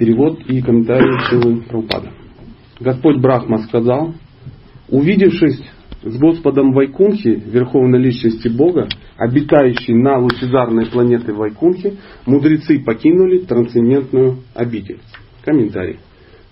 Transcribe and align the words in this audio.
Перевод 0.00 0.40
и 0.48 0.62
комментарий 0.62 1.18
Шилы 1.28 1.60
Прабхупада. 1.60 2.10
Господь 2.80 3.18
Брахма 3.18 3.58
сказал, 3.58 4.14
увидевшись 4.88 5.62
с 6.02 6.18
Господом 6.18 6.72
Вайкунхи, 6.72 7.28
Верховной 7.28 7.98
Личности 7.98 8.48
Бога, 8.48 8.88
обитающей 9.18 9.92
на 9.92 10.16
лучезарной 10.16 10.86
планете 10.86 11.34
Вайкунхи, 11.34 11.98
мудрецы 12.24 12.82
покинули 12.82 13.40
трансцендентную 13.40 14.38
обитель. 14.54 15.00
Комментарий. 15.44 15.98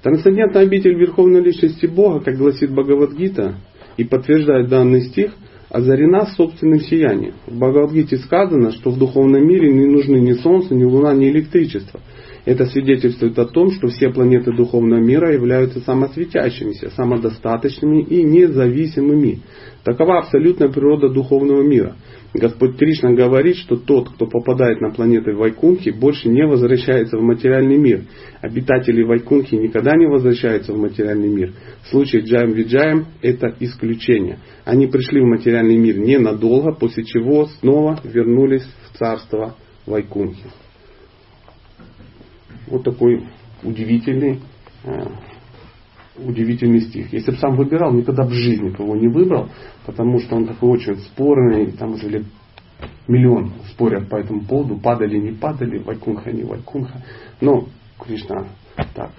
Трансцендентная 0.02 0.64
обитель 0.64 0.98
Верховной 0.98 1.42
Личности 1.42 1.86
Бога, 1.86 2.20
как 2.20 2.36
гласит 2.36 2.70
Бхагавадгита 2.70 3.54
и 3.96 4.04
подтверждает 4.04 4.68
данный 4.68 5.00
стих, 5.00 5.32
озарена 5.70 6.26
собственным 6.36 6.80
сиянием. 6.80 7.34
В 7.46 7.58
Бхагавадгите 7.58 8.16
сказано, 8.18 8.72
что 8.72 8.90
в 8.90 8.98
духовном 8.98 9.46
мире 9.46 9.72
не 9.72 9.86
нужны 9.86 10.16
ни 10.16 10.32
солнце, 10.34 10.74
ни 10.74 10.84
луна, 10.84 11.14
ни 11.14 11.28
электричество– 11.28 12.00
это 12.48 12.64
свидетельствует 12.64 13.38
о 13.38 13.44
том, 13.44 13.70
что 13.72 13.88
все 13.88 14.08
планеты 14.08 14.52
духовного 14.52 15.00
мира 15.00 15.34
являются 15.34 15.80
самосветящимися, 15.80 16.88
самодостаточными 16.96 18.00
и 18.00 18.22
независимыми. 18.22 19.40
Такова 19.84 20.20
абсолютная 20.20 20.70
природа 20.70 21.10
духовного 21.10 21.60
мира. 21.62 21.96
Господь 22.34 22.76
Кришна 22.76 23.12
говорит, 23.12 23.56
что 23.56 23.76
тот, 23.76 24.10
кто 24.10 24.26
попадает 24.26 24.82
на 24.82 24.90
планеты 24.90 25.34
Вайкунхи, 25.34 25.90
больше 25.90 26.28
не 26.28 26.46
возвращается 26.46 27.16
в 27.16 27.22
материальный 27.22 27.78
мир. 27.78 28.02
Обитатели 28.42 29.02
Вайкунхи 29.02 29.54
никогда 29.54 29.96
не 29.96 30.06
возвращаются 30.06 30.74
в 30.74 30.78
материальный 30.78 31.28
мир. 31.28 31.54
В 31.84 31.88
случае 31.88 32.22
Джаем 32.22 32.52
Виджаем 32.52 33.06
это 33.22 33.54
исключение. 33.60 34.40
Они 34.66 34.86
пришли 34.86 35.20
в 35.20 35.24
материальный 35.24 35.78
мир 35.78 35.98
ненадолго, 35.98 36.72
после 36.72 37.04
чего 37.04 37.46
снова 37.60 37.98
вернулись 38.04 38.66
в 38.90 38.98
царство 38.98 39.56
Вайкунхи. 39.86 40.44
Вот 42.66 42.84
такой 42.84 43.26
удивительный, 43.62 44.40
э, 44.84 45.06
удивительный 46.24 46.80
стих. 46.80 47.12
Если 47.12 47.30
бы 47.30 47.36
сам 47.38 47.56
выбирал, 47.56 47.92
никогда 47.92 48.24
в 48.24 48.32
жизни 48.32 48.70
бы 48.70 48.84
его 48.84 48.96
не 48.96 49.08
выбрал, 49.08 49.48
потому 49.86 50.18
что 50.20 50.36
он 50.36 50.46
такой 50.46 50.70
очень 50.70 50.96
спорный, 50.98 51.72
там 51.72 51.94
уже 51.94 52.24
миллион 53.06 53.52
спорят 53.70 54.08
по 54.08 54.16
этому 54.16 54.44
поводу, 54.44 54.78
падали, 54.78 55.18
не 55.18 55.32
падали, 55.32 55.78
вайкунха, 55.78 56.30
не 56.30 56.44
вайкунха. 56.44 57.02
Но 57.40 57.68
Кришна 57.98 58.48
так 58.94 59.12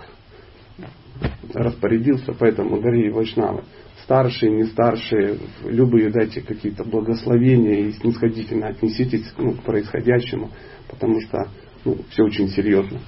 распорядился, 1.53 2.33
поэтому, 2.33 2.79
дорогие 2.79 3.11
вайшнавы, 3.11 3.63
старшие, 4.03 4.51
не 4.51 4.63
старшие, 4.65 5.37
любые 5.65 6.09
дайте 6.09 6.41
какие-то 6.41 6.83
благословения 6.83 7.87
и 7.87 7.91
снисходительно 7.93 8.67
отнеситесь 8.67 9.33
ну, 9.37 9.53
к 9.53 9.63
происходящему, 9.63 10.49
потому 10.89 11.19
что 11.21 11.47
ну, 11.85 11.97
все 12.11 12.23
очень 12.23 12.49
серьезно. 12.49 12.99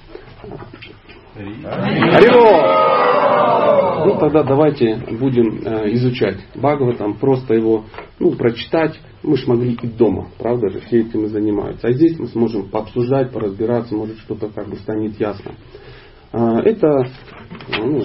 Арио! 1.34 2.92
Ну 4.04 4.18
тогда 4.18 4.42
давайте 4.42 4.96
будем 5.18 5.62
э, 5.64 5.92
изучать 5.94 6.38
Бхагаватам, 6.54 7.14
просто 7.14 7.54
его 7.54 7.84
ну, 8.18 8.32
прочитать. 8.32 8.98
Мы 9.22 9.36
же 9.36 9.48
могли 9.48 9.74
и 9.74 9.86
дома, 9.86 10.28
правда 10.38 10.68
же, 10.68 10.80
все 10.80 11.00
этим 11.02 11.24
и 11.24 11.28
занимаются. 11.28 11.86
А 11.86 11.92
здесь 11.92 12.18
мы 12.18 12.26
сможем 12.26 12.68
пообсуждать, 12.68 13.30
поразбираться, 13.30 13.94
может 13.94 14.18
что-то 14.18 14.48
как 14.48 14.68
бы 14.68 14.76
станет 14.76 15.18
ясно. 15.20 15.52
А, 16.32 16.60
это 16.60 17.06
ну, 17.78 18.02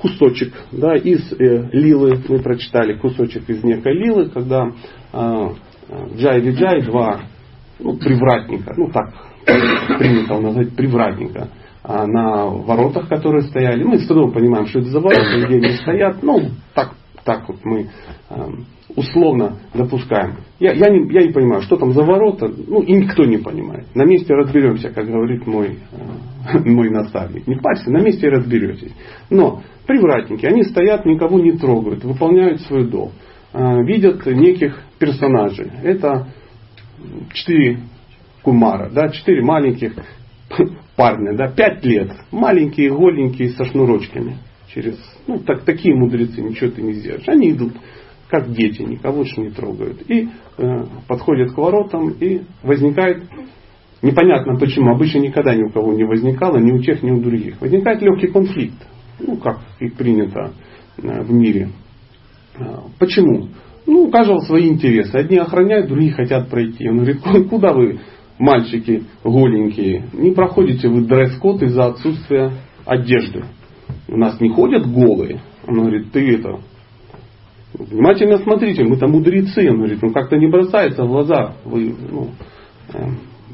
кусочек 0.00 0.54
да, 0.72 0.96
из 0.96 1.30
э, 1.32 1.68
Лилы, 1.72 2.22
мы 2.28 2.38
прочитали 2.40 2.94
кусочек 2.94 3.48
из 3.50 3.62
некой 3.62 3.92
Лилы, 3.92 4.30
когда 4.30 4.72
э, 5.12 5.48
Джай 6.16 6.40
Виджай, 6.40 6.82
два 6.82 7.20
ну, 7.78 7.98
привратника, 7.98 8.74
ну 8.76 8.90
так 8.90 9.12
принято 9.98 10.40
назвать 10.40 10.74
привратника, 10.74 11.48
на 11.88 12.46
воротах, 12.46 13.08
которые 13.08 13.42
стояли. 13.42 13.82
Мы 13.82 13.98
с 13.98 14.06
трудом 14.06 14.32
понимаем, 14.32 14.66
что 14.66 14.80
это 14.80 14.90
за 14.90 15.00
ворота, 15.00 15.46
где 15.46 15.56
они 15.56 15.76
стоят. 15.76 16.22
Ну, 16.22 16.50
так, 16.74 16.92
так 17.24 17.48
вот 17.48 17.64
мы 17.64 17.88
а, 18.28 18.50
условно 18.94 19.56
допускаем. 19.72 20.36
Я, 20.60 20.72
я, 20.72 20.90
не, 20.90 21.10
я 21.12 21.26
не 21.26 21.32
понимаю, 21.32 21.62
что 21.62 21.76
там 21.76 21.92
за 21.92 22.02
ворота, 22.02 22.50
ну 22.66 22.82
и 22.82 22.92
никто 22.92 23.24
не 23.24 23.38
понимает. 23.38 23.86
На 23.94 24.04
месте 24.04 24.34
разберемся, 24.34 24.90
как 24.90 25.06
говорит 25.06 25.46
мой, 25.46 25.78
а, 25.92 26.58
мой 26.64 26.90
наставник. 26.90 27.46
Не 27.46 27.56
парься, 27.56 27.90
на 27.90 28.02
месте 28.02 28.28
разберетесь. 28.28 28.92
Но 29.30 29.62
привратники, 29.86 30.44
они 30.44 30.64
стоят, 30.64 31.06
никого 31.06 31.40
не 31.40 31.52
трогают, 31.52 32.04
выполняют 32.04 32.60
свой 32.62 32.86
долг. 32.86 33.12
Видят 33.54 34.26
неких 34.26 34.78
персонажей. 34.98 35.70
Это 35.82 36.28
четыре 37.32 37.80
кумара, 38.42 38.90
да, 38.90 39.08
четыре 39.08 39.42
маленьких 39.42 39.94
парня, 40.98 41.36
да, 41.36 41.46
пять 41.46 41.84
лет, 41.84 42.10
маленькие, 42.32 42.90
голенькие, 42.90 43.50
со 43.50 43.64
шнурочками. 43.64 44.38
Через, 44.74 44.98
ну, 45.28 45.38
так, 45.38 45.62
такие 45.62 45.94
мудрецы, 45.94 46.42
ничего 46.42 46.72
ты 46.72 46.82
не 46.82 46.94
сделаешь. 46.94 47.28
Они 47.28 47.52
идут, 47.52 47.74
как 48.28 48.50
дети, 48.50 48.82
никого 48.82 49.22
же 49.22 49.40
не 49.40 49.50
трогают. 49.50 50.02
И 50.10 50.28
э, 50.58 50.84
подходят 51.06 51.52
к 51.52 51.56
воротам, 51.56 52.10
и 52.10 52.42
возникает, 52.64 53.22
непонятно 54.02 54.58
почему, 54.58 54.90
обычно 54.90 55.20
никогда 55.20 55.54
ни 55.54 55.62
у 55.62 55.70
кого 55.70 55.92
не 55.92 56.04
возникало, 56.04 56.58
ни 56.58 56.72
у 56.72 56.82
тех, 56.82 57.00
ни 57.04 57.12
у 57.12 57.20
других. 57.20 57.60
Возникает 57.60 58.02
легкий 58.02 58.26
конфликт, 58.26 58.84
ну, 59.20 59.36
как 59.36 59.60
и 59.78 59.88
принято 59.88 60.52
э, 61.00 61.22
в 61.22 61.32
мире. 61.32 61.68
Э, 62.58 62.64
почему? 62.98 63.50
Ну, 63.86 64.06
у 64.06 64.10
каждого 64.10 64.40
свои 64.40 64.68
интересы. 64.68 65.16
Одни 65.16 65.38
охраняют, 65.38 65.86
другие 65.86 66.12
хотят 66.12 66.50
пройти. 66.50 66.88
Он 66.88 66.96
говорит, 66.96 67.20
куда 67.48 67.72
вы 67.72 68.00
мальчики 68.38 69.04
голенькие, 69.24 70.04
не 70.12 70.30
проходите 70.32 70.88
вы 70.88 71.02
дресс-код 71.02 71.62
из-за 71.62 71.86
отсутствия 71.86 72.52
одежды. 72.84 73.44
У 74.08 74.16
нас 74.16 74.40
не 74.40 74.48
ходят 74.48 74.86
голые. 74.90 75.40
Он 75.66 75.80
говорит, 75.80 76.12
ты 76.12 76.36
это, 76.36 76.60
внимательно 77.74 78.38
смотрите, 78.38 78.84
мы 78.84 78.96
там 78.96 79.12
мудрецы. 79.12 79.68
Он 79.70 79.78
говорит, 79.78 80.00
ну 80.02 80.12
как-то 80.12 80.36
не 80.36 80.46
бросается 80.46 81.04
в 81.04 81.08
глаза. 81.08 81.54
Вы, 81.64 81.94
ну, 82.10 82.30
э, 82.92 82.98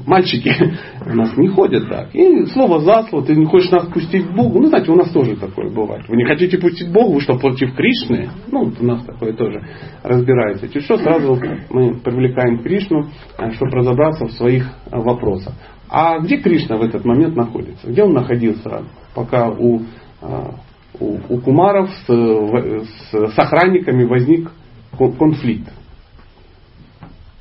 мальчики 0.05 0.53
у 1.05 1.15
нас 1.15 1.35
не 1.37 1.47
ходят 1.47 1.89
так. 1.89 2.13
И 2.13 2.45
слово 2.47 2.81
за 2.81 3.03
слово, 3.09 3.25
ты 3.25 3.35
не 3.35 3.45
хочешь 3.45 3.71
нас 3.71 3.87
пустить 3.87 4.27
к 4.27 4.31
Богу. 4.31 4.59
Ну, 4.59 4.67
знаете, 4.67 4.91
у 4.91 4.95
нас 4.95 5.11
тоже 5.11 5.35
такое 5.35 5.69
бывает. 5.69 6.07
Вы 6.07 6.17
не 6.17 6.25
хотите 6.25 6.57
пустить 6.57 6.91
Богу, 6.91 7.13
вы 7.13 7.21
что, 7.21 7.37
против 7.37 7.75
Кришны? 7.75 8.29
Ну, 8.51 8.71
у 8.79 8.85
нас 8.85 9.03
такое 9.05 9.33
тоже 9.33 9.61
разбирается. 10.03 10.69
Чуть 10.69 10.83
что, 10.83 10.97
сразу 10.97 11.39
мы 11.69 11.95
привлекаем 11.95 12.59
Кришну, 12.59 13.07
э, 13.37 13.51
чтобы 13.51 13.71
разобраться 13.71 14.25
в 14.25 14.31
своих 14.31 14.65
э, 14.65 14.97
вопросах. 14.97 15.53
А 15.89 16.19
где 16.19 16.37
Кришна 16.37 16.77
в 16.77 16.81
этот 16.81 17.05
момент 17.05 17.35
находится? 17.35 17.87
Где 17.87 18.03
он 18.03 18.13
находился, 18.13 18.83
пока 19.13 19.49
у, 19.49 19.81
э, 20.21 20.51
у, 20.99 21.17
у 21.29 21.39
кумаров 21.39 21.89
с, 21.89 22.07
с, 22.07 23.11
с 23.11 23.39
охранниками 23.39 24.03
возник 24.05 24.51
конфликт? 24.97 25.71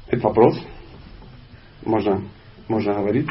Это 0.08 0.28
вопрос. 0.28 0.60
Можно 1.84 2.22
можно 2.69 2.94
говорить. 2.94 3.26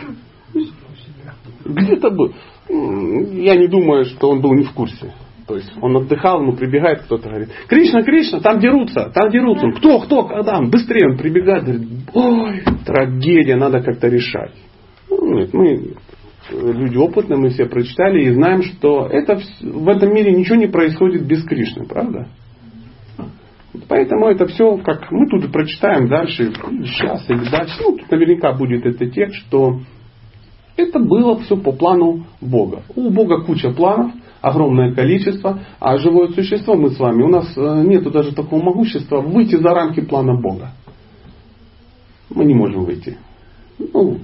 Где-то 1.66 2.10
был. 2.12 2.34
Я 2.70 3.56
не 3.56 3.68
думаю, 3.68 4.06
что 4.06 4.30
он 4.30 4.42
был 4.42 4.54
не 4.54 4.64
в 4.64 4.72
курсе. 4.72 5.14
То 5.48 5.56
есть 5.56 5.74
он 5.82 5.98
отдыхал, 5.98 6.42
ему 6.42 6.54
прибегает 6.56 7.02
кто-то, 7.02 7.28
говорит, 7.28 7.50
Кришна, 7.68 8.02
Кришна, 8.04 8.40
там 8.40 8.60
дерутся, 8.60 9.12
там 9.14 9.30
дерутся. 9.30 9.68
Кто, 9.78 10.00
кто, 10.00 10.24
когда? 10.24 10.58
Он 10.58 10.70
быстрее, 10.70 11.10
он 11.10 11.18
прибегает, 11.18 11.66
говорит, 11.66 11.90
ой, 12.14 12.64
трагедия, 12.86 13.58
надо 13.58 13.82
как-то 13.82 14.08
решать. 14.08 14.54
Ну, 15.10 15.38
нет, 15.38 15.54
мы 15.54 15.96
люди 16.52 16.98
опытные, 16.98 17.38
мы 17.38 17.50
все 17.50 17.66
прочитали 17.66 18.24
и 18.24 18.34
знаем, 18.34 18.64
что 18.64 19.08
это, 19.08 19.40
в 19.62 19.90
этом 19.90 20.14
мире 20.14 20.34
ничего 20.34 20.56
не 20.56 20.68
происходит 20.68 21.26
без 21.28 21.44
Кришны, 21.44 21.86
правда? 21.86 22.30
Поэтому 23.88 24.28
это 24.28 24.46
все, 24.48 24.78
как 24.78 25.12
мы 25.12 25.28
тут 25.28 25.52
прочитаем 25.52 26.08
дальше, 26.08 26.54
сейчас 26.86 27.28
или 27.30 27.50
дальше, 27.50 27.82
ну, 27.82 27.98
тут 27.98 28.12
наверняка 28.12 28.54
будет 28.54 28.86
это 28.86 29.10
текст, 29.10 29.36
что 29.48 29.80
это 30.78 31.00
было 31.00 31.40
все 31.40 31.58
по 31.58 31.72
плану 31.72 32.26
Бога. 32.40 32.84
У 32.96 33.10
Бога 33.10 33.42
куча 33.44 33.72
планов, 33.72 34.12
огромное 34.42 34.94
количество, 34.94 35.60
а 35.80 35.98
живое 35.98 36.30
существо 36.30 36.76
мы 36.76 36.92
с 36.92 37.00
вами, 37.00 37.24
у 37.24 37.30
нас 37.30 37.52
э, 37.58 37.84
нет 37.86 38.04
даже 38.12 38.36
такого 38.36 38.62
могущества 38.62 39.22
выйти 39.22 39.56
за 39.56 39.70
рамки 39.70 40.02
плана 40.02 40.40
Бога. 40.40 40.72
Мы 42.30 42.46
не 42.46 42.54
можем 42.54 42.86
выйти. 42.86 43.18
Ну, 43.80 44.20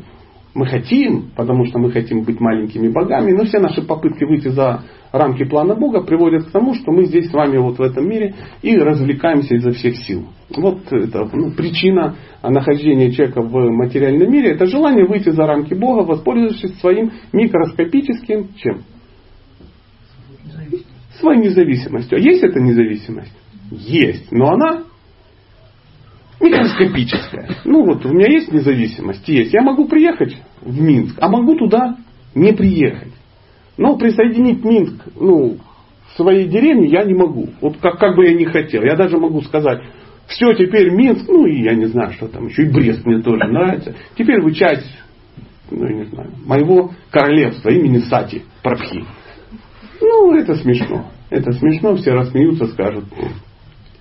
мы 0.55 0.65
хотим, 0.65 1.29
потому 1.35 1.65
что 1.65 1.79
мы 1.79 1.91
хотим 1.91 2.23
быть 2.23 2.39
маленькими 2.39 2.87
богами, 2.87 3.31
но 3.31 3.45
все 3.45 3.59
наши 3.59 3.81
попытки 3.81 4.23
выйти 4.23 4.47
за 4.47 4.83
рамки 5.11 5.43
плана 5.43 5.75
Бога 5.75 6.01
приводят 6.01 6.47
к 6.47 6.51
тому, 6.51 6.73
что 6.73 6.91
мы 6.91 7.05
здесь 7.05 7.29
с 7.29 7.33
вами 7.33 7.57
вот 7.57 7.77
в 7.77 7.81
этом 7.81 8.07
мире 8.07 8.33
и 8.61 8.75
развлекаемся 8.75 9.55
изо 9.55 9.71
всех 9.71 9.97
сил. 9.97 10.25
Вот 10.55 10.91
это 10.91 11.29
ну, 11.33 11.51
причина 11.51 12.15
нахождения 12.41 13.11
человека 13.11 13.41
в 13.41 13.69
материальном 13.71 14.31
мире, 14.31 14.51
это 14.51 14.65
желание 14.65 15.05
выйти 15.05 15.29
за 15.29 15.45
рамки 15.45 15.73
Бога, 15.75 16.03
воспользовавшись 16.03 16.79
своим 16.79 17.11
микроскопическим 17.31 18.49
чем? 18.57 18.81
Своей 21.19 21.41
независимостью. 21.41 22.17
А 22.17 22.21
есть 22.21 22.43
эта 22.43 22.59
независимость? 22.59 23.33
Есть. 23.71 24.31
Но 24.31 24.51
она 24.53 24.83
микроскопическая. 26.39 27.57
Ну 27.65 27.85
вот, 27.85 28.05
у 28.05 28.09
меня 28.09 28.27
есть 28.31 28.51
независимость? 28.51 29.27
Есть. 29.27 29.53
Я 29.53 29.61
могу 29.61 29.87
приехать 29.87 30.37
в 30.61 30.81
Минск, 30.81 31.17
а 31.19 31.29
могу 31.29 31.55
туда 31.55 31.97
не 32.35 32.53
приехать. 32.53 33.13
Но 33.77 33.97
присоединить 33.97 34.63
Минск 34.63 34.95
ну, 35.15 35.57
к 36.07 36.15
своей 36.17 36.47
деревне 36.47 36.89
я 36.89 37.03
не 37.03 37.13
могу. 37.13 37.49
Вот 37.61 37.77
как, 37.77 37.99
как 37.99 38.15
бы 38.15 38.25
я 38.25 38.33
не 38.33 38.45
хотел. 38.45 38.83
Я 38.83 38.95
даже 38.95 39.17
могу 39.17 39.41
сказать, 39.41 39.79
все, 40.27 40.53
теперь 40.53 40.91
Минск, 40.91 41.27
ну 41.27 41.45
и 41.45 41.63
я 41.63 41.73
не 41.73 41.85
знаю, 41.85 42.11
что 42.13 42.27
там 42.27 42.47
еще, 42.47 42.63
и 42.63 42.71
Брест 42.71 43.05
мне 43.05 43.21
тоже 43.21 43.45
нравится. 43.45 43.95
Теперь 44.17 44.41
вы 44.41 44.53
часть, 44.53 44.87
ну 45.71 45.87
я 45.87 45.95
не 45.95 46.05
знаю, 46.05 46.31
моего 46.45 46.91
королевства 47.09 47.69
имени 47.69 47.99
Сати 47.99 48.43
Прабхи. 48.61 49.05
Ну, 50.01 50.33
это 50.35 50.55
смешно. 50.55 51.07
Это 51.29 51.51
смешно, 51.51 51.95
все 51.95 52.11
рассмеются, 52.11 52.67
скажут, 52.67 53.05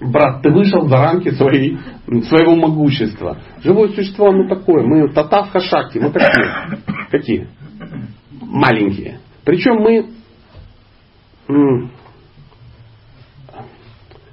брат, 0.00 0.42
ты 0.42 0.50
вышел 0.50 0.88
за 0.88 0.96
рамки 0.96 1.30
своей, 1.30 1.78
своего 2.24 2.54
могущества. 2.54 3.38
Живое 3.62 3.88
существо, 3.88 4.28
оно 4.28 4.48
такое. 4.48 4.84
Мы 4.84 5.08
татав 5.08 5.50
хашакти, 5.50 5.98
мы 5.98 6.10
такие. 6.10 6.78
Какие? 7.10 7.48
Маленькие. 8.40 9.20
Причем 9.44 9.76
мы 9.76 10.06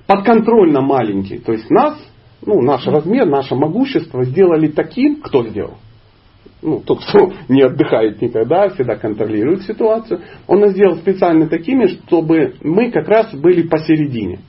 подконтрольно 0.07 0.81
маленькие. 0.81 1.39
То 1.39 1.53
есть 1.53 1.69
нас, 1.69 1.97
ну, 2.45 2.61
наш 2.61 2.85
размер, 2.85 3.25
наше 3.25 3.55
могущество 3.55 4.23
сделали 4.23 4.67
таким, 4.67 5.21
кто 5.21 5.47
сделал? 5.47 5.77
Ну, 6.61 6.79
тот, 6.79 7.03
кто 7.05 7.31
не 7.49 7.61
отдыхает 7.61 8.21
никогда, 8.21 8.69
всегда 8.69 8.95
контролирует 8.95 9.63
ситуацию. 9.63 10.21
Он 10.47 10.59
нас 10.59 10.71
сделал 10.71 10.97
специально 10.97 11.47
такими, 11.47 11.85
чтобы 11.87 12.55
мы 12.61 12.91
как 12.91 13.07
раз 13.07 13.33
были 13.33 13.67
посередине. 13.67 14.39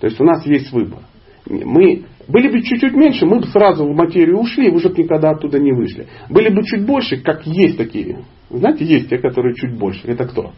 То 0.00 0.06
есть 0.06 0.20
у 0.20 0.24
нас 0.24 0.46
есть 0.46 0.72
выбор. 0.72 1.00
Мы 1.46 2.04
были 2.28 2.48
бы 2.48 2.62
чуть-чуть 2.62 2.94
меньше, 2.94 3.24
мы 3.24 3.40
бы 3.40 3.46
сразу 3.46 3.84
в 3.84 3.96
материю 3.96 4.38
ушли, 4.38 4.68
и 4.68 4.70
уже 4.70 4.90
никогда 4.90 5.30
оттуда 5.30 5.58
не 5.58 5.72
вышли. 5.72 6.06
Были 6.28 6.50
бы 6.50 6.62
чуть 6.64 6.84
больше, 6.84 7.18
как 7.18 7.46
есть 7.46 7.78
такие. 7.78 8.24
Знаете, 8.50 8.84
есть 8.84 9.08
те, 9.08 9.18
которые 9.18 9.54
чуть 9.54 9.78
больше. 9.78 10.06
Это 10.06 10.26
кто? 10.26 10.52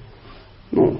Ну, 0.73 0.99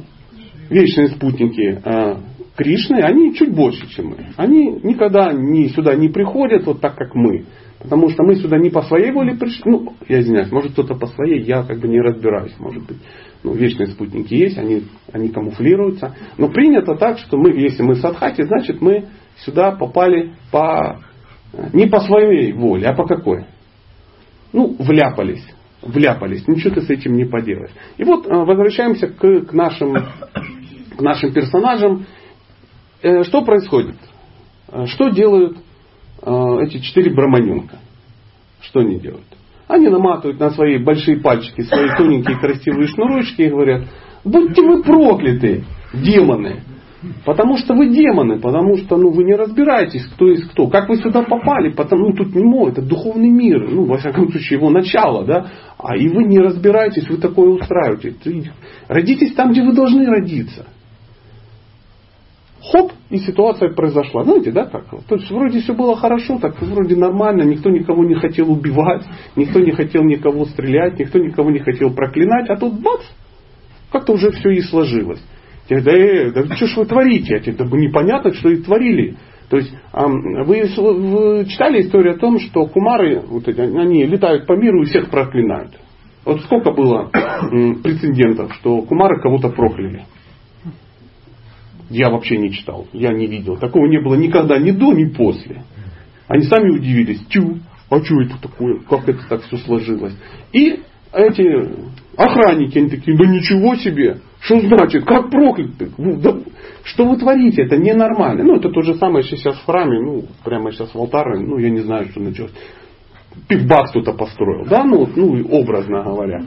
вечные 0.69 1.09
спутники 1.09 1.81
э, 1.85 2.17
Кришны, 2.57 2.97
они 2.97 3.35
чуть 3.35 3.55
больше, 3.55 3.89
чем 3.89 4.09
мы. 4.09 4.27
Они 4.37 4.81
никогда 4.83 5.33
не, 5.33 5.69
сюда 5.69 5.95
не 5.95 6.09
приходят 6.09 6.67
вот 6.67 6.81
так, 6.81 6.97
как 6.97 7.15
мы. 7.15 7.45
Потому 7.79 8.11
что 8.11 8.23
мы 8.23 8.37
сюда 8.37 8.59
не 8.59 8.69
по 8.69 8.83
своей 8.83 9.11
воле 9.11 9.35
пришли. 9.37 9.63
Ну, 9.65 9.95
я 10.07 10.21
извиняюсь, 10.21 10.53
может 10.53 10.73
кто-то 10.73 10.95
по 10.95 11.07
своей, 11.07 11.43
я 11.43 11.63
как 11.63 11.81
бы 11.81 11.89
не 11.89 12.01
разбираюсь, 12.01 12.55
может 12.59 12.87
быть. 12.87 12.99
Ну, 13.43 13.55
вечные 13.55 13.87
спутники 13.87 14.35
есть, 14.35 14.59
они, 14.59 14.83
они 15.13 15.31
камуфлируются. 15.31 16.15
Но 16.37 16.49
принято 16.49 16.95
так, 16.97 17.19
что 17.19 17.39
мы, 17.39 17.53
если 17.53 17.83
мы 17.83 17.95
садхати, 17.95 18.43
значит 18.43 18.83
мы 18.83 19.07
сюда 19.45 19.73
попали 19.73 20.35
по, 20.53 21.01
не 21.73 21.87
по 21.87 22.01
своей 22.01 22.53
воле, 22.53 22.87
а 22.87 22.95
по 22.95 23.07
какой? 23.07 23.47
Ну, 24.53 24.77
вляпались. 24.79 25.47
Вляпались. 25.83 26.47
Ничего 26.47 26.75
ты 26.75 26.83
с 26.83 26.91
этим 26.91 27.15
не 27.15 27.25
поделаешь. 27.25 27.71
И 27.97 28.05
вот 28.05 28.27
э, 28.27 28.31
возвращаемся 28.31 29.07
к, 29.07 29.47
к, 29.47 29.53
нашим, 29.55 29.95
к 29.95 31.01
нашим 31.01 31.33
персонажам. 31.33 32.05
Э, 33.03 33.25
что 33.25 33.43
происходит? 33.43 33.97
Э, 34.71 34.87
что 34.87 35.09
делают 35.11 35.59
эти 36.23 36.81
четыре 36.81 37.15
браманенка? 37.15 37.79
Что 38.61 38.81
они 38.81 38.99
делают? 38.99 39.25
Они 39.69 39.89
наматывают 39.89 40.39
на 40.39 40.51
свои 40.51 40.77
большие 40.77 41.19
пальчики 41.21 41.63
свои 41.63 41.89
тоненькие 41.97 42.39
красивые 42.39 42.89
шнурочки 42.89 43.41
и 43.41 43.49
говорят, 43.49 43.85
будьте 44.23 44.61
вы 44.61 44.83
прокляты, 44.83 45.65
демоны. 45.95 46.61
Потому 47.25 47.57
что 47.57 47.75
вы 47.75 47.89
демоны, 47.89 48.39
потому 48.39 48.77
что 48.77 48.99
ну, 48.99 49.11
вы 49.11 49.25
не 49.25 49.35
разбираетесь, 49.35 50.05
кто 50.15 50.29
есть 50.29 50.51
кто. 50.51 50.67
Как 50.67 50.89
вы 50.89 50.97
сюда 50.97 51.23
попали, 51.23 51.71
потому 51.71 52.09
ну, 52.09 52.15
тут 52.15 52.35
не 52.35 52.45
мой, 52.45 52.73
это 52.73 52.83
духовный 52.83 53.31
мир, 53.31 53.67
ну, 53.71 53.85
во 53.87 53.97
всяком 53.97 54.31
случае, 54.31 54.59
его 54.59 54.69
начало, 54.69 55.25
да. 55.25 55.47
А 55.79 55.97
и 55.97 56.09
вы 56.09 56.25
не 56.25 56.39
разбираетесь, 56.39 57.09
вы 57.09 57.17
такое 57.17 57.49
устраиваете. 57.49 58.53
Родитесь 58.89 59.33
там, 59.35 59.53
где 59.53 59.63
вы 59.63 59.73
должны 59.73 60.05
родиться. 60.05 60.67
Хоп, 62.63 62.93
и 63.09 63.17
ситуация 63.19 63.73
произошла. 63.73 64.25
Знаете, 64.25 64.53
да, 64.53 64.67
как? 64.67 64.85
То 65.09 65.15
есть 65.17 65.31
вроде 65.31 65.61
все 65.61 65.73
было 65.73 65.97
хорошо, 65.97 66.39
так 66.39 66.61
вроде 66.61 66.95
нормально, 66.95 67.43
никто 67.43 67.71
никого 67.71 68.05
не 68.05 68.15
хотел 68.15 68.53
убивать, 68.53 69.03
никто 69.35 69.61
не 69.61 69.73
хотел 69.73 70.05
никого 70.05 70.45
стрелять, 70.45 70.99
никто 70.99 71.19
никого 71.19 71.51
не 71.51 71.61
хотел 71.61 71.95
проклинать, 71.95 72.51
а 72.51 72.57
тут 72.57 72.81
бац, 72.83 73.01
как-то 73.91 74.13
уже 74.13 74.31
все 74.33 74.51
и 74.51 74.61
сложилось. 74.61 75.23
Я 75.71 75.81
да, 75.81 75.93
э, 75.93 76.33
да 76.33 76.55
что 76.57 76.67
ж 76.67 76.77
вы 76.77 76.85
творите? 76.85 77.37
Это 77.37 77.65
непонятно, 77.65 78.35
что 78.35 78.51
и 78.51 78.57
творили. 78.57 79.17
То 79.49 79.57
есть 79.57 79.73
вы 79.93 81.45
читали 81.49 81.81
историю 81.81 82.15
о 82.15 82.19
том, 82.19 82.39
что 82.39 82.67
кумары, 82.67 83.21
вот 83.27 83.49
эти, 83.49 83.61
они 83.61 84.05
летают 84.05 84.47
по 84.47 84.53
миру 84.53 84.83
и 84.83 84.87
всех 84.87 85.11
проклинают. 85.11 85.73
Вот 86.25 86.43
сколько 86.43 86.73
было 86.73 87.11
прецедентов, 87.83 88.55
что 88.57 88.83
кумары 88.83 89.21
кого-то 89.21 89.49
прокляли. 89.49 90.05
Я 91.91 92.09
вообще 92.09 92.39
не 92.39 92.53
читал, 92.53 92.87
я 92.93 93.13
не 93.13 93.27
видел. 93.27 93.57
Такого 93.57 93.87
не 93.87 94.01
было 94.01 94.15
никогда, 94.15 94.59
ни 94.59 94.71
до, 94.71 94.93
ни 94.93 95.07
после. 95.07 95.65
Они 96.29 96.45
сами 96.45 96.71
удивились. 96.71 97.21
Тю, 97.27 97.59
а 97.91 98.03
что 98.03 98.21
это 98.23 98.41
такое? 98.41 98.79
Как 98.89 99.09
это 99.09 99.21
так 99.29 99.43
все 99.43 99.57
сложилось? 99.57 100.17
И 100.53 100.81
эти 101.13 101.69
охранники, 102.17 102.79
они 102.79 102.91
такие, 102.91 103.17
да 103.17 103.27
ничего 103.27 103.75
себе, 103.75 104.21
что 104.41 104.61
значит, 104.61 105.05
как 105.05 105.31
проклятый? 105.31 105.91
Ну, 105.99 106.17
да, 106.21 106.39
что 106.85 107.07
вы 107.07 107.19
творите? 107.19 107.63
Это 107.63 107.77
ненормально. 107.77 108.45
Ну, 108.45 108.57
это 108.57 108.71
то 108.71 108.83
же 108.83 108.95
самое, 108.95 109.25
что 109.25 109.37
сейчас 109.37 109.57
в 109.59 109.67
храме, 109.67 110.01
ну, 110.01 110.25
прямо 110.45 110.71
сейчас 110.71 110.95
в 110.95 110.99
алтаре, 110.99 111.41
ну, 111.41 111.59
я 111.59 111.71
не 111.71 111.81
знаю, 111.81 112.07
что 112.11 112.21
началось. 112.21 112.53
Пивбак 113.49 113.91
кто-то 113.91 114.13
построил, 114.13 114.67
да, 114.67 114.85
ну, 114.85 115.09
ну, 115.15 115.47
образно 115.51 116.03
говоря. 116.05 116.41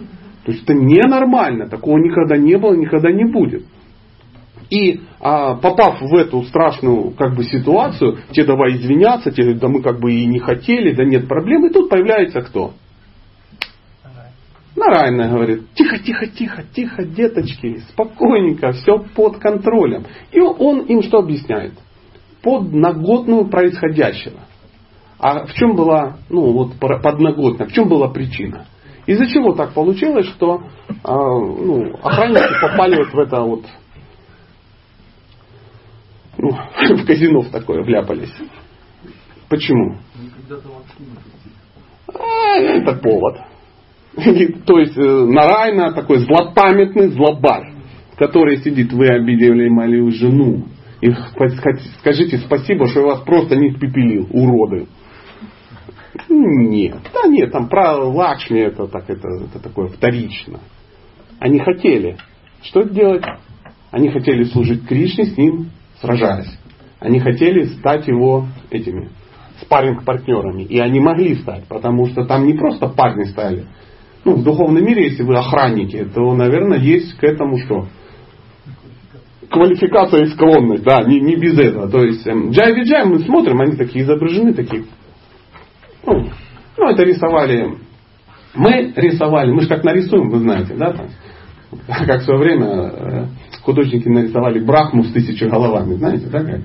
То 0.45 0.51
есть 0.51 0.63
это 0.63 0.73
ненормально, 0.73 1.69
такого 1.69 1.97
никогда 1.97 2.37
не 2.37 2.57
было, 2.57 2.75
никогда 2.75 3.11
не 3.11 3.25
будет. 3.25 3.65
И 4.73 5.01
а, 5.19 5.53
попав 5.53 6.01
в 6.01 6.15
эту 6.15 6.41
страшную 6.45 7.11
как 7.11 7.35
бы, 7.35 7.43
ситуацию, 7.43 8.17
те 8.31 8.43
давай 8.43 8.71
извиняться, 8.71 9.29
те 9.29 9.43
говорят, 9.43 9.61
да 9.61 9.67
мы 9.67 9.83
как 9.83 9.99
бы 9.99 10.11
и 10.11 10.25
не 10.25 10.39
хотели, 10.39 10.95
да 10.95 11.05
нет 11.05 11.27
проблем. 11.27 11.67
И 11.67 11.69
тут 11.69 11.89
появляется 11.89 12.41
кто? 12.41 12.73
Нарайна 14.75 15.29
говорит, 15.29 15.71
тихо, 15.75 15.99
тихо, 15.99 16.25
тихо, 16.25 16.63
тихо, 16.73 17.05
деточки, 17.05 17.81
спокойненько, 17.91 18.71
все 18.71 18.97
под 19.15 19.37
контролем. 19.37 20.05
И 20.31 20.39
он 20.39 20.79
им 20.85 21.03
что 21.03 21.19
объясняет? 21.19 21.73
Подноготную 22.41 23.45
происходящего. 23.49 24.39
А 25.19 25.45
в 25.45 25.53
чем 25.53 25.75
была, 25.75 26.17
ну 26.31 26.51
вот 26.51 26.79
подноготная, 26.79 27.67
в 27.67 27.73
чем 27.73 27.87
была 27.87 28.07
причина? 28.07 28.65
Из-за 29.05 29.27
чего 29.27 29.53
так 29.53 29.73
получилось, 29.73 30.25
что 30.29 30.63
а, 31.03 31.13
ну, 31.13 31.93
охранники 32.01 32.59
попали 32.59 32.95
вот 32.95 33.13
в 33.13 33.19
это 33.19 33.41
вот, 33.41 33.65
ну, 36.37 36.49
в 36.97 37.05
казино 37.05 37.41
в 37.41 37.49
такое 37.49 37.83
вляпались. 37.83 38.33
Почему? 39.49 39.97
А, 42.07 42.55
это 42.57 42.93
повод. 42.95 43.37
То 44.65 44.79
есть 44.79 44.97
э, 44.97 45.01
Нарайна 45.01 45.91
такой 45.93 46.19
злопамятный 46.19 47.09
злобарь, 47.09 47.73
который 48.17 48.57
сидит, 48.57 48.93
вы 48.93 49.07
обидели 49.07 49.69
мою 49.69 50.11
жену. 50.11 50.65
И 51.01 51.11
скажите 51.99 52.37
спасибо, 52.37 52.87
что 52.87 53.01
я 53.01 53.05
вас 53.07 53.21
просто 53.21 53.55
не 53.55 53.71
спепелил, 53.71 54.27
уроды. 54.31 54.87
Нет, 56.29 56.97
да 57.13 57.27
нет, 57.27 57.51
там 57.51 57.67
про 57.67 57.95
Лакшми 57.95 58.59
это, 58.59 58.87
так, 58.87 59.09
это, 59.09 59.27
это 59.27 59.59
такое 59.61 59.87
вторично. 59.87 60.59
Они 61.39 61.59
хотели. 61.59 62.17
Что 62.61 62.83
делать? 62.83 63.25
Они 63.91 64.09
хотели 64.09 64.43
служить 64.45 64.87
Кришне, 64.87 65.25
с 65.25 65.37
ним 65.37 65.71
сражались. 66.03 66.59
Они 66.99 67.19
хотели 67.19 67.63
стать 67.77 68.07
его 68.07 68.45
этими 68.69 69.09
спарринг 69.61 70.03
партнерами 70.03 70.63
И 70.63 70.77
они 70.79 70.99
могли 70.99 71.35
стать, 71.35 71.65
потому 71.67 72.07
что 72.07 72.25
там 72.25 72.45
не 72.45 72.53
просто 72.53 72.87
парни 72.87 73.23
стали, 73.25 73.65
ну, 74.25 74.35
в 74.35 74.43
духовном 74.43 74.83
мире, 74.83 75.05
если 75.05 75.23
вы 75.23 75.37
охранники, 75.37 76.05
то, 76.13 76.33
наверное, 76.33 76.79
есть 76.79 77.17
к 77.17 77.23
этому 77.23 77.57
что? 77.57 77.87
Квалификация 79.49 80.23
и 80.23 80.27
склонность, 80.27 80.83
да, 80.83 81.03
не, 81.03 81.19
не 81.19 81.35
без 81.35 81.57
этого. 81.59 81.89
То 81.89 82.03
есть, 82.03 82.25
эм, 82.25 82.51
Джай 82.51 82.73
Виджай 82.73 83.05
мы 83.05 83.19
смотрим, 83.19 83.59
они 83.61 83.75
такие 83.75 84.03
изображены, 84.03 84.53
такие, 84.53 84.85
ну, 86.05 86.29
ну, 86.77 86.89
это 86.89 87.03
рисовали, 87.03 87.77
мы 88.55 88.93
рисовали, 88.95 89.51
мы 89.51 89.61
же 89.61 89.67
как 89.67 89.83
нарисуем, 89.83 90.29
вы 90.29 90.39
знаете, 90.39 90.73
да, 90.75 90.93
там, 90.93 91.07
как 92.07 92.21
в 92.21 92.23
свое 92.23 92.39
время 92.39 92.67
э, 92.67 93.25
художники 93.63 94.07
нарисовали 94.07 94.59
Брахму 94.59 95.03
с 95.03 95.11
тысячей 95.11 95.47
головами, 95.47 95.95
знаете, 95.95 96.27
да, 96.27 96.39
как? 96.43 96.61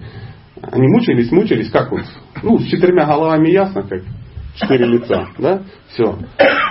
Они 0.61 0.89
мучились, 0.89 1.31
мучились, 1.31 1.71
как 1.71 1.91
вот, 1.93 2.03
ну, 2.43 2.59
с 2.59 2.67
четырьмя 2.67 3.07
головами 3.07 3.49
ясно, 3.49 3.83
как 3.83 4.03
четыре 4.57 4.87
лица, 4.87 5.29
да, 5.39 5.63
все. 5.89 6.19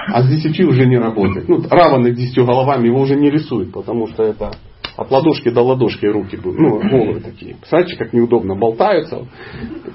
А 0.10 0.22
с 0.24 0.30
десяти 0.30 0.64
уже 0.66 0.86
не 0.86 0.98
работает. 0.98 1.48
Ну, 1.48 1.62
равенных 1.70 2.16
десятью 2.16 2.46
головами 2.46 2.88
его 2.88 3.00
уже 3.00 3.16
не 3.16 3.30
рисуют, 3.30 3.72
потому 3.72 4.08
что 4.08 4.24
это 4.24 4.52
от 4.98 5.12
ладошки 5.12 5.50
до 5.50 5.62
ладошки 5.62 6.08
руки, 6.08 6.40
ну, 6.44 6.80
головы 6.80 7.20
такие. 7.20 7.56
Представляете, 7.56 7.98
как 7.98 8.14
неудобно 8.14 8.56
болтаются. 8.56 9.28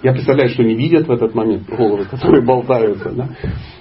Я 0.02 0.12
представляю, 0.12 0.49
что 0.50 0.62
не 0.62 0.76
видят 0.76 1.09
в 1.09 1.11
этот 1.11 1.35
момент 1.35 1.68
головы, 1.68 2.04
которые 2.04 2.44
болтаются. 2.44 3.11
Да? 3.11 3.28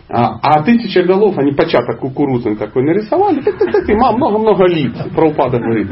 А, 0.09 0.39
а 0.41 0.63
тысяча 0.63 1.03
голов, 1.03 1.37
они 1.37 1.51
початок 1.51 1.99
кукурузный 1.99 2.57
такой 2.57 2.83
нарисовали, 2.83 3.39
так, 3.41 3.57
так, 3.57 3.87
и 3.87 3.93
много-много 3.93 4.65
лиц. 4.65 4.95
Про 5.15 5.29
упадок 5.29 5.61
говорит. 5.61 5.87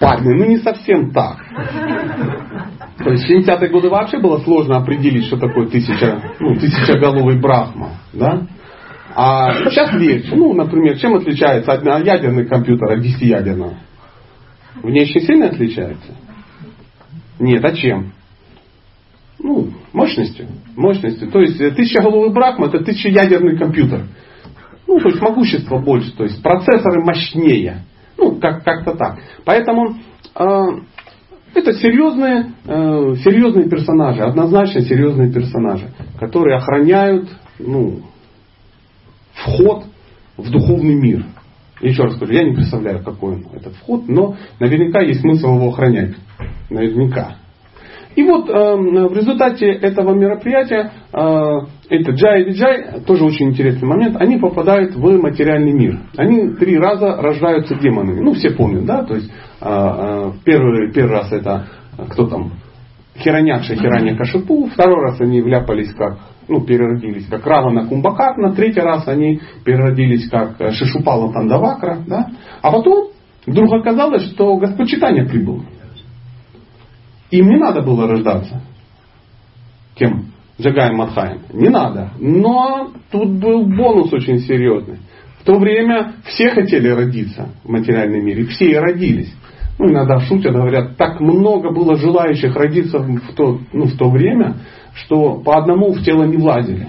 Парни, 0.00 0.32
ну 0.32 0.46
не 0.46 0.56
совсем 0.56 1.10
так. 1.12 1.36
То 3.04 3.10
есть 3.10 3.24
в 3.24 3.30
70-е 3.30 3.68
годы 3.68 3.90
вообще 3.90 4.18
было 4.18 4.38
сложно 4.38 4.78
определить, 4.78 5.26
что 5.26 5.36
такое 5.36 5.66
тысяча, 5.66 6.22
ну, 6.40 6.54
тысячеголовый 6.54 7.38
брахма. 7.38 7.90
Да? 8.14 8.46
А 9.14 9.54
сейчас 9.64 9.92
легче. 9.92 10.34
Ну, 10.34 10.52
например, 10.54 10.98
чем 10.98 11.14
отличается 11.14 11.72
ядерный 12.04 12.46
компьютер 12.46 12.92
от 12.92 13.00
десятиядерного? 13.00 13.74
Внешне 14.82 15.20
сильно 15.22 15.46
отличается? 15.46 16.14
Нет, 17.38 17.64
а 17.64 17.72
чем? 17.72 18.12
Ну, 19.38 19.70
мощностью. 19.92 20.46
Мощностью. 20.76 21.30
То 21.30 21.40
есть 21.40 21.58
тысячеголовый 21.58 22.32
брахма 22.32 22.66
это 22.66 22.84
тысячеядерный 22.84 23.58
компьютер. 23.58 24.02
Ну, 24.86 24.98
то 24.98 25.08
есть 25.08 25.20
могущество 25.20 25.78
больше, 25.78 26.12
то 26.16 26.24
есть 26.24 26.42
процессоры 26.42 27.02
мощнее. 27.02 27.84
Ну, 28.18 28.36
как- 28.36 28.64
как-то 28.64 28.94
так. 28.96 29.18
Поэтому 29.44 29.96
э, 30.34 30.58
это 31.54 31.72
серьезные, 31.74 32.52
э, 32.66 33.14
серьезные 33.24 33.68
персонажи, 33.68 34.22
однозначно 34.22 34.82
серьезные 34.82 35.32
персонажи, 35.32 35.90
которые 36.18 36.56
охраняют 36.56 37.28
ну, 37.58 38.00
вход 39.44 39.84
в 40.36 40.50
духовный 40.50 40.94
мир. 40.94 41.24
Еще 41.80 42.02
раз 42.02 42.16
скажу, 42.16 42.32
я 42.32 42.44
не 42.44 42.54
представляю, 42.54 43.02
какой 43.02 43.36
он 43.36 43.46
этот 43.54 43.74
вход, 43.76 44.06
но 44.08 44.36
наверняка 44.58 45.00
есть 45.00 45.20
смысл 45.20 45.54
его 45.54 45.68
охранять. 45.70 46.14
Наверняка. 46.68 47.36
И 48.16 48.22
вот 48.22 48.50
э, 48.50 48.52
в 48.52 49.16
результате 49.16 49.70
этого 49.70 50.14
мероприятия, 50.14 50.90
э, 51.12 51.58
это 51.88 52.10
Джай 52.12 52.42
и 52.42 52.44
Виджай, 52.46 53.00
тоже 53.06 53.24
очень 53.24 53.50
интересный 53.50 53.88
момент, 53.88 54.16
они 54.16 54.36
попадают 54.36 54.94
в 54.94 55.18
материальный 55.18 55.72
мир. 55.72 56.00
Они 56.16 56.54
три 56.56 56.76
раза 56.76 57.16
рождаются 57.16 57.76
демонами. 57.76 58.20
Ну, 58.20 58.34
все 58.34 58.50
помнят, 58.50 58.84
да? 58.84 59.04
То 59.04 59.14
есть 59.14 59.30
э, 59.30 59.64
э, 59.64 60.32
первый, 60.44 60.92
первый 60.92 61.12
раз 61.12 61.32
это 61.32 61.66
кто 62.10 62.26
там? 62.26 62.52
Хиранякша, 63.20 63.74
Хираня 63.76 64.16
Кашипу. 64.16 64.66
Второй 64.72 65.02
раз 65.02 65.20
они 65.20 65.40
вляпались 65.40 65.92
как 65.94 66.18
ну, 66.50 66.60
переродились 66.62 67.26
как 67.26 67.46
Равана 67.46 67.86
Кумбакатна, 67.86 68.52
третий 68.52 68.80
раз 68.80 69.06
они 69.06 69.40
переродились 69.64 70.28
как 70.28 70.56
Шишупала 70.72 71.32
Тандавакра, 71.32 72.00
да? 72.06 72.26
а 72.60 72.72
потом 72.72 73.10
вдруг 73.46 73.72
оказалось, 73.72 74.24
что 74.32 74.56
Господь 74.56 74.88
Читания 74.88 75.24
прибыл. 75.24 75.62
Им 77.30 77.48
не 77.48 77.56
надо 77.56 77.82
было 77.82 78.08
рождаться. 78.08 78.62
Кем? 79.94 80.26
Джагаем 80.60 80.96
Мадхаем. 80.96 81.42
Не 81.52 81.68
надо. 81.68 82.10
Но 82.18 82.90
тут 83.12 83.30
был 83.38 83.64
бонус 83.64 84.12
очень 84.12 84.40
серьезный. 84.40 84.98
В 85.40 85.44
то 85.44 85.58
время 85.58 86.14
все 86.24 86.50
хотели 86.50 86.88
родиться 86.88 87.50
в 87.64 87.70
материальном 87.70 88.24
мире. 88.24 88.44
Все 88.46 88.72
и 88.72 88.74
родились. 88.74 89.32
Ну, 89.80 89.88
иногда 89.88 90.20
шутят, 90.20 90.52
говорят, 90.52 90.98
так 90.98 91.20
много 91.20 91.72
было 91.72 91.96
желающих 91.96 92.54
родиться 92.54 92.98
в 92.98 93.34
то, 93.34 93.60
ну, 93.72 93.86
в 93.86 93.96
то 93.96 94.10
время, 94.10 94.56
что 94.92 95.40
по 95.42 95.56
одному 95.56 95.94
в 95.94 96.02
тело 96.02 96.24
не 96.24 96.36
влазили. 96.36 96.88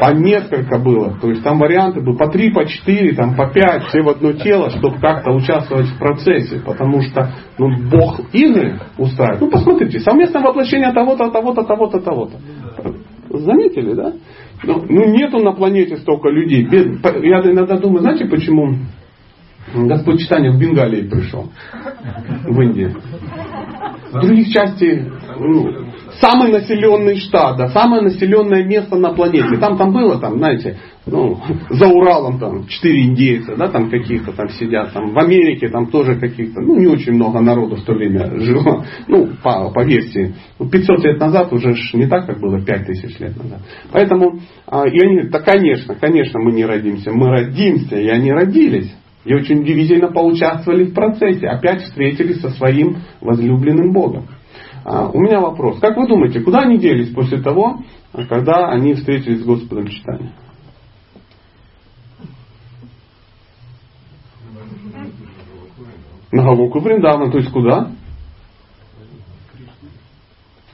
По 0.00 0.12
несколько 0.12 0.80
было. 0.80 1.16
То 1.20 1.30
есть 1.30 1.44
там 1.44 1.60
варианты 1.60 2.00
были 2.00 2.16
по 2.16 2.26
три, 2.26 2.50
по 2.50 2.66
четыре, 2.66 3.14
там 3.14 3.36
по 3.36 3.46
пять, 3.46 3.84
все 3.84 4.02
в 4.02 4.08
одно 4.08 4.32
тело, 4.32 4.70
чтобы 4.70 4.98
как-то 4.98 5.30
участвовать 5.30 5.86
в 5.86 5.96
процессе. 5.96 6.58
Потому 6.58 7.02
что 7.02 7.30
ну, 7.56 7.68
Бог 7.88 8.20
игры 8.32 8.80
устраивает. 8.98 9.40
Ну 9.42 9.48
посмотрите, 9.48 10.00
совместное 10.00 10.42
воплощение 10.42 10.92
того-то, 10.92 11.30
того-то, 11.30 11.62
того-то, 11.62 12.00
того-то. 12.00 12.36
Заметили, 13.28 13.94
да? 13.94 14.12
Ну, 14.64 14.84
ну 14.88 15.04
нету 15.12 15.38
на 15.38 15.52
планете 15.52 15.98
столько 15.98 16.30
людей. 16.30 16.66
Я 17.22 17.40
иногда 17.42 17.78
думаю, 17.78 18.00
знаете 18.00 18.24
почему 18.24 18.74
Господь 19.74 20.20
читания 20.20 20.52
в 20.52 20.58
Бенгалии 20.58 21.08
пришел? 21.08 21.50
В 22.44 22.60
Индии. 22.60 22.94
В 24.12 24.20
других 24.20 24.48
частях 24.48 25.00
ну, 25.38 25.70
самый 26.20 26.50
населенный 26.50 27.16
штат, 27.16 27.56
да, 27.56 27.68
самое 27.68 28.02
населенное 28.02 28.64
место 28.64 28.96
на 28.96 29.12
планете. 29.12 29.58
Там 29.58 29.76
там 29.76 29.92
было, 29.92 30.18
там, 30.18 30.38
знаете, 30.38 30.78
ну, 31.06 31.38
за 31.70 31.86
Уралом 31.88 32.38
там 32.38 32.66
четыре 32.66 33.04
индейца, 33.04 33.56
да, 33.56 33.68
там 33.68 33.90
каких-то 33.90 34.32
там 34.32 34.48
сидят, 34.50 34.92
там 34.92 35.12
в 35.12 35.18
Америке 35.18 35.68
там 35.68 35.88
тоже 35.88 36.18
каких-то, 36.18 36.60
ну, 36.60 36.78
не 36.78 36.86
очень 36.86 37.12
много 37.12 37.40
народу 37.40 37.76
в 37.76 37.84
то 37.84 37.94
время 37.94 38.30
жило, 38.40 38.84
ну, 39.08 39.28
по, 39.42 39.70
по 39.70 39.84
версии. 39.84 40.34
500 40.58 41.04
лет 41.04 41.20
назад 41.20 41.52
уже 41.52 41.74
ж 41.74 41.94
не 41.94 42.06
так, 42.06 42.26
как 42.26 42.40
было 42.40 42.60
5000 42.60 43.20
лет 43.20 43.36
назад. 43.36 43.60
Поэтому, 43.92 44.40
а, 44.66 44.86
и 44.86 44.98
они, 44.98 45.28
да, 45.28 45.40
конечно, 45.40 45.94
конечно, 45.94 46.40
мы 46.40 46.52
не 46.52 46.64
родимся, 46.64 47.12
мы 47.12 47.28
родимся, 47.28 47.96
и 47.96 48.08
они 48.08 48.32
родились. 48.32 48.92
И 49.26 49.34
очень 49.34 49.62
удивительно 49.62 50.12
поучаствовали 50.12 50.84
в 50.84 50.94
процессе. 50.94 51.48
Опять 51.48 51.82
встретились 51.82 52.40
со 52.40 52.50
своим 52.50 52.98
возлюбленным 53.20 53.92
Богом. 53.92 54.28
А, 54.84 55.08
у 55.08 55.18
меня 55.18 55.40
вопрос. 55.40 55.80
Как 55.80 55.96
вы 55.96 56.06
думаете, 56.06 56.40
куда 56.40 56.60
они 56.60 56.78
делись 56.78 57.12
после 57.12 57.42
того, 57.42 57.80
когда 58.28 58.68
они 58.68 58.94
встретились 58.94 59.40
с 59.40 59.44
Господом 59.44 59.88
читания? 59.88 60.32
На 66.30 66.44
Галуку 66.44 66.78
Вриндаван, 66.78 67.32
то 67.32 67.38
есть 67.38 67.50
куда? 67.50 67.90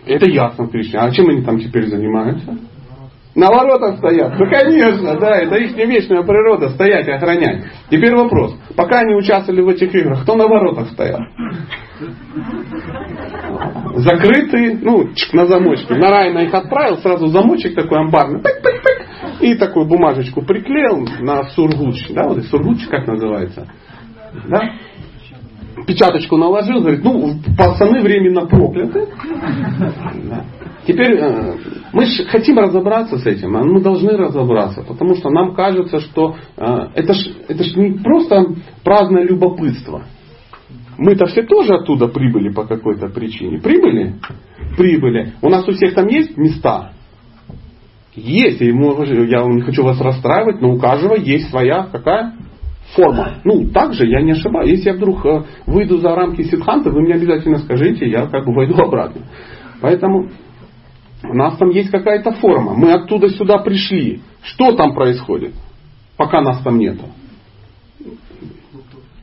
Это 0.05 0.31
ясно, 0.31 0.67
Кришна. 0.67 1.05
А 1.05 1.11
чем 1.11 1.31
они 1.31 1.41
там 1.41 1.59
теперь 1.59 1.87
занимаются? 1.87 2.59
На 3.35 3.47
воротах 3.47 3.97
стоят. 3.97 4.39
Ну, 4.39 4.47
конечно, 4.51 5.19
да, 5.19 5.39
это 5.39 5.57
их 5.57 5.75
вечная 5.75 6.23
природа, 6.23 6.69
стоять 6.71 7.07
и 7.09 7.13
охранять. 7.13 7.65
Теперь 7.89 8.15
вопрос. 8.15 8.55
Пока 8.77 9.01
они 9.01 9.15
участвовали 9.15 9.63
в 9.63 9.69
этих 9.69 9.95
играх, 9.95 10.23
кто 10.23 10.35
на 10.37 10.47
воротах 10.47 10.91
стоял? 10.91 11.21
Закрытые, 13.97 14.79
ну, 14.83 15.09
на 15.33 15.47
замочке. 15.47 15.95
Нарайна 15.95 16.41
их 16.41 16.53
отправил, 16.53 16.99
сразу 16.99 17.29
замочек 17.29 17.75
такой 17.75 18.01
амбарный. 18.01 18.43
Пик, 18.43 18.63
пик, 18.63 18.83
пик, 18.83 19.41
и 19.41 19.55
такую 19.55 19.87
бумажечку 19.87 20.43
приклеил 20.43 21.09
на 21.21 21.45
сургуч. 21.51 22.09
Да, 22.11 22.29
вот 22.29 22.43
сургуч 22.45 22.87
как 22.89 23.07
называется? 23.07 23.67
Да? 24.49 24.73
Печаточку 25.87 26.37
наложил, 26.37 26.81
говорит, 26.81 27.03
ну, 27.03 27.35
пацаны 27.57 28.03
временно 28.03 28.47
прокляты. 28.47 29.09
Да. 30.29 30.45
Теперь 30.87 31.17
э, 31.17 31.55
мы 31.93 32.07
же 32.07 32.25
хотим 32.25 32.59
разобраться 32.59 33.19
с 33.19 33.27
этим, 33.27 33.57
а 33.57 33.63
мы 33.63 33.81
должны 33.81 34.17
разобраться, 34.17 34.83
потому 34.83 35.15
что 35.15 35.31
нам 35.31 35.55
кажется, 35.55 36.01
что 36.01 36.37
э, 36.57 36.77
это 36.95 37.15
ж, 37.15 37.19
это 37.49 37.63
ж 37.63 37.77
не 37.77 37.99
просто 38.03 38.47
праздное 38.83 39.23
любопытство. 39.25 40.05
Мы-то 40.99 41.27
все 41.27 41.43
тоже 41.43 41.75
оттуда 41.75 42.09
прибыли 42.09 42.53
по 42.53 42.65
какой-то 42.65 43.09
причине. 43.09 43.61
Прибыли? 43.61 44.17
Прибыли. 44.77 45.35
У 45.41 45.49
нас 45.49 45.67
у 45.69 45.73
всех 45.73 45.95
там 45.95 46.07
есть 46.09 46.37
места? 46.37 46.93
Есть. 48.15 48.61
И 48.61 48.67
я 48.67 49.45
не 49.47 49.63
хочу 49.63 49.85
вас 49.85 50.01
расстраивать, 50.01 50.61
но 50.61 50.73
у 50.73 50.79
каждого 50.79 51.15
есть 51.15 51.49
своя 51.51 51.89
какая? 51.91 52.35
Форма. 52.95 53.41
Ну, 53.45 53.69
также 53.69 54.07
я 54.07 54.21
не 54.21 54.33
ошибаюсь. 54.33 54.71
Если 54.71 54.91
я 54.91 54.97
вдруг 54.97 55.25
э, 55.25 55.45
выйду 55.67 55.99
за 55.99 56.15
рамки 56.15 56.43
ситханта, 56.43 56.91
вы 56.91 57.01
мне 57.03 57.15
обязательно 57.15 57.59
скажите, 57.59 58.07
я 58.07 58.27
как 58.27 58.45
бы 58.45 58.53
войду 58.53 58.75
обратно. 58.83 59.23
Поэтому 59.81 60.29
у 61.23 61.35
нас 61.35 61.57
там 61.57 61.71
есть 61.71 61.91
какая-то 61.91 62.33
форма. 62.33 62.75
Мы 62.75 62.93
оттуда 62.93 63.29
сюда 63.31 63.59
пришли. 63.59 64.21
Что 64.43 64.73
там 64.73 64.95
происходит, 64.95 65.55
пока 66.17 66.41
нас 66.41 66.63
там 66.63 66.79
нету? 66.79 67.05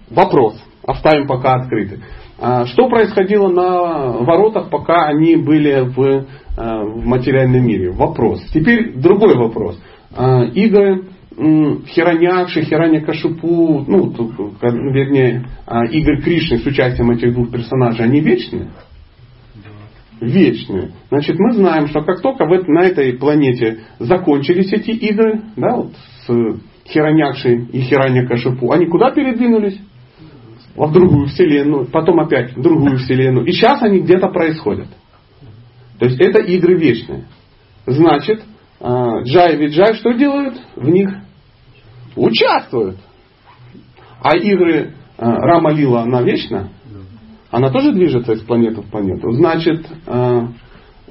Вопрос. 0.10 0.62
Оставим 0.86 1.28
пока 1.28 1.56
открытый. 1.56 2.00
А, 2.40 2.66
что 2.66 2.88
происходило 2.88 3.50
на 3.50 4.24
воротах, 4.24 4.70
пока 4.70 5.08
они 5.08 5.36
были 5.36 5.82
в, 5.82 6.02
э, 6.02 6.24
в 6.58 7.06
материальном 7.06 7.66
мире? 7.66 7.92
Вопрос. 7.92 8.42
Теперь 8.54 8.94
другой 8.96 9.36
вопрос. 9.36 9.80
А, 10.16 10.44
игры 10.46 11.04
Хиранякши, 11.36 12.64
Хираня 12.64 13.02
Кашипу, 13.02 13.86
ну, 13.88 14.14
вернее, 14.62 15.46
а, 15.66 15.86
игры 15.86 16.22
Кришны 16.22 16.58
с 16.58 16.66
участием 16.66 17.12
этих 17.12 17.34
двух 17.34 17.52
персонажей, 17.52 18.06
они 18.06 18.20
вечные? 18.20 18.70
Вечную. 20.20 20.92
Значит, 21.10 21.38
мы 21.40 21.54
знаем, 21.54 21.88
что 21.88 22.02
как 22.02 22.22
только 22.22 22.46
в, 22.46 22.68
на 22.68 22.82
этой 22.82 23.14
планете 23.14 23.82
закончились 24.00 24.72
эти 24.72 24.92
игры, 24.92 25.42
да, 25.56 25.76
вот 25.76 25.94
с 26.26 26.60
Хиранякши 26.88 27.68
и 27.72 27.82
Хираня 27.82 28.28
Кашипу, 28.28 28.72
они 28.72 28.88
куда 28.88 29.12
передвинулись? 29.12 29.80
В 30.76 30.92
другую 30.94 31.28
вселенную, 31.28 31.88
потом 31.88 32.22
опять 32.22 32.56
в 32.56 32.62
другую 32.62 33.00
вселенную. 33.00 33.46
И 33.46 33.52
сейчас 33.52 33.82
они 33.84 34.00
где-то 34.00 34.30
происходят. 34.30 34.88
То 36.00 36.06
есть 36.06 36.20
это 36.22 36.42
игры 36.42 36.78
вечные. 36.78 37.26
Значит, 37.86 38.44
а, 38.80 39.22
Джай 39.24 39.56
и 39.56 39.58
Виджай 39.58 39.96
что 39.96 40.14
делают? 40.14 40.56
В 40.76 40.88
них 40.88 41.10
участвуют. 42.16 42.98
А 44.22 44.38
игры 44.38 44.94
Рама 45.18 45.72
Лила, 45.72 46.04
она 46.04 46.22
вечна? 46.22 46.70
Она 47.52 47.70
тоже 47.72 47.92
движется 47.94 48.34
из 48.34 48.42
планеты 48.42 48.82
в 48.82 48.90
планету. 48.90 49.32
Значит, 49.32 49.88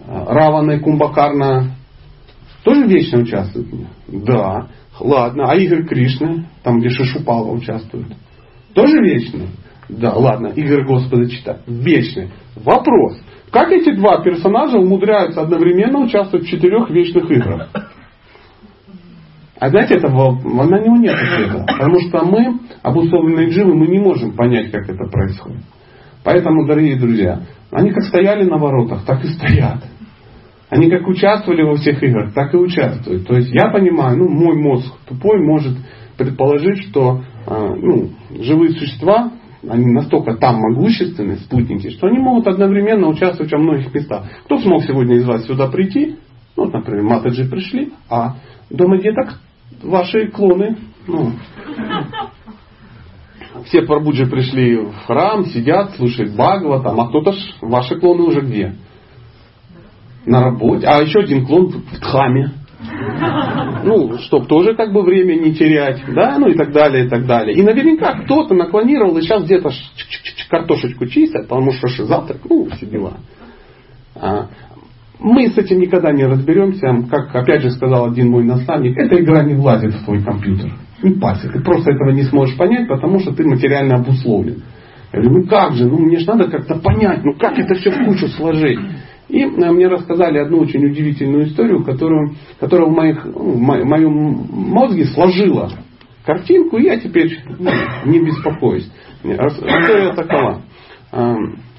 Равана 0.07 0.73
и 0.73 0.79
Кумбакарна 0.79 1.73
тоже 2.65 2.87
вечно 2.87 3.21
участвуют? 3.21 3.69
Да. 4.07 4.69
Ладно. 5.01 5.51
А 5.51 5.57
Игорь 5.57 5.87
Кришны, 5.87 6.47
там 6.63 6.79
где 6.81 6.91
Шишупала 6.91 7.51
участвует, 7.51 8.07
тоже 8.75 9.01
вечный? 9.01 9.49
Да, 9.89 10.13
ладно. 10.13 10.49
Игорь 10.49 10.85
Господа 10.85 11.29
читать. 11.31 11.61
Вечный. 11.67 12.31
Вопрос. 12.57 13.19
Как 13.51 13.73
эти 13.73 13.97
два 13.97 14.23
персонажа 14.23 14.79
умудряются 14.79 15.41
одновременно 15.41 16.01
участвовать 16.01 16.47
в 16.47 16.51
четырех 16.51 16.91
вечных 16.91 17.31
играх? 17.31 17.71
А 19.59 19.71
знаете, 19.71 19.95
этого, 19.95 20.39
на 20.39 20.79
него 20.81 20.97
нет 20.99 21.15
ответа. 21.15 21.65
Потому 21.67 22.01
что 22.01 22.25
мы, 22.25 22.61
обусловленные 22.83 23.49
дживы, 23.49 23.75
мы 23.75 23.89
не 23.89 23.99
можем 23.99 24.37
понять, 24.37 24.71
как 24.71 24.89
это 24.89 25.05
происходит. 25.11 25.63
Поэтому, 26.29 26.67
дорогие 26.67 26.97
друзья, 26.99 27.41
они 27.71 27.91
как 27.91 28.03
стояли 28.03 28.45
на 28.45 28.59
воротах, 28.59 29.03
так 29.07 29.25
и 29.25 29.29
стоят. 29.29 29.83
Они 30.69 30.91
как 30.91 31.09
участвовали 31.09 31.63
во 31.63 31.77
всех 31.77 32.03
играх, 32.03 32.35
так 32.35 32.53
и 32.53 32.59
участвуют. 32.59 33.27
То 33.27 33.35
есть 33.37 33.49
я 33.51 33.71
понимаю, 33.71 34.19
ну, 34.19 34.29
мой 34.29 34.55
мозг 34.61 34.93
тупой 35.09 35.43
может 35.43 35.79
предположить, 36.19 36.83
что 36.91 37.23
э, 37.47 37.75
ну, 37.77 38.11
живые 38.43 38.73
существа, 38.73 39.33
они 39.67 39.87
настолько 39.87 40.37
там 40.37 40.57
могущественные, 40.57 41.39
спутники, 41.39 41.89
что 41.89 42.09
они 42.09 42.19
могут 42.19 42.47
одновременно 42.47 43.09
участвовать 43.09 43.51
во 43.51 43.59
многих 43.59 43.95
местах. 43.95 44.25
Кто 44.45 44.59
смог 44.59 44.83
сегодня 44.83 45.17
из 45.17 45.25
вас 45.25 45.47
сюда 45.47 45.69
прийти? 45.69 46.17
Ну, 46.59 46.65
вот, 46.65 46.75
например, 46.75 47.05
Матаджи 47.05 47.49
пришли, 47.49 47.95
а 48.11 48.35
дома 48.69 48.99
деток 48.99 49.41
ваши 49.83 50.29
клоны, 50.29 50.77
ну, 51.07 51.33
все 53.65 53.83
Прабуджи 53.83 54.27
пришли 54.27 54.77
в 54.77 54.95
храм, 55.07 55.47
сидят, 55.47 55.97
слушают 55.97 56.33
Бхагава, 56.33 56.83
там, 56.83 57.01
а 57.01 57.09
кто-то 57.09 57.33
ж, 57.33 57.37
ваши 57.61 57.99
клоны 57.99 58.23
уже 58.23 58.41
где? 58.41 58.75
На 60.27 60.43
работе. 60.43 60.87
А 60.87 61.01
еще 61.03 61.21
один 61.21 61.47
клон 61.47 61.69
в 61.69 62.01
Дхаме. 62.01 62.53
Ну, 63.85 64.19
чтобы 64.19 64.47
тоже 64.47 64.75
как 64.75 64.93
бы 64.93 65.03
время 65.03 65.35
не 65.35 65.55
терять, 65.55 66.03
да, 66.15 66.39
ну 66.39 66.49
и 66.49 66.55
так 66.55 66.73
далее, 66.73 67.07
и 67.07 67.09
так 67.09 67.27
далее. 67.27 67.57
И 67.57 67.63
наверняка 67.63 68.23
кто-то 68.23 68.55
наклонировал 68.55 69.17
и 69.17 69.23
сейчас 69.23 69.45
где-то 69.45 69.71
картошечку 70.49 71.07
чистят, 71.07 71.49
потому 71.49 71.73
что 71.73 71.89
завтрак, 72.05 72.41
ну, 72.49 72.69
все 72.71 72.87
дела. 72.87 73.19
А, 74.15 74.49
мы 75.21 75.49
с 75.49 75.59
этим 75.59 75.81
никогда 75.81 76.13
не 76.13 76.25
разберемся. 76.25 76.87
Как 77.11 77.35
опять 77.35 77.63
же 77.63 77.71
сказал 77.71 78.11
один 78.11 78.31
мой 78.31 78.45
наставник, 78.45 78.97
эта 78.97 79.21
игра 79.21 79.43
не 79.43 79.55
влазит 79.55 79.95
в 79.95 80.05
твой 80.05 80.23
компьютер. 80.23 80.73
Не 81.03 81.11
пасет. 81.13 81.53
Ты 81.53 81.61
просто 81.61 81.93
этого 81.93 82.11
не 82.11 82.23
сможешь 82.25 82.57
понять, 82.57 82.89
потому 82.89 83.21
что 83.21 83.33
ты 83.33 83.45
материально 83.45 83.97
обусловлен. 83.97 84.63
Я 85.13 85.21
говорю, 85.21 85.41
ну 85.41 85.47
как 85.47 85.73
же, 85.75 85.87
ну 85.87 85.99
мне 85.99 86.19
же 86.19 86.27
надо 86.27 86.51
как-то 86.51 86.75
понять, 86.77 87.25
ну 87.25 87.35
как 87.35 87.59
это 87.59 87.75
все 87.75 87.91
в 87.91 88.05
кучу 88.05 88.29
сложить. 88.29 88.79
И 89.29 89.43
э, 89.43 89.47
мне 89.47 89.89
рассказали 89.89 90.39
одну 90.39 90.59
очень 90.59 90.85
удивительную 90.85 91.47
историю, 91.49 91.85
которую, 91.85 92.35
которая 92.59 92.89
в, 92.89 92.93
моих, 92.93 93.25
ну, 93.25 93.53
в 93.53 93.61
моем 93.61 94.13
мозге 94.51 95.05
сложила 95.07 95.71
картинку, 96.25 96.79
и 96.79 96.85
я 96.85 96.99
теперь 96.99 97.39
ну, 97.59 97.71
не 98.07 98.21
беспокоюсь. 98.21 98.91
История 99.23 100.15
такова. 100.15 100.63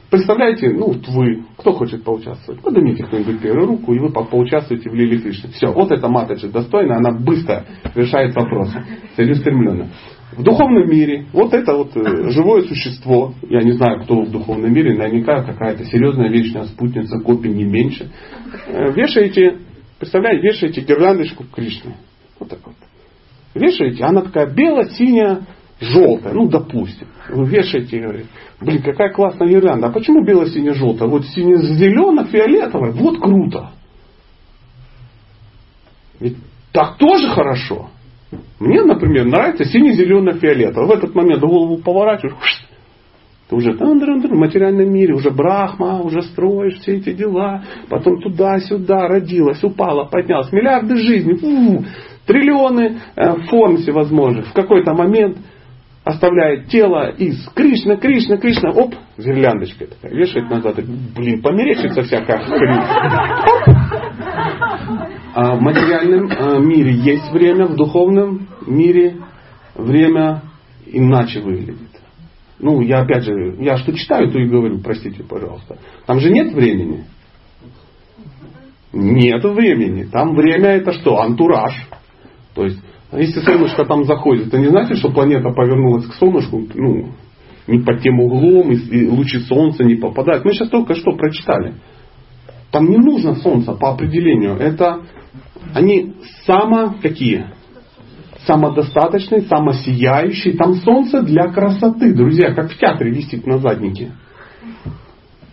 Представляете, 0.09 0.69
ну 0.71 0.87
вот 0.87 1.07
вы, 1.07 1.43
кто 1.57 1.73
хочет 1.73 2.03
поучаствовать? 2.03 2.61
Поднимите 2.61 3.03
кто-нибудь 3.03 3.41
первую 3.41 3.67
руку, 3.67 3.93
и 3.93 3.99
вы 3.99 4.11
поучаствуете 4.11 4.89
в 4.89 4.95
Лили 4.95 5.19
Кришне. 5.19 5.51
Все, 5.51 5.71
вот 5.71 5.91
эта 5.91 6.07
матаджи 6.07 6.47
достойна, 6.47 6.97
она 6.97 7.11
быстро 7.11 7.65
решает 7.93 8.35
вопросы, 8.35 8.83
целеустремленно. 9.15 9.89
В 10.35 10.43
духовном 10.43 10.89
мире 10.89 11.27
вот 11.31 11.53
это 11.53 11.75
вот 11.75 11.95
э, 11.95 12.29
живое 12.31 12.63
существо, 12.63 13.33
я 13.49 13.61
не 13.61 13.73
знаю, 13.73 14.01
кто 14.03 14.21
в 14.21 14.31
духовном 14.31 14.73
мире, 14.73 14.97
наверняка 14.97 15.43
какая-то 15.43 15.85
серьезная 15.85 16.29
вечная 16.29 16.63
спутница, 16.65 17.19
копия 17.19 17.49
не 17.49 17.65
меньше, 17.65 18.09
э, 18.67 18.91
вешаете, 18.93 19.57
представляете, 19.99 20.47
вешаете 20.47 20.81
гирляндочку 20.81 21.45
Кришны. 21.53 21.93
Вот 22.39 22.49
так 22.49 22.59
вот. 22.65 22.75
Вешаете, 23.53 24.03
она 24.03 24.21
такая 24.21 24.47
бело-синяя, 24.53 25.41
желтая, 25.79 26.33
ну 26.33 26.47
допустим. 26.47 27.07
Вы 27.29 27.45
вешаете 27.47 27.97
и 27.97 28.01
говорите, 28.01 28.29
блин, 28.59 28.81
какая 28.81 29.11
классная 29.13 29.47
гирлянда. 29.47 29.87
А 29.87 29.91
почему 29.91 30.23
бело-сине-желтая? 30.23 31.09
Вот 31.09 31.25
сине-зелено-фиолетовая, 31.25 32.91
вот 32.91 33.19
круто. 33.19 33.71
Ведь 36.19 36.37
так 36.71 36.97
тоже 36.97 37.29
хорошо. 37.29 37.89
Мне, 38.59 38.83
например, 38.83 39.25
нравится 39.25 39.65
сине-зелено-фиолетовый. 39.65 40.87
В 40.87 40.91
этот 40.91 41.15
момент 41.15 41.41
голову 41.41 41.77
поворачиваешь, 41.77 42.67
ты 43.49 43.55
уже 43.55 43.71
в 43.71 44.35
материальном 44.35 44.93
мире, 44.93 45.15
уже 45.15 45.31
брахма, 45.31 46.01
уже 46.01 46.21
строишь 46.21 46.79
все 46.81 46.97
эти 46.97 47.13
дела. 47.13 47.63
Потом 47.89 48.21
туда-сюда 48.21 49.07
родилась, 49.07 49.63
упала, 49.63 50.05
поднялась. 50.05 50.51
Миллиарды 50.51 50.97
жизней, 50.97 51.35
фу, 51.35 51.83
триллионы 52.27 52.99
э, 53.15 53.35
форм 53.47 53.77
всевозможных. 53.77 54.49
В 54.49 54.53
какой-то 54.53 54.93
момент 54.93 55.39
оставляет 56.09 56.67
тело 56.67 57.11
из 57.11 57.47
Кришна, 57.53 57.95
Кришна, 57.97 58.37
Кришна, 58.37 58.71
оп, 58.71 58.93
гирляндочка 59.17 59.87
такая, 59.87 60.13
вешает 60.13 60.49
назад, 60.49 60.75
блин, 61.15 61.41
померещится 61.41 62.01
всякая. 62.03 62.41
А 65.33 65.55
в 65.55 65.61
материальном 65.61 66.29
а, 66.31 66.59
мире 66.59 66.91
есть 66.91 67.31
время, 67.31 67.67
в 67.67 67.75
духовном 67.75 68.47
мире 68.65 69.17
время 69.75 70.41
иначе 70.87 71.39
выглядит. 71.39 71.77
Ну, 72.59 72.81
я 72.81 73.01
опять 73.01 73.23
же, 73.23 73.55
я 73.59 73.77
что 73.77 73.93
читаю, 73.93 74.31
то 74.31 74.39
и 74.39 74.47
говорю, 74.47 74.79
простите, 74.79 75.23
пожалуйста. 75.23 75.77
Там 76.05 76.19
же 76.19 76.29
нет 76.29 76.51
времени. 76.51 77.05
Нет 78.91 79.43
времени. 79.43 80.03
Там 80.03 80.35
время 80.35 80.69
это 80.69 80.91
что? 80.93 81.21
Антураж. 81.21 81.73
То 82.55 82.65
есть 82.65 82.79
если 83.11 83.39
солнышко 83.39 83.85
там 83.85 84.03
заходит, 84.05 84.47
это 84.47 84.59
не 84.59 84.67
значит, 84.67 84.97
что 84.97 85.11
планета 85.11 85.49
повернулась 85.49 86.05
к 86.05 86.13
солнышку, 86.13 86.61
ну, 86.75 87.09
не 87.67 87.79
под 87.79 88.01
тем 88.01 88.19
углом, 88.19 88.71
и 88.71 89.07
лучи 89.07 89.39
солнца 89.39 89.83
не 89.83 89.95
попадают. 89.95 90.45
Мы 90.45 90.53
сейчас 90.53 90.69
только 90.69 90.93
что 90.95 91.13
прочитали. 91.13 91.75
Там 92.71 92.87
не 92.87 92.97
нужно 92.97 93.35
солнце 93.35 93.73
по 93.73 93.91
определению. 93.91 94.55
Это 94.57 95.01
они 95.73 96.13
само 96.45 96.95
какие? 97.01 97.47
Самодостаточные, 98.45 99.41
самосияющие. 99.41 100.55
Там 100.55 100.75
солнце 100.75 101.21
для 101.21 101.51
красоты, 101.51 102.13
друзья, 102.13 102.53
как 102.53 102.71
в 102.71 102.77
театре 102.77 103.11
висит 103.11 103.45
на 103.45 103.57
заднике. 103.57 104.11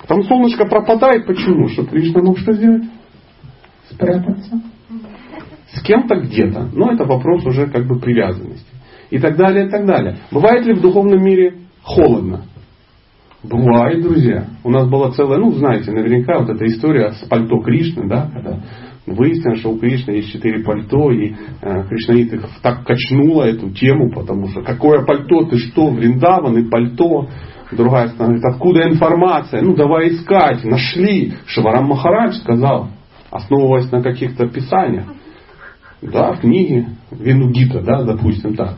Там 0.06 0.22
солнышко 0.24 0.66
пропадает. 0.66 1.26
Почему? 1.26 1.68
Что 1.68 1.84
Кришна 1.84 2.22
мог 2.22 2.38
что 2.38 2.52
сделать? 2.52 2.84
Спрятаться 3.90 4.60
с 5.76 5.82
кем-то 5.82 6.16
где-то. 6.16 6.68
Но 6.72 6.90
это 6.92 7.04
вопрос 7.04 7.44
уже 7.44 7.66
как 7.66 7.86
бы 7.86 7.98
привязанности. 7.98 8.66
И 9.10 9.18
так 9.18 9.36
далее, 9.36 9.66
и 9.66 9.70
так 9.70 9.86
далее. 9.86 10.16
Бывает 10.32 10.66
ли 10.66 10.74
в 10.74 10.80
духовном 10.80 11.22
мире 11.22 11.54
холодно? 11.82 12.44
Бывает, 13.42 14.02
друзья. 14.02 14.46
У 14.64 14.70
нас 14.70 14.88
была 14.88 15.12
целая, 15.12 15.38
ну, 15.38 15.52
знаете, 15.52 15.92
наверняка 15.92 16.38
вот 16.38 16.48
эта 16.48 16.66
история 16.66 17.12
с 17.12 17.28
пальто 17.28 17.60
Кришны, 17.60 18.08
да, 18.08 18.28
когда 18.32 18.60
выяснилось, 19.06 19.60
что 19.60 19.70
у 19.70 19.78
Кришны 19.78 20.12
есть 20.12 20.32
четыре 20.32 20.64
пальто, 20.64 21.12
и 21.12 21.34
э, 21.62 21.84
Кришнаит 21.88 22.32
их 22.32 22.42
так 22.62 22.84
качнула 22.84 23.44
эту 23.44 23.70
тему, 23.70 24.10
потому 24.10 24.48
что 24.48 24.62
какое 24.62 25.04
пальто, 25.04 25.44
ты 25.44 25.58
что, 25.58 25.90
Вриндаван 25.90 26.58
и 26.58 26.68
пальто. 26.68 27.28
Другая 27.70 28.08
сторона 28.08 28.36
говорит, 28.36 28.44
откуда 28.44 28.88
информация? 28.88 29.62
Ну, 29.62 29.74
давай 29.74 30.10
искать. 30.10 30.64
Нашли. 30.64 31.34
Шиварам 31.46 31.86
Махарадж 31.86 32.34
сказал, 32.34 32.90
основываясь 33.30 33.90
на 33.90 34.02
каких-то 34.02 34.46
писаниях. 34.48 35.06
Да, 36.02 36.32
в 36.32 36.40
книге 36.40 36.88
Венугита, 37.10 37.80
да, 37.80 38.02
допустим 38.02 38.54
так. 38.54 38.76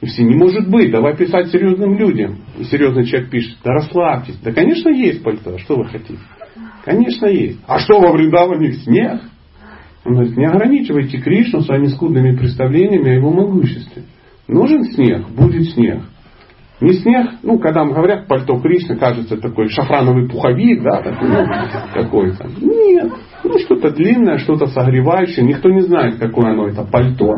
И 0.00 0.06
все, 0.06 0.22
не 0.22 0.34
может 0.34 0.68
быть, 0.68 0.90
давай 0.90 1.16
писать 1.16 1.48
серьезным 1.48 1.98
людям. 1.98 2.38
И 2.58 2.64
серьезный 2.64 3.04
человек 3.04 3.30
пишет, 3.30 3.58
да 3.62 3.72
расслабьтесь. 3.72 4.38
Да, 4.42 4.52
конечно, 4.52 4.88
есть 4.88 5.22
пальто, 5.22 5.58
что 5.58 5.76
вы 5.76 5.84
хотите? 5.86 6.18
Конечно, 6.84 7.26
есть. 7.26 7.60
А 7.66 7.78
что 7.78 8.00
во 8.00 8.12
Вриндаване 8.12 8.72
снег? 8.72 9.20
Он 10.04 10.14
говорит, 10.14 10.36
не 10.36 10.46
ограничивайте 10.46 11.18
Кришну 11.18 11.60
своими 11.60 11.86
скудными 11.86 12.34
представлениями 12.34 13.10
о 13.10 13.14
его 13.14 13.30
могуществе. 13.30 14.04
Нужен 14.48 14.84
снег, 14.84 15.28
будет 15.28 15.70
снег. 15.70 16.02
Не 16.80 16.94
снег, 16.94 17.32
ну, 17.42 17.58
когда 17.58 17.84
мы 17.84 17.92
говорят 17.92 18.26
пальто 18.26 18.58
Кришны, 18.58 18.96
кажется 18.96 19.36
такой 19.36 19.68
шафрановый 19.68 20.28
пуховик, 20.28 20.82
да, 20.82 21.02
такой, 21.02 21.28
ну, 21.28 21.44
какой-то. 21.92 22.48
Нет, 22.58 23.12
ну, 23.52 23.58
что-то 23.58 23.90
длинное, 23.90 24.38
что-то 24.38 24.66
согревающее. 24.66 25.44
Никто 25.44 25.68
не 25.70 25.80
знает, 25.82 26.18
какое 26.18 26.52
оно, 26.52 26.68
это 26.68 26.84
пальто. 26.84 27.34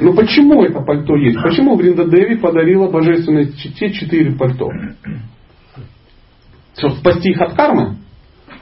Но 0.00 0.12
почему 0.14 0.62
это 0.62 0.80
пальто 0.80 1.16
есть? 1.16 1.40
Почему 1.42 1.76
Вринда 1.76 2.04
Деви 2.04 2.36
подарила 2.36 2.90
божественной 2.90 3.52
чите 3.52 3.90
четыре 3.90 4.32
пальто? 4.36 4.70
Чтобы 6.76 6.96
спасти 6.96 7.30
их 7.30 7.40
от 7.40 7.54
кармы? 7.54 7.96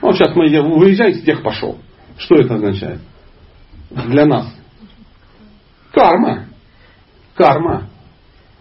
Вот 0.01 0.15
сейчас 0.15 0.35
мы 0.35 0.49
выезжаем, 0.77 1.21
тех 1.23 1.43
пошел. 1.43 1.77
Что 2.17 2.35
это 2.35 2.55
означает? 2.55 2.99
Для 3.91 4.25
нас. 4.25 4.53
Карма. 5.93 6.45
Карма. 7.35 7.89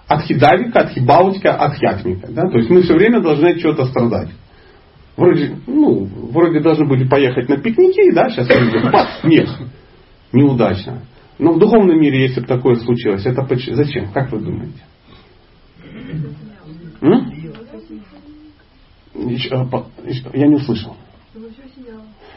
Адхидавика, 0.06 0.80
Адхибаутика, 0.80 1.54
Адхятмика. 1.54 2.28
Да? 2.30 2.42
То 2.50 2.58
есть 2.58 2.70
мы 2.70 2.82
все 2.82 2.94
время 2.94 3.20
должны 3.20 3.48
от 3.48 3.58
чего-то 3.58 3.86
страдать. 3.86 4.28
Вроде, 5.16 5.56
ну, 5.66 6.04
вроде 6.04 6.60
должны 6.60 6.86
были 6.86 7.08
поехать 7.08 7.48
на 7.48 7.56
пикники, 7.56 8.12
да, 8.12 8.28
сейчас 8.28 8.48
нет, 9.24 9.48
неудачно. 10.32 11.02
Но 11.38 11.52
в 11.52 11.58
духовном 11.58 11.98
мире, 11.98 12.22
если 12.22 12.40
бы 12.40 12.46
такое 12.46 12.76
случилось, 12.76 13.24
это 13.24 13.42
зачем? 13.74 14.12
Как 14.12 14.30
вы 14.30 14.40
думаете? 14.40 14.82
М? 17.00 17.32
Я 20.34 20.46
не 20.46 20.56
услышал. 20.56 20.96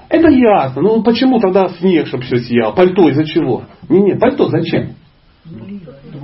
Это 0.09 0.29
ясно. 0.29 0.81
Ну 0.81 1.03
почему 1.03 1.39
тогда 1.39 1.69
снег, 1.69 2.07
чтобы 2.07 2.23
все 2.23 2.37
сияло? 2.37 2.73
Пальто 2.73 3.07
из-за 3.09 3.25
чего? 3.25 3.65
Не, 3.89 3.99
не, 4.01 4.15
пальто 4.15 4.49
зачем? 4.49 4.95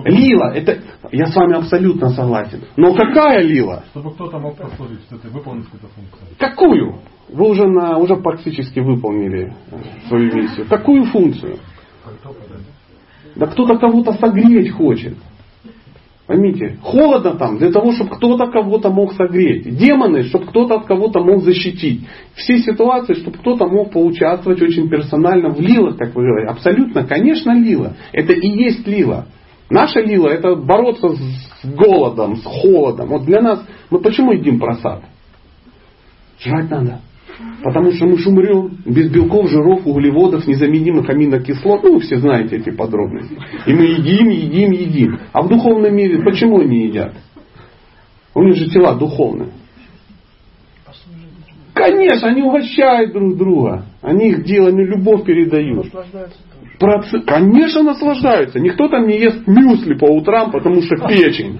Лила, 0.05 0.53
это 0.53 0.77
я 1.11 1.25
с 1.25 1.35
вами 1.35 1.55
абсолютно 1.55 2.09
согласен. 2.09 2.61
Но 2.77 2.93
какая 2.93 3.41
лила? 3.41 3.83
Чтобы 3.89 4.11
кто-то 4.11 4.37
мог 4.37 4.55
послужить, 4.55 5.01
что 5.07 5.17
ты 5.17 5.29
выполнить 5.29 5.65
эту 5.67 5.87
функцию. 5.87 6.27
Какую? 6.37 6.99
Вы 7.29 7.49
уже, 7.49 7.67
на, 7.67 7.97
уже 7.97 8.15
практически 8.17 8.79
выполнили 8.79 9.51
э, 9.71 10.07
свою 10.07 10.31
миссию. 10.31 10.67
Какую 10.69 11.05
функцию? 11.05 11.57
Да 13.35 13.47
кто-то 13.47 13.79
кого-то 13.79 14.13
согреть 14.13 14.71
хочет. 14.71 15.17
Поймите, 16.27 16.77
холодно 16.81 17.35
там 17.35 17.57
для 17.57 17.71
того, 17.71 17.91
чтобы 17.91 18.15
кто-то 18.15 18.47
кого-то 18.47 18.89
мог 18.89 19.13
согреть. 19.13 19.77
Демоны, 19.77 20.23
чтобы 20.23 20.45
кто-то 20.47 20.75
от 20.75 20.85
кого-то 20.85 21.23
мог 21.23 21.43
защитить. 21.43 22.07
Все 22.35 22.59
ситуации, 22.59 23.13
чтобы 23.13 23.37
кто-то 23.37 23.67
мог 23.67 23.91
поучаствовать 23.91 24.61
очень 24.61 24.87
персонально 24.87 25.49
в 25.49 25.59
лилах, 25.59 25.97
как 25.97 26.15
вы 26.15 26.23
говорите. 26.23 26.51
Абсолютно, 26.51 27.05
конечно, 27.05 27.51
лила. 27.51 27.93
Это 28.11 28.33
и 28.33 28.47
есть 28.47 28.87
лила. 28.87 29.25
Наша 29.69 30.01
лила 30.01 30.31
это 30.31 30.55
бороться 30.55 31.09
с 31.09 31.65
голодом, 31.65 32.37
с 32.37 32.43
холодом. 32.43 33.09
Вот 33.09 33.25
для 33.25 33.41
нас, 33.41 33.65
мы 33.89 33.99
почему 33.99 34.31
едим 34.31 34.59
просад? 34.59 35.03
Жрать 36.39 36.69
надо. 36.69 37.01
Потому 37.63 37.91
что 37.91 38.05
мы 38.05 38.17
же 38.17 38.29
умрем 38.29 38.77
без 38.85 39.09
белков, 39.09 39.49
жиров, 39.49 39.85
углеводов, 39.85 40.45
незаменимых 40.45 41.09
аминокислот. 41.09 41.83
Ну, 41.83 41.95
вы 41.95 41.99
все 42.01 42.17
знаете 42.17 42.57
эти 42.57 42.69
подробности. 42.69 43.37
И 43.65 43.73
мы 43.73 43.85
едим, 43.85 44.29
едим, 44.29 44.71
едим. 44.71 45.19
А 45.33 45.41
в 45.41 45.49
духовном 45.49 45.95
мире 45.95 46.21
почему 46.23 46.59
они 46.59 46.85
едят? 46.85 47.15
У 48.35 48.43
них 48.43 48.55
же 48.55 48.69
тела 48.69 48.95
духовные. 48.95 49.49
Конечно, 51.73 52.29
они 52.29 52.43
угощают 52.43 53.13
друг 53.13 53.35
друга. 53.35 53.85
Они 54.01 54.29
их 54.29 54.43
делами 54.45 54.83
любовь 54.83 55.25
передают. 55.25 55.87
Проц... 56.79 57.05
Конечно, 57.25 57.83
наслаждаются. 57.83 58.59
Никто 58.59 58.87
там 58.87 59.07
не 59.07 59.19
ест 59.19 59.47
мюсли 59.47 59.95
по 59.95 60.05
утрам, 60.05 60.51
потому 60.51 60.81
что 60.81 60.95
печень. 61.07 61.59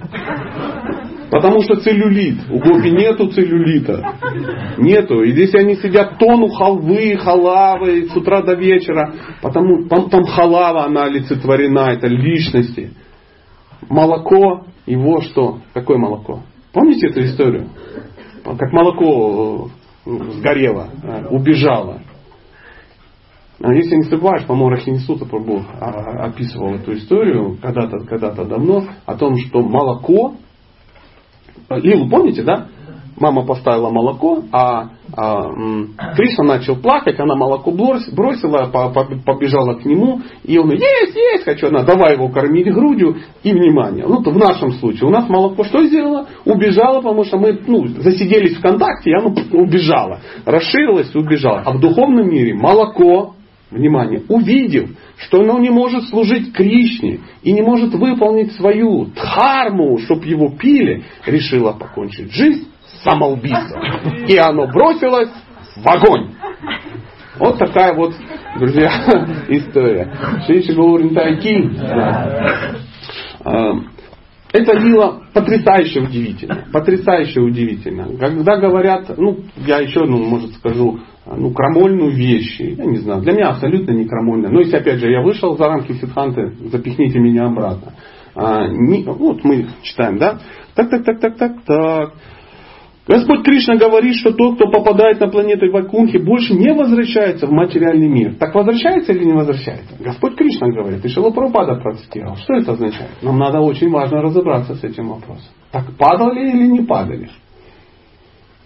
Потому 1.30 1.60
что 1.62 1.76
целлюлит. 1.76 2.38
У 2.50 2.58
гопи 2.58 2.90
нету 2.90 3.28
целлюлита. 3.28 4.14
Нету. 4.78 5.22
И 5.22 5.32
здесь 5.32 5.54
они 5.54 5.74
сидят 5.76 6.18
тону 6.18 6.48
халвы, 6.48 7.16
халавы 7.16 8.08
с 8.08 8.16
утра 8.16 8.42
до 8.42 8.54
вечера. 8.54 9.12
Потому 9.42 9.88
там, 9.88 10.08
там 10.08 10.24
халава, 10.24 10.84
она 10.84 11.04
олицетворена, 11.04 11.92
это 11.92 12.06
личности. 12.06 12.90
Молоко, 13.88 14.66
его 14.86 15.20
что? 15.22 15.58
Какое 15.74 15.98
молоко? 15.98 16.42
Помните 16.72 17.08
эту 17.08 17.24
историю? 17.24 17.70
Как 18.44 18.72
молоко 18.72 19.68
э, 20.06 20.10
сгорело, 20.34 20.88
э, 21.02 21.26
убежало. 21.30 22.00
А 23.62 23.72
если 23.72 23.96
не 23.96 24.02
забываешь, 24.02 24.46
по-моему, 24.46 24.70
Рахинисута 24.70 25.24
описывал 25.24 26.74
эту 26.74 26.94
историю 26.94 27.56
когда-то 27.62 28.04
когда 28.04 28.30
давно 28.30 28.84
о 29.06 29.14
том, 29.16 29.36
что 29.38 29.62
молоко 29.62 30.34
Лилу 31.70 32.08
помните, 32.08 32.42
да? 32.42 32.68
Мама 33.18 33.46
поставила 33.46 33.88
молоко, 33.88 34.42
а, 34.52 34.90
а 35.16 35.48
Кришна 36.14 36.44
начал 36.44 36.76
плакать, 36.76 37.18
она 37.18 37.34
молоко 37.34 37.70
бросила, 37.70 38.70
побежала 39.24 39.76
к 39.76 39.86
нему, 39.86 40.20
и 40.44 40.58
он, 40.58 40.70
есть, 40.72 41.16
есть, 41.16 41.44
хочу, 41.44 41.68
она, 41.68 41.82
давай 41.82 42.12
его 42.12 42.28
кормить 42.28 42.70
грудью, 42.70 43.16
и 43.42 43.52
внимание. 43.54 44.04
Ну, 44.06 44.22
то 44.22 44.32
в 44.32 44.36
нашем 44.36 44.72
случае, 44.72 45.08
у 45.08 45.10
нас 45.10 45.30
молоко 45.30 45.64
что 45.64 45.82
сделало? 45.86 46.26
Убежало, 46.44 46.96
потому 47.00 47.24
что 47.24 47.38
мы 47.38 47.58
ну, 47.66 47.86
засиделись 47.86 48.58
в 48.58 48.60
контакте, 48.60 49.10
и 49.10 49.14
оно 49.14 49.34
убежало. 49.52 50.20
Расширилось 50.44 51.10
и 51.14 51.18
убежало. 51.18 51.62
А 51.64 51.72
в 51.72 51.80
духовном 51.80 52.28
мире 52.28 52.52
молоко, 52.52 53.35
внимание, 53.70 54.22
увидев, 54.28 54.90
что 55.18 55.40
оно 55.40 55.58
не 55.58 55.70
может 55.70 56.04
служить 56.08 56.52
Кришне 56.52 57.20
и 57.42 57.52
не 57.52 57.62
может 57.62 57.94
выполнить 57.94 58.52
свою 58.52 59.06
дхарму, 59.06 59.98
чтобы 59.98 60.24
его 60.26 60.50
пили, 60.50 61.04
решило 61.26 61.72
покончить 61.72 62.32
жизнь 62.32 62.68
самоубийством. 63.02 63.82
И 64.28 64.36
оно 64.36 64.66
бросилось 64.68 65.30
в 65.76 65.88
огонь. 65.88 66.32
Вот 67.38 67.58
такая 67.58 67.94
вот, 67.94 68.14
друзья, 68.58 68.88
история. 69.48 70.12
Шиши 70.46 70.74
Гауринтайки. 70.74 71.70
Это 74.52 74.72
лила 74.78 75.20
потрясающе 75.34 76.00
удивительно. 76.00 76.64
Потрясающе 76.72 77.40
удивительно. 77.40 78.16
Когда 78.16 78.56
говорят, 78.56 79.10
ну, 79.18 79.40
я 79.56 79.80
еще, 79.80 80.04
ну, 80.04 80.24
может, 80.24 80.52
скажу, 80.54 81.00
ну, 81.34 81.50
крамольную 81.50 82.12
вещь. 82.12 82.60
Я 82.60 82.84
не 82.84 82.98
знаю, 82.98 83.22
для 83.22 83.32
меня 83.32 83.48
абсолютно 83.50 83.92
не 83.92 84.04
крамольная. 84.04 84.50
Но 84.50 84.60
если, 84.60 84.76
опять 84.76 85.00
же, 85.00 85.10
я 85.10 85.22
вышел 85.22 85.56
за 85.56 85.66
рамки 85.66 85.92
Сидханты, 85.92 86.52
запихните 86.70 87.18
меня 87.18 87.46
обратно. 87.46 87.94
А, 88.34 88.68
не, 88.68 89.02
вот 89.02 89.42
мы 89.42 89.66
читаем, 89.82 90.18
да? 90.18 90.38
Так, 90.74 90.90
так, 90.90 91.04
так, 91.04 91.20
так, 91.20 91.36
так, 91.36 91.62
так. 91.64 92.12
Господь 93.08 93.44
Кришна 93.44 93.76
говорит, 93.76 94.16
что 94.16 94.32
тот, 94.32 94.56
кто 94.56 94.68
попадает 94.68 95.20
на 95.20 95.28
планету 95.28 95.70
Вайкунхи, 95.70 96.18
больше 96.18 96.54
не 96.54 96.72
возвращается 96.72 97.46
в 97.46 97.52
материальный 97.52 98.08
мир. 98.08 98.34
Так 98.34 98.54
возвращается 98.54 99.12
или 99.12 99.24
не 99.24 99.32
возвращается? 99.32 99.96
Господь 100.00 100.34
Кришна 100.34 100.68
говорит, 100.68 101.04
и 101.04 101.08
Шилапрапада 101.08 101.76
процитировал. 101.76 102.36
Что 102.36 102.54
это 102.54 102.72
означает? 102.72 103.10
Нам 103.22 103.38
надо 103.38 103.60
очень 103.60 103.90
важно 103.90 104.22
разобраться 104.22 104.74
с 104.74 104.82
этим 104.82 105.08
вопросом. 105.08 105.46
Так 105.70 105.86
падали 105.96 106.50
или 106.50 106.66
не 106.66 106.82
падали? 106.82 107.30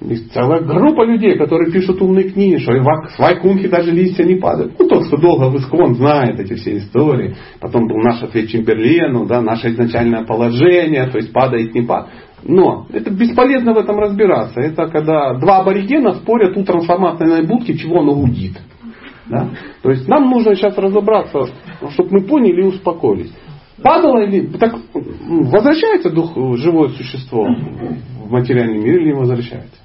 Есть 0.00 0.32
целая 0.32 0.60
группа 0.60 1.04
людей, 1.04 1.36
которые 1.36 1.70
пишут 1.70 2.00
умные 2.00 2.30
книги, 2.30 2.56
что 2.56 2.72
в 2.72 3.18
Вайкунхе 3.18 3.68
даже 3.68 3.90
листья 3.90 4.24
не 4.24 4.36
падают. 4.36 4.72
Ну, 4.78 4.88
тот, 4.88 5.06
кто 5.06 5.18
долго 5.18 5.50
в 5.50 5.56
Искон 5.56 5.94
знает 5.96 6.40
эти 6.40 6.54
все 6.54 6.78
истории. 6.78 7.36
Потом 7.60 7.86
был 7.86 7.98
наш 7.98 8.22
ответ 8.22 8.48
Чемберлену, 8.48 9.26
да, 9.26 9.42
наше 9.42 9.68
изначальное 9.68 10.24
положение, 10.24 11.06
то 11.06 11.18
есть 11.18 11.32
падает, 11.32 11.74
не 11.74 11.82
падает. 11.82 12.14
Но 12.42 12.86
это 12.90 13.10
бесполезно 13.10 13.74
в 13.74 13.76
этом 13.76 13.98
разбираться. 13.98 14.60
Это 14.60 14.86
когда 14.86 15.34
два 15.34 15.58
аборигена 15.58 16.14
спорят 16.14 16.56
у 16.56 16.64
трансформаторной 16.64 17.46
будки, 17.46 17.76
чего 17.76 18.00
оно 18.00 18.14
гудит. 18.14 18.58
Да? 19.28 19.50
То 19.82 19.90
есть 19.90 20.08
нам 20.08 20.30
нужно 20.30 20.54
сейчас 20.54 20.78
разобраться, 20.78 21.46
чтобы 21.90 22.08
мы 22.10 22.20
поняли 22.22 22.62
и 22.62 22.66
успокоились. 22.66 23.32
Падало 23.82 24.24
или 24.24 24.46
так 24.46 24.76
возвращается 24.94 26.10
дух 26.10 26.34
живое 26.56 26.88
существо 26.88 27.46
в 28.24 28.30
материальный 28.30 28.78
мир 28.78 28.98
или 28.98 29.08
не 29.08 29.14
возвращается? 29.14 29.76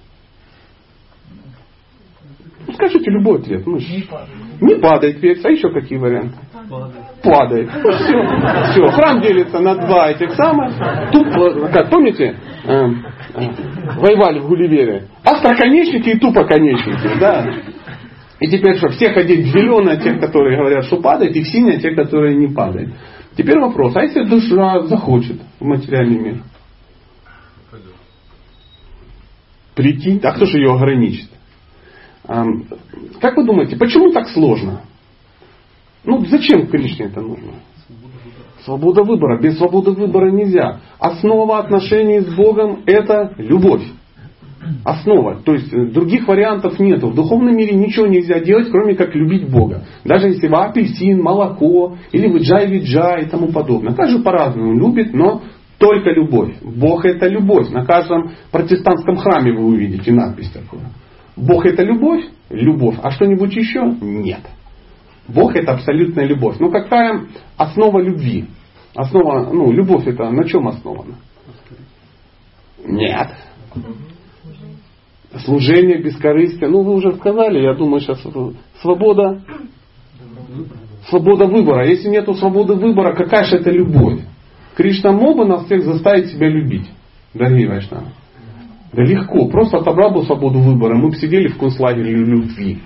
Скажите 2.75 3.09
любой 3.09 3.39
ответ. 3.39 3.65
Ну, 3.65 3.77
не 3.77 4.03
падает. 4.03 4.61
Не 4.61 4.75
падает 4.75 5.21
вес. 5.21 5.43
А 5.43 5.49
еще 5.49 5.69
какие 5.69 5.97
варианты? 5.97 6.35
Падает. 6.69 7.05
Падает. 7.23 7.69
Все. 7.69 8.71
все. 8.71 8.87
Храм 8.87 9.21
делится 9.21 9.59
на 9.59 9.75
два 9.75 10.11
этих 10.11 10.33
самых. 10.33 10.73
Тупо, 11.11 11.67
как 11.69 11.89
помните, 11.89 12.35
э, 12.65 12.73
э, 12.73 13.49
воевали 13.97 14.39
в 14.39 14.47
Гулливере. 14.47 15.07
Остроконечники 15.23 16.09
и 16.09 16.19
тупоконечники. 16.19 17.19
Да. 17.19 17.45
И 18.39 18.47
теперь 18.47 18.77
что, 18.77 18.89
всех 18.89 19.15
одеть 19.15 19.47
в 19.47 19.51
зеленое, 19.51 19.97
тех, 19.97 20.19
которые 20.19 20.57
говорят, 20.57 20.85
что 20.85 20.97
падает, 20.97 21.35
и 21.35 21.41
в 21.41 21.47
синее, 21.47 21.79
тех, 21.79 21.95
которые 21.95 22.35
не 22.35 22.47
падают. 22.47 22.93
Теперь 23.37 23.59
вопрос, 23.59 23.95
а 23.95 24.01
если 24.01 24.23
душа 24.23 24.81
захочет 24.81 25.41
в 25.59 25.65
материальный 25.65 26.19
мир? 26.19 26.43
Прийти, 29.75 30.19
а 30.23 30.31
кто 30.31 30.45
же 30.45 30.57
ее 30.57 30.73
ограничит? 30.73 31.29
Как 32.27 33.37
вы 33.37 33.45
думаете, 33.45 33.75
почему 33.75 34.11
так 34.11 34.27
сложно? 34.29 34.81
Ну, 36.03 36.25
зачем 36.25 36.67
Кришне 36.67 37.07
это 37.07 37.21
нужно? 37.21 37.53
Свобода 38.63 39.03
выбора. 39.03 39.39
Без 39.39 39.57
свободы 39.57 39.91
выбора 39.91 40.31
нельзя. 40.31 40.79
Основа 40.99 41.59
отношений 41.59 42.21
с 42.21 42.35
Богом– 42.35 42.81
это 42.85 43.33
любовь. 43.37 43.83
Основа. 44.83 45.41
То 45.43 45.53
есть 45.53 45.71
э, 45.71 45.91
других 45.91 46.27
вариантов 46.27 46.79
нет. 46.79 47.03
В 47.03 47.13
духовном 47.13 47.55
мире 47.55 47.75
ничего 47.75 48.07
нельзя 48.07 48.39
делать, 48.39 48.71
кроме 48.71 48.95
как 48.95 49.13
любить 49.13 49.47
Бога. 49.51 49.83
Даже 50.03 50.29
если 50.29 50.47
вы 50.47 50.57
апельсин, 50.57 51.21
молоко, 51.21 51.97
или 52.11 52.27
вы 52.27 52.39
джай-виджай 52.39 53.23
и 53.23 53.29
тому 53.29 53.51
подобное. 53.51 53.93
Каждый 53.93 54.23
по-разному 54.23 54.73
любит, 54.73 55.13
но 55.13 55.43
только 55.77 56.09
любовь. 56.11 56.55
Бог 56.63 57.05
это 57.05 57.27
любовь. 57.27 57.69
На 57.69 57.85
каждом 57.85 58.31
протестантском 58.51 59.17
храме 59.17 59.53
вы 59.53 59.65
увидите 59.65 60.11
надпись 60.11 60.49
такую. 60.49 60.81
Бог 61.35 61.65
это 61.65 61.83
любовь? 61.83 62.25
Любовь. 62.49 62.95
А 63.01 63.11
что-нибудь 63.11 63.55
еще? 63.55 63.81
Нет. 64.01 64.41
Бог 65.27 65.55
это 65.55 65.73
абсолютная 65.73 66.25
любовь. 66.25 66.57
Но 66.59 66.69
какая 66.69 67.25
основа 67.57 67.99
любви? 67.99 68.45
Основа, 68.93 69.49
ну, 69.51 69.71
любовь 69.71 70.07
это 70.07 70.29
на 70.29 70.45
чем 70.45 70.67
основана? 70.67 71.15
Нет. 72.85 73.29
Служение, 75.43 76.01
бескорыстие. 76.01 76.69
Ну, 76.69 76.83
вы 76.83 76.93
уже 76.93 77.13
сказали, 77.15 77.59
я 77.59 77.73
думаю, 77.73 77.99
сейчас 77.99 78.21
свобода. 78.81 79.41
Свобода 81.09 81.45
выбора. 81.45 81.87
Если 81.87 82.07
нет 82.07 82.29
свободы 82.37 82.75
выбора, 82.75 83.15
какая 83.15 83.43
же 83.43 83.57
это 83.57 83.69
любовь? 83.69 84.21
Кришна 84.75 85.11
мог 85.11 85.37
бы 85.37 85.45
нас 85.45 85.65
всех 85.65 85.83
заставить 85.83 86.31
себя 86.31 86.49
любить, 86.49 86.89
дорогие 87.33 87.67
Вайшнавы. 87.67 88.07
Да 88.95 89.03
легко, 89.03 89.47
просто 89.49 89.79
отобрал 89.79 90.11
бы 90.11 90.23
свободу 90.23 90.59
выбора, 90.59 90.95
мы 90.95 91.09
бы 91.09 91.15
сидели 91.15 91.49
в 91.49 91.57
концлагере 91.57 92.15
любви. 92.15 92.79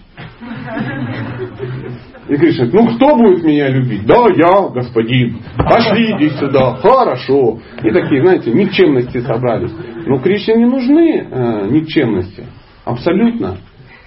И 2.28 2.36
говорит, 2.36 2.74
ну 2.74 2.96
кто 2.96 3.16
будет 3.16 3.44
меня 3.44 3.70
любить? 3.70 4.06
Да, 4.06 4.28
я, 4.36 4.70
господин. 4.70 5.40
Пошли 5.58 6.16
иди 6.16 6.30
сюда. 6.30 6.76
Хорошо. 6.76 7.60
И 7.84 7.92
такие, 7.92 8.22
знаете, 8.22 8.52
никчемности 8.52 9.20
собрались. 9.22 9.72
Но 10.06 10.20
Кришне 10.20 10.56
не 10.56 10.66
нужны 10.66 11.28
э, 11.30 11.68
никчемности. 11.70 12.46
Абсолютно. 12.86 13.58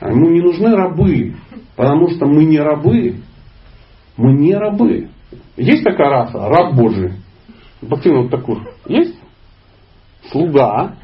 Ему 0.00 0.30
не 0.30 0.40
нужны 0.40 0.74
рабы. 0.74 1.34
Потому 1.76 2.10
что 2.10 2.26
мы 2.26 2.44
не 2.44 2.58
рабы. 2.58 3.16
Мы 4.16 4.34
не 4.34 4.54
рабы. 4.54 5.08
Есть 5.56 5.84
такая 5.84 6.08
раса, 6.08 6.48
раб 6.48 6.74
Божий. 6.74 7.14
Бхактивинод 7.80 8.30
Такур. 8.30 8.62
Есть? 8.86 9.18
Слуга. 10.30 10.94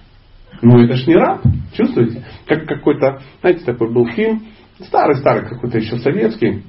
Но 0.63 0.83
это 0.83 0.95
ж 0.95 1.07
не 1.07 1.15
раб. 1.15 1.43
Чувствуете? 1.73 2.25
Как 2.47 2.67
какой-то, 2.67 3.21
знаете, 3.41 3.65
такой 3.65 3.93
был 3.93 4.07
фильм. 4.09 4.47
Старый-старый 4.81 5.49
какой-то 5.49 5.79
еще 5.79 5.99
советский 5.99 6.63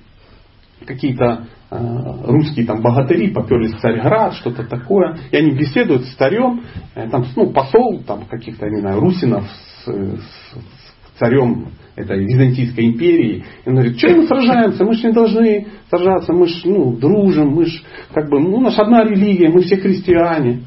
какие-то 0.86 1.47
э, 1.71 1.78
русские 2.25 2.65
там 2.65 2.82
богатыри 2.82 3.32
поперлись 3.32 3.73
в 3.73 3.80
Царьград, 3.80 4.34
что-то 4.36 4.63
такое, 4.63 5.17
и 5.32 5.38
они 5.38 5.52
беседуют 5.52 6.06
с 6.06 6.15
царем, 6.15 6.63
э, 6.95 7.10
там, 7.10 7.25
ну, 7.36 7.52
посол 7.52 8.02
там, 8.06 8.25
каких-то, 8.25 8.67
не 8.67 8.82
знаю, 8.82 8.99
русинов 8.99 9.45
с, 9.45 9.89
с 9.89 11.19
царем 11.19 11.69
этой 11.95 12.23
Византийской 12.23 12.86
империи. 12.86 13.43
И 13.65 13.69
он 13.69 13.75
говорит, 13.75 13.97
что 13.97 14.10
мы 14.10 14.28
сражаемся, 14.28 14.86
мы 14.86 14.93
же 14.93 15.08
не 15.08 15.13
должны 15.13 15.67
сражаться, 15.89 16.34
мы 16.34 16.47
же 16.47 16.62
ну, 16.65 16.93
дружим, 16.93 17.49
мы 17.49 17.65
же 17.65 17.82
как 18.13 18.30
бы, 18.30 18.39
ну, 18.39 18.58
у 18.58 18.62
нас 18.62 18.78
одна 18.80 19.04
религия, 19.04 19.49
мы 19.49 19.62
все 19.62 19.78
христиане. 19.78 20.63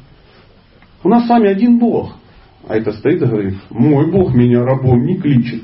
У 1.03 1.09
нас 1.09 1.25
с 1.25 1.29
вами 1.29 1.49
один 1.49 1.79
Бог. 1.79 2.15
А 2.67 2.75
это 2.75 2.91
стоит 2.93 3.21
и 3.21 3.25
говорит, 3.25 3.55
мой 3.69 4.09
Бог 4.09 4.33
меня 4.33 4.63
рабом 4.63 5.03
не 5.05 5.17
кличет. 5.17 5.63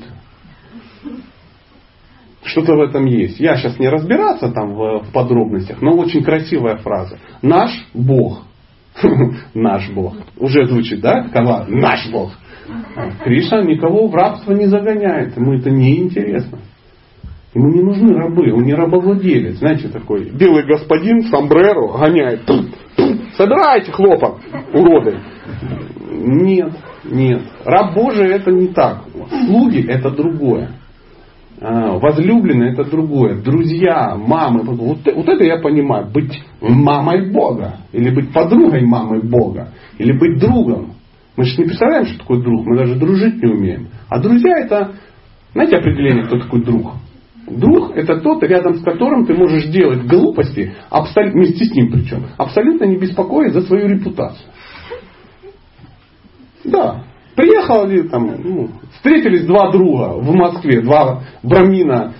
Что-то 2.42 2.74
в 2.74 2.80
этом 2.80 3.06
есть. 3.06 3.38
Я 3.38 3.56
сейчас 3.56 3.78
не 3.78 3.88
разбираться 3.88 4.50
там 4.50 4.74
в, 4.74 5.04
в 5.04 5.12
подробностях, 5.12 5.80
но 5.82 5.92
очень 5.92 6.22
красивая 6.22 6.76
фраза. 6.78 7.18
Наш 7.42 7.70
Бог. 7.94 8.42
Наш 9.54 9.90
Бог. 9.90 10.14
Уже 10.36 10.66
звучит, 10.66 11.00
да? 11.00 11.28
Кава? 11.32 11.66
Наш 11.68 12.10
Бог. 12.10 12.32
Кришна 13.24 13.62
никого 13.62 14.08
в 14.08 14.14
рабство 14.14 14.52
не 14.52 14.66
загоняет. 14.66 15.36
Ему 15.36 15.54
это 15.54 15.70
не 15.70 16.00
интересно. 16.00 16.58
Ему 17.54 17.68
не 17.68 17.82
нужны 17.82 18.14
рабы, 18.14 18.52
он 18.52 18.62
не 18.62 18.74
рабовладелец. 18.74 19.56
Знаете, 19.56 19.88
такой 19.88 20.30
белый 20.30 20.64
господин 20.66 21.22
сомбреро 21.22 21.98
гоняет. 21.98 22.42
Собирайте 23.36 23.90
хлопок, 23.90 24.38
уроды. 24.72 25.18
Нет, 26.12 26.72
нет. 27.04 27.42
Раб 27.64 27.94
Божий 27.94 28.28
это 28.30 28.50
не 28.50 28.68
так. 28.68 29.04
Слуги 29.46 29.86
это 29.86 30.10
другое. 30.10 30.70
А, 31.62 31.98
возлюбленные 31.98 32.72
это 32.72 32.84
другое, 32.84 33.42
друзья, 33.42 34.16
мамы, 34.16 34.62
вот, 34.62 35.00
вот 35.04 35.28
это 35.28 35.44
я 35.44 35.58
понимаю, 35.58 36.06
быть 36.10 36.42
мамой 36.62 37.30
Бога, 37.30 37.80
или 37.92 38.08
быть 38.08 38.32
подругой 38.32 38.86
мамы 38.86 39.20
Бога, 39.20 39.68
или 39.98 40.12
быть 40.12 40.40
другом. 40.40 40.94
Мы 41.36 41.44
же 41.44 41.58
не 41.58 41.66
представляем, 41.66 42.06
что 42.06 42.18
такое 42.18 42.40
друг, 42.42 42.66
мы 42.66 42.78
даже 42.78 42.94
дружить 42.94 43.42
не 43.42 43.52
умеем. 43.52 43.88
А 44.08 44.20
друзья 44.20 44.58
это, 44.58 44.92
знаете 45.52 45.76
определение, 45.76 46.24
кто 46.24 46.38
такой 46.38 46.64
друг? 46.64 46.92
Друг 47.46 47.94
это 47.94 48.20
тот, 48.20 48.42
рядом 48.42 48.76
с 48.76 48.82
которым 48.82 49.26
ты 49.26 49.34
можешь 49.34 49.66
делать 49.66 50.06
глупости, 50.06 50.72
абсолютно, 50.88 51.42
вместе 51.42 51.66
с 51.66 51.74
ним 51.74 51.92
причем, 51.92 52.26
абсолютно 52.38 52.84
не 52.84 52.96
беспокоясь 52.96 53.52
за 53.52 53.60
свою 53.62 53.86
репутацию. 53.86 54.48
Да, 56.64 57.04
Приехали 57.40 58.02
там, 58.02 58.34
ну, 58.42 58.68
встретились 58.96 59.46
два 59.46 59.70
друга 59.70 60.14
в 60.14 60.34
Москве, 60.34 60.82
два 60.82 61.22
брамина 61.42 62.12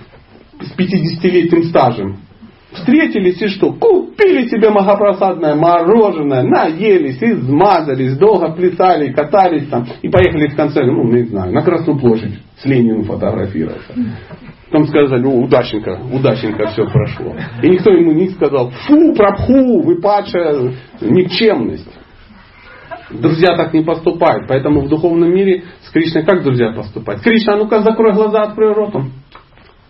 с 0.59 0.77
50-летним 0.77 1.63
стажем. 1.65 2.17
Встретились 2.71 3.41
и 3.41 3.47
что? 3.47 3.73
Купили 3.73 4.47
себе 4.47 4.69
махапросадное 4.69 5.55
мороженое, 5.55 6.43
наелись, 6.43 7.21
измазались, 7.21 8.17
долго 8.17 8.53
плясали, 8.53 9.11
катались 9.11 9.67
там 9.67 9.85
и 10.01 10.07
поехали 10.07 10.47
в 10.47 10.55
конце, 10.55 10.85
ну, 10.85 11.03
не 11.11 11.23
знаю, 11.23 11.53
на 11.53 11.61
Красную 11.61 11.99
площадь 11.99 12.39
с 12.59 12.65
Лениным 12.65 13.03
фотографироваться. 13.03 13.93
Там 14.71 14.87
сказали, 14.87 15.21
ну, 15.21 15.41
удачненько, 15.41 15.99
удачненько 16.13 16.67
все 16.69 16.85
прошло. 16.85 17.35
И 17.61 17.69
никто 17.69 17.91
ему 17.91 18.13
не 18.13 18.29
сказал, 18.29 18.71
фу, 18.87 19.13
пропху, 19.13 19.81
вы 19.81 19.99
падшая 19.99 20.73
никчемность. 21.01 22.00
Друзья 23.13 23.55
так 23.55 23.73
не 23.73 23.83
поступают. 23.83 24.47
Поэтому 24.47 24.81
в 24.81 24.89
духовном 24.89 25.33
мире 25.33 25.63
с 25.83 25.89
Кришной 25.91 26.23
как 26.23 26.43
друзья 26.43 26.71
поступают? 26.73 27.21
Кришна, 27.21 27.57
ну-ка 27.57 27.81
закрой 27.81 28.13
глаза, 28.13 28.43
открой 28.43 28.73
ротом. 28.73 29.11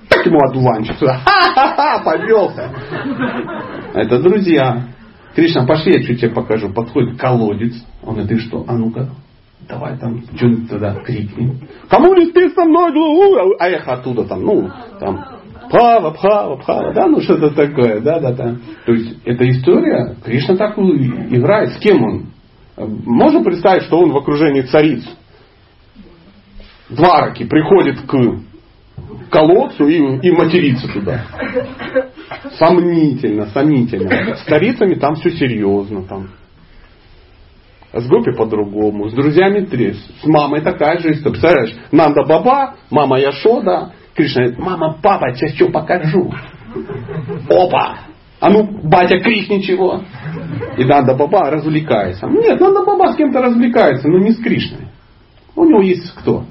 Так 0.10 0.25
ему 0.25 0.39
одуванчик. 0.49 0.97
Ха-ха-ха, 0.99 2.01
повелся. 2.03 2.71
Это 3.93 4.21
друзья. 4.21 4.88
Кришна, 5.36 5.65
пошли, 5.65 5.93
я 5.93 6.03
чуть 6.03 6.19
тебе 6.19 6.31
покажу. 6.31 6.73
Подходит 6.73 7.19
колодец. 7.19 7.73
Он 8.03 8.15
говорит, 8.15 8.29
ты 8.29 8.39
что? 8.39 8.65
А 8.67 8.73
ну-ка, 8.73 9.10
давай 9.67 9.97
там, 9.97 10.23
что-нибудь 10.36 10.69
тогда 10.69 10.95
крикни. 10.95 11.60
Кому 11.89 12.13
не 12.15 12.25
спишь 12.25 12.53
со 12.53 12.65
мной? 12.65 12.91
А 13.60 13.69
эхо 13.69 13.93
оттуда 13.93 14.25
там, 14.25 14.41
ну, 14.43 14.69
там, 14.99 15.23
Пхава, 15.69 16.12
Пхава, 16.12 16.57
Пхава, 16.57 16.93
да, 16.93 17.07
ну 17.07 17.21
что-то 17.21 17.51
такое, 17.51 18.01
да, 18.01 18.19
да, 18.19 18.34
да. 18.34 18.55
То 18.86 18.91
есть 18.91 19.19
эта 19.23 19.49
история, 19.49 20.15
Кришна 20.23 20.57
так 20.57 20.77
играет, 20.77 21.71
с 21.73 21.77
кем 21.77 22.03
он? 22.03 22.25
Можно 22.77 23.43
представить, 23.43 23.84
что 23.84 23.99
он 23.99 24.12
в 24.12 24.17
окружении 24.17 24.62
цариц. 24.62 25.03
Двараки 26.89 27.45
приходит 27.45 28.01
к 28.01 28.41
колодцу 29.29 29.88
и, 29.88 29.97
и 29.97 30.31
матерится 30.31 30.88
туда. 30.88 31.25
Сомнительно, 32.57 33.47
сомнительно. 33.47 34.36
С 34.36 34.43
царицами 34.43 34.95
там 34.95 35.15
все 35.15 35.31
серьезно. 35.31 36.03
Там. 36.03 36.29
С 37.93 38.07
Гопи 38.07 38.31
по-другому, 38.31 39.10
с 39.10 39.13
друзьями 39.13 39.65
трес, 39.65 39.97
с 40.21 40.25
мамой 40.25 40.62
такая 40.62 40.97
же 40.99 41.12
история. 41.12 41.31
Представляешь, 41.31 41.75
Нанда 41.91 42.23
Баба, 42.23 42.75
мама 42.89 43.19
Яшода, 43.19 43.93
Кришна 44.15 44.43
говорит, 44.43 44.60
мама, 44.60 44.97
папа, 45.01 45.34
сейчас 45.34 45.55
что 45.55 45.69
покажу. 45.69 46.34
Опа! 47.49 48.11
А 48.41 48.49
ну, 48.49 48.67
батя, 48.84 49.19
крикни 49.19 49.60
чего. 49.60 50.01
И 50.75 50.84
Нанда 50.84 51.13
Баба 51.13 51.51
развлекается. 51.51 52.25
Нет, 52.27 52.60
Нанда 52.60 52.84
Баба 52.84 53.13
с 53.13 53.15
кем-то 53.15 53.39
развлекается, 53.39 54.10
но 54.10 54.17
не 54.17 54.32
с 54.32 54.38
Кришной. 54.41 54.88
У 55.56 55.63
него 55.63 55.82
есть 55.82 56.12
кто? 56.15 56.45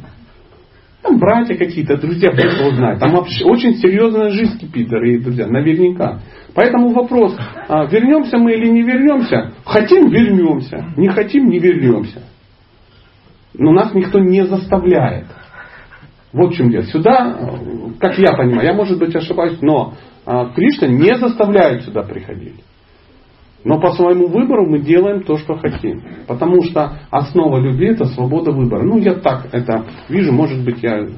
Там 1.03 1.18
братья 1.18 1.57
какие-то, 1.57 1.96
друзья, 1.96 2.31
кто 2.31 2.42
его 2.42 2.76
знает. 2.76 3.00
Там 3.00 3.16
очень 3.16 3.74
серьезная 3.74 4.31
жизнь 4.31 4.61
кипит, 4.61 4.88
дорогие 4.88 5.18
друзья, 5.18 5.48
наверняка. 5.48 6.20
Поэтому 6.55 6.90
вопрос, 6.90 7.37
а, 7.68 7.87
вернемся 7.87 8.38
мы 8.38 8.53
или 8.53 8.68
не 8.68 8.83
вернемся? 8.83 9.53
Хотим, 9.64 10.11
вернемся. 10.11 10.92
Не 10.96 11.09
хотим, 11.09 11.48
не 11.48 11.59
вернемся. 11.59 12.22
Но 13.55 13.72
нас 13.72 13.92
никто 13.94 14.20
не 14.20 14.46
заставляет. 14.46 15.26
Вот 16.32 16.52
в 16.52 16.56
чем 16.56 16.70
дело. 16.70 16.84
Сюда, 16.84 17.58
как 17.98 18.18
я 18.18 18.32
понимаю, 18.32 18.66
я 18.66 18.74
может 18.74 18.98
быть 18.98 19.14
ошибаюсь, 19.14 19.58
но 19.60 19.94
а 20.24 20.52
Кришна 20.52 20.86
не 20.86 21.16
заставляет 21.18 21.84
сюда 21.84 22.02
приходить. 22.02 22.62
Но 23.64 23.80
по 23.80 23.92
своему 23.92 24.28
выбору 24.28 24.66
мы 24.66 24.80
делаем 24.80 25.22
то, 25.22 25.36
что 25.36 25.56
хотим. 25.56 26.02
Потому 26.26 26.62
что 26.62 26.98
основа 27.10 27.58
любви 27.58 27.88
это 27.88 28.06
свобода 28.06 28.52
выбора. 28.52 28.84
Ну, 28.84 28.98
я 28.98 29.14
так 29.14 29.48
это 29.52 29.84
вижу, 30.08 30.32
может 30.32 30.64
быть, 30.64 30.82
я 30.82 31.08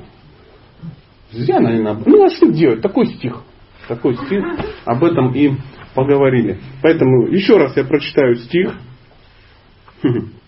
зря, 1.31 1.61
наверное. 1.61 1.99
Ну, 2.05 2.25
а 2.25 2.31
что 2.31 2.51
делать? 2.51 2.81
Такой 2.81 3.07
стих. 3.07 3.43
Такой 3.87 4.17
стих. 4.17 4.45
Об 4.85 5.05
этом 5.05 5.33
и 5.35 5.53
поговорили. 5.95 6.59
Поэтому 6.83 7.29
еще 7.29 7.59
раз 7.59 7.77
я 7.77 7.85
прочитаю 7.85 8.37
стих. 8.37 8.75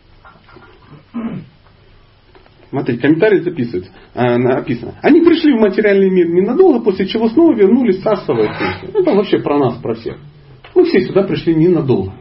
Смотрите, 2.75 3.03
комментарий 3.03 3.41
записывается, 3.41 3.93
э, 4.15 4.37
написано. 4.37 4.95
Они 5.01 5.21
пришли 5.21 5.53
в 5.53 5.61
материальный 5.61 6.11
мир 6.11 6.29
ненадолго, 6.29 6.81
после 6.81 7.07
чего 7.07 7.29
снова 7.29 7.55
вернулись 7.55 8.01
в 8.01 8.03
царствовать. 8.03 8.51
Это 8.93 9.15
вообще 9.15 9.39
про 9.39 9.61
нас, 9.61 9.77
про 9.77 9.95
всех. 9.95 10.17
Мы 10.75 10.85
все 10.87 11.03
сюда 11.03 11.23
пришли 11.23 11.55
ненадолго. 11.55 12.15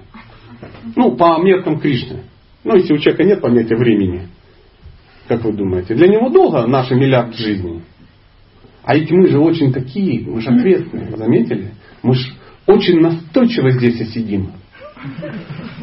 Ну, 0.96 1.16
по 1.16 1.42
меркам 1.42 1.80
Кришны. 1.80 2.20
Ну, 2.64 2.76
если 2.76 2.94
у 2.94 3.00
человека 3.00 3.24
нет 3.24 3.42
понятия 3.42 3.76
времени, 3.76 4.28
как 5.28 5.44
вы 5.44 5.54
думаете, 5.54 5.96
для 5.96 6.08
него 6.08 6.30
долго 6.30 6.68
наши 6.68 6.94
миллиард 6.94 7.36
жизней. 7.36 7.82
А 8.84 8.96
ведь 8.96 9.10
мы 9.10 9.30
же 9.30 9.40
очень 9.40 9.74
такие, 9.74 10.22
мы 10.22 10.40
же 10.40 10.50
ответственные, 10.50 11.18
заметили? 11.18 11.72
Мы 12.04 12.14
же 12.14 12.32
очень 12.68 13.00
настойчиво 13.00 13.72
здесь 13.72 14.00
и 14.02 14.06
сидим. 14.06 14.52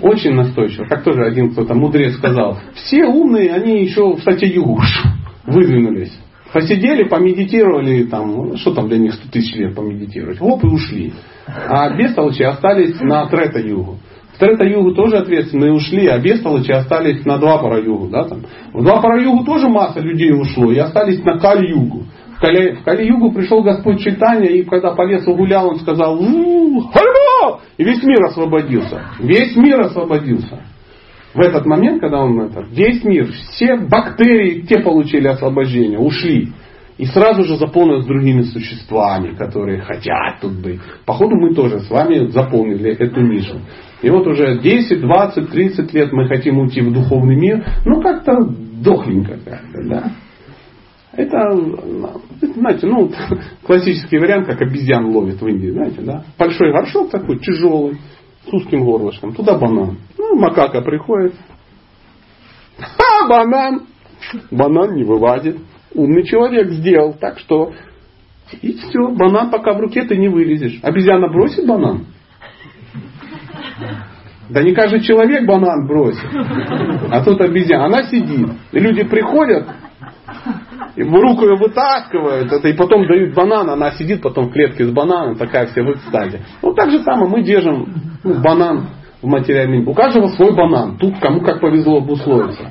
Очень 0.03 0.35
настойчиво. 0.35 0.85
Как 0.85 1.03
тоже 1.05 1.25
один 1.25 1.53
кто-то 1.53 1.75
мудрец 1.75 2.15
сказал. 2.17 2.59
Все 2.75 3.05
умные, 3.05 3.53
они 3.53 3.83
еще 3.83 4.15
в 4.15 4.23
Сатя-Югу 4.23 4.81
выдвинулись. 5.47 6.19
Посидели, 6.53 7.05
помедитировали, 7.05 8.05
там, 8.05 8.57
что 8.57 8.75
там 8.75 8.89
для 8.89 8.99
них 8.99 9.15
100 9.15 9.31
тысяч 9.31 9.55
лет 9.55 9.75
помедитировать. 9.75 10.41
Оп, 10.41 10.65
и 10.65 10.67
ушли. 10.67 11.13
А 11.47 11.97
бестолочи 11.97 12.43
остались 12.43 13.01
на 13.01 13.27
Трета-Югу. 13.27 13.99
В 14.35 14.39
Трета-Югу 14.39 14.95
тоже 14.95 15.19
ответственные 15.19 15.73
ушли, 15.73 16.07
а 16.07 16.19
бестолочи 16.19 16.73
остались 16.73 17.25
на 17.25 17.39
Двапара-Югу. 17.39 18.09
Да, 18.09 18.25
там. 18.25 18.41
В 18.73 18.83
Двапара-Югу 18.83 19.45
тоже 19.45 19.69
масса 19.69 20.01
людей 20.01 20.33
ушло 20.33 20.73
и 20.73 20.79
остались 20.79 21.23
на 21.23 21.39
Каль-Югу. 21.39 22.05
В 22.37 22.41
Кали-Югу 22.41 23.33
пришел 23.33 23.63
Господь 23.63 24.01
Читания, 24.01 24.49
и 24.49 24.63
когда 24.65 24.93
по 24.93 25.03
лесу 25.03 25.35
гулял, 25.35 25.69
он 25.69 25.79
сказал, 25.79 26.19
И 27.77 27.85
весь 27.85 28.03
мир 28.03 28.25
освободился. 28.25 29.03
Весь 29.19 29.57
мир 29.57 29.81
освободился. 29.81 30.63
В 31.33 31.41
этот 31.41 31.65
момент, 31.65 32.01
когда 32.01 32.21
он 32.23 32.41
это, 32.41 32.65
весь 32.71 33.05
мир, 33.05 33.31
все 33.33 33.77
бактерии, 33.77 34.63
те 34.63 34.81
получили 34.81 35.29
освобождение, 35.29 35.99
ушли. 35.99 36.49
И 36.99 37.07
сразу 37.07 37.45
же 37.45 37.57
заполнилось 37.57 38.05
другими 38.05 38.43
существами, 38.43 39.35
которые 39.35 39.81
хотят 39.81 40.41
тут 40.43 40.61
быть. 40.61 40.81
Походу 41.07 41.35
мы 41.37 41.55
тоже 41.55 41.81
с 41.81 41.89
вами 41.89 42.27
заполнили 42.27 42.91
эту 42.91 43.23
нишу. 43.23 43.61
И 44.03 44.11
вот 44.11 44.27
уже 44.27 44.59
10, 44.59 45.01
20, 45.01 45.51
30 45.51 45.95
лет 45.95 46.13
мы 46.13 46.27
хотим 46.29 46.59
уйти 46.59 46.83
в 46.83 46.93
духовный 46.93 47.37
мир, 47.37 47.65
ну 47.87 48.03
как-то 48.03 48.33
дохленько 48.83 49.39
как-то, 49.45 49.89
да. 49.89 50.13
Это, 51.13 51.39
знаете, 52.41 52.87
ну, 52.87 53.11
классический 53.67 54.19
вариант, 54.19 54.47
как 54.47 54.61
обезьян 54.63 55.07
ловит 55.07 55.41
в 55.41 55.47
Индии, 55.47 55.71
знаете, 55.71 56.03
да? 56.03 56.25
Большой 56.39 56.73
горшок 56.73 57.11
такой, 57.11 57.39
тяжелый, 57.39 57.99
с 58.49 58.53
узким 58.53 58.85
горлышком, 58.85 59.33
туда 59.35 59.59
банан. 59.59 59.99
Ну, 60.17 60.37
макака 60.37 60.81
приходит, 60.83 61.35
а, 62.79 63.29
банан! 63.29 63.87
Банан 64.51 64.95
не 64.95 65.05
вылазит. 65.05 65.59
Умный 65.95 66.25
человек 66.25 66.71
сделал 66.71 67.15
так, 67.15 67.39
что 67.39 67.73
и 68.63 68.73
все, 68.73 69.09
банан 69.13 69.51
пока 69.51 69.75
в 69.75 69.81
руке 69.81 70.05
ты 70.05 70.17
не 70.17 70.29
вылезешь. 70.29 70.81
Обезьяна 70.83 71.29
бросит 71.29 71.67
банан? 71.67 72.07
Да 74.49 74.63
не 74.63 74.75
каждый 74.75 75.01
человек 75.01 75.47
банан 75.47 75.87
бросит. 75.87 76.27
А 77.11 77.25
тут 77.25 77.41
обезьяна. 77.41 77.87
Она 77.87 78.03
сидит. 78.05 78.49
И 78.73 78.79
люди 78.79 79.05
приходят, 79.05 79.69
в 80.97 81.13
руку 81.13 81.45
ее 81.45 81.57
вытаскивают, 81.57 82.53
это, 82.53 82.69
и 82.69 82.73
потом 82.73 83.07
дают 83.07 83.35
банан, 83.35 83.71
она 83.71 83.93
сидит 83.93 84.23
потом 84.23 84.49
в 84.49 84.53
клетке 84.53 84.85
с 84.85 84.91
бананом, 84.91 85.37
такая 85.37 85.67
вся 85.67 85.83
в 85.83 85.91
экстазе. 85.93 86.41
Вот 86.63 86.77
так 86.77 86.91
же 86.91 87.03
самое 87.03 87.31
мы 87.31 87.43
держим 87.43 87.87
ну, 88.25 88.43
банан 88.43 88.89
в 89.23 89.27
материальном 89.27 89.87
У 89.87 89.95
каждого 89.95 90.29
свой 90.29 90.55
банан. 90.55 90.97
Тут 90.97 91.19
кому 91.21 91.41
как 91.41 91.61
повезло 91.61 91.99
обусловиться. 91.99 92.71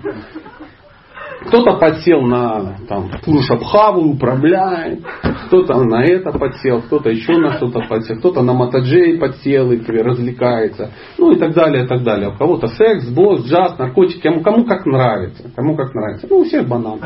Кто-то 1.45 1.77
подсел 1.77 2.21
на 2.21 2.75
там, 2.87 3.09
Пурушабхаву, 3.23 4.11
управляет, 4.11 4.99
кто-то 5.47 5.83
на 5.83 6.03
это 6.03 6.31
подсел, 6.37 6.81
кто-то 6.81 7.09
еще 7.09 7.37
на 7.37 7.53
что-то 7.53 7.81
подсел, 7.87 8.17
кто-то 8.17 8.41
на 8.41 8.53
Матаджей 8.53 9.17
подсел 9.17 9.71
и 9.71 9.79
развлекается, 9.79 10.91
ну 11.17 11.31
и 11.31 11.39
так 11.39 11.53
далее, 11.53 11.85
и 11.85 11.87
так 11.87 12.03
далее. 12.03 12.29
У 12.29 12.37
кого-то 12.37 12.67
секс, 12.67 13.07
босс, 13.09 13.45
джаз, 13.45 13.77
наркотики, 13.77 14.21
кому, 14.21 14.41
кому 14.41 14.65
как 14.65 14.85
нравится, 14.85 15.49
кому 15.55 15.75
как 15.75 15.93
нравится. 15.95 16.27
Ну, 16.29 16.39
у 16.39 16.43
всех 16.43 16.67
банан. 16.67 16.99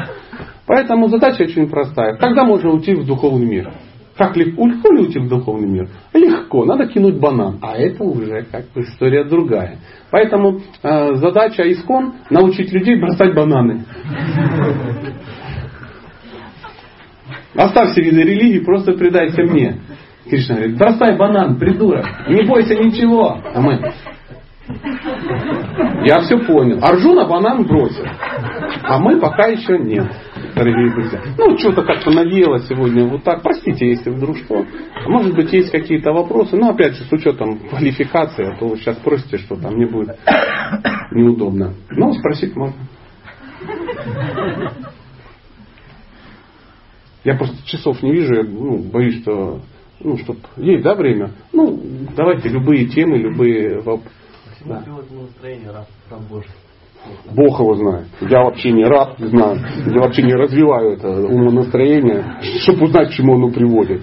Поэтому 0.66 1.10
задача 1.10 1.44
очень 1.44 1.70
простая. 1.70 2.16
Когда 2.18 2.44
можно 2.44 2.72
уйти 2.72 2.96
в 2.96 3.06
духовный 3.06 3.46
мир? 3.46 3.72
Как 4.18 4.38
легко, 4.38 4.68
ли 4.68 5.02
уйти 5.02 5.20
в 5.20 5.28
духовный 5.28 5.68
мир? 5.68 5.90
Легко, 6.14 6.66
надо 6.66 6.86
кинуть 6.88 7.20
банан. 7.20 7.58
А 7.62 7.76
это 7.76 8.04
уже 8.04 8.46
как 8.52 8.66
бы 8.72 8.82
история 8.82 9.24
другая. 9.24 9.80
Поэтому 10.12 10.60
э, 10.84 11.16
задача 11.16 11.64
искон 11.72 12.14
научить 12.30 12.72
людей 12.72 13.00
бросать 13.00 13.34
бананы. 13.34 13.86
Оставь 17.56 17.98
виды 17.98 18.22
религии, 18.22 18.60
просто 18.60 18.94
предайся 18.94 19.44
мне. 19.44 19.80
Кришна 20.30 20.56
говорит, 20.56 20.78
бросай 20.78 21.18
банан, 21.18 21.58
придурок, 21.58 22.06
не 22.30 22.44
бойся 22.44 22.76
ничего. 22.76 23.40
А 23.54 23.62
мы, 23.62 23.80
я 26.06 26.22
все 26.22 26.38
понял. 26.38 26.80
Арджуна 26.82 27.26
банан 27.26 27.66
бросил, 27.66 28.06
а 28.84 29.00
мы 29.00 29.20
пока 29.20 29.48
еще 29.48 29.78
нет 29.78 30.08
дорогие 30.56 30.92
друзья. 30.92 31.22
Ну, 31.38 31.58
что-то 31.58 31.84
как-то 31.84 32.12
надеяло 32.12 32.60
сегодня 32.60 33.06
вот 33.06 33.24
так. 33.24 33.42
Простите, 33.42 33.88
если 33.88 34.10
вдруг 34.10 34.38
что. 34.38 34.66
Может 35.08 35.36
быть, 35.36 35.52
есть 35.54 35.72
какие-то 35.72 36.12
вопросы. 36.12 36.56
Но, 36.56 36.70
опять 36.70 36.96
же, 36.96 37.04
с 37.06 37.12
учетом 37.12 37.60
квалификации, 37.70 38.46
а 38.46 38.58
то 38.58 38.68
вы 38.68 38.78
сейчас 38.78 38.98
спросите, 38.98 39.38
что 39.38 39.56
там 39.56 39.76
мне 39.76 39.88
будет 39.88 40.18
неудобно. 41.12 41.74
Ну, 41.90 42.14
спросить 42.14 42.56
можно. 42.56 42.88
Я 47.24 47.36
просто 47.36 47.56
часов 47.66 48.04
не 48.04 48.12
вижу, 48.12 48.34
я 48.34 48.44
ну, 48.44 48.80
боюсь, 48.80 49.22
что 49.22 49.62
ну, 50.02 50.18
чтоб 50.18 50.38
есть, 50.58 50.84
да, 50.84 50.96
время? 50.96 51.32
Ну, 51.54 51.82
давайте 52.16 52.50
любые 52.50 52.88
темы, 52.88 53.18
любые 53.18 53.78
вопросы. 53.78 54.10
Да. 54.66 54.84
настроение, 55.10 55.72
раз, 55.72 55.88
Божий. 56.30 56.50
Бог 57.34 57.60
его 57.60 57.76
знает. 57.76 58.08
Я 58.22 58.44
вообще 58.44 58.72
не 58.72 58.84
рад, 58.84 59.16
знаю. 59.18 59.60
Я 59.88 60.02
вообще 60.02 60.24
не 60.24 60.34
развиваю 60.34 60.94
это 60.94 61.10
умонастроение, 61.10 62.38
чтобы 62.62 62.86
узнать, 62.86 63.10
к 63.10 63.14
чему 63.14 63.36
оно 63.36 63.50
приводит. 63.50 64.02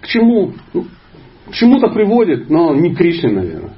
К 0.00 0.06
чему? 0.06 0.52
Ну, 0.72 0.84
к 1.50 1.52
чему-то 1.52 1.88
приводит, 1.88 2.48
но 2.48 2.74
не 2.74 2.94
Кришне, 2.94 3.30
наверное. 3.30 3.74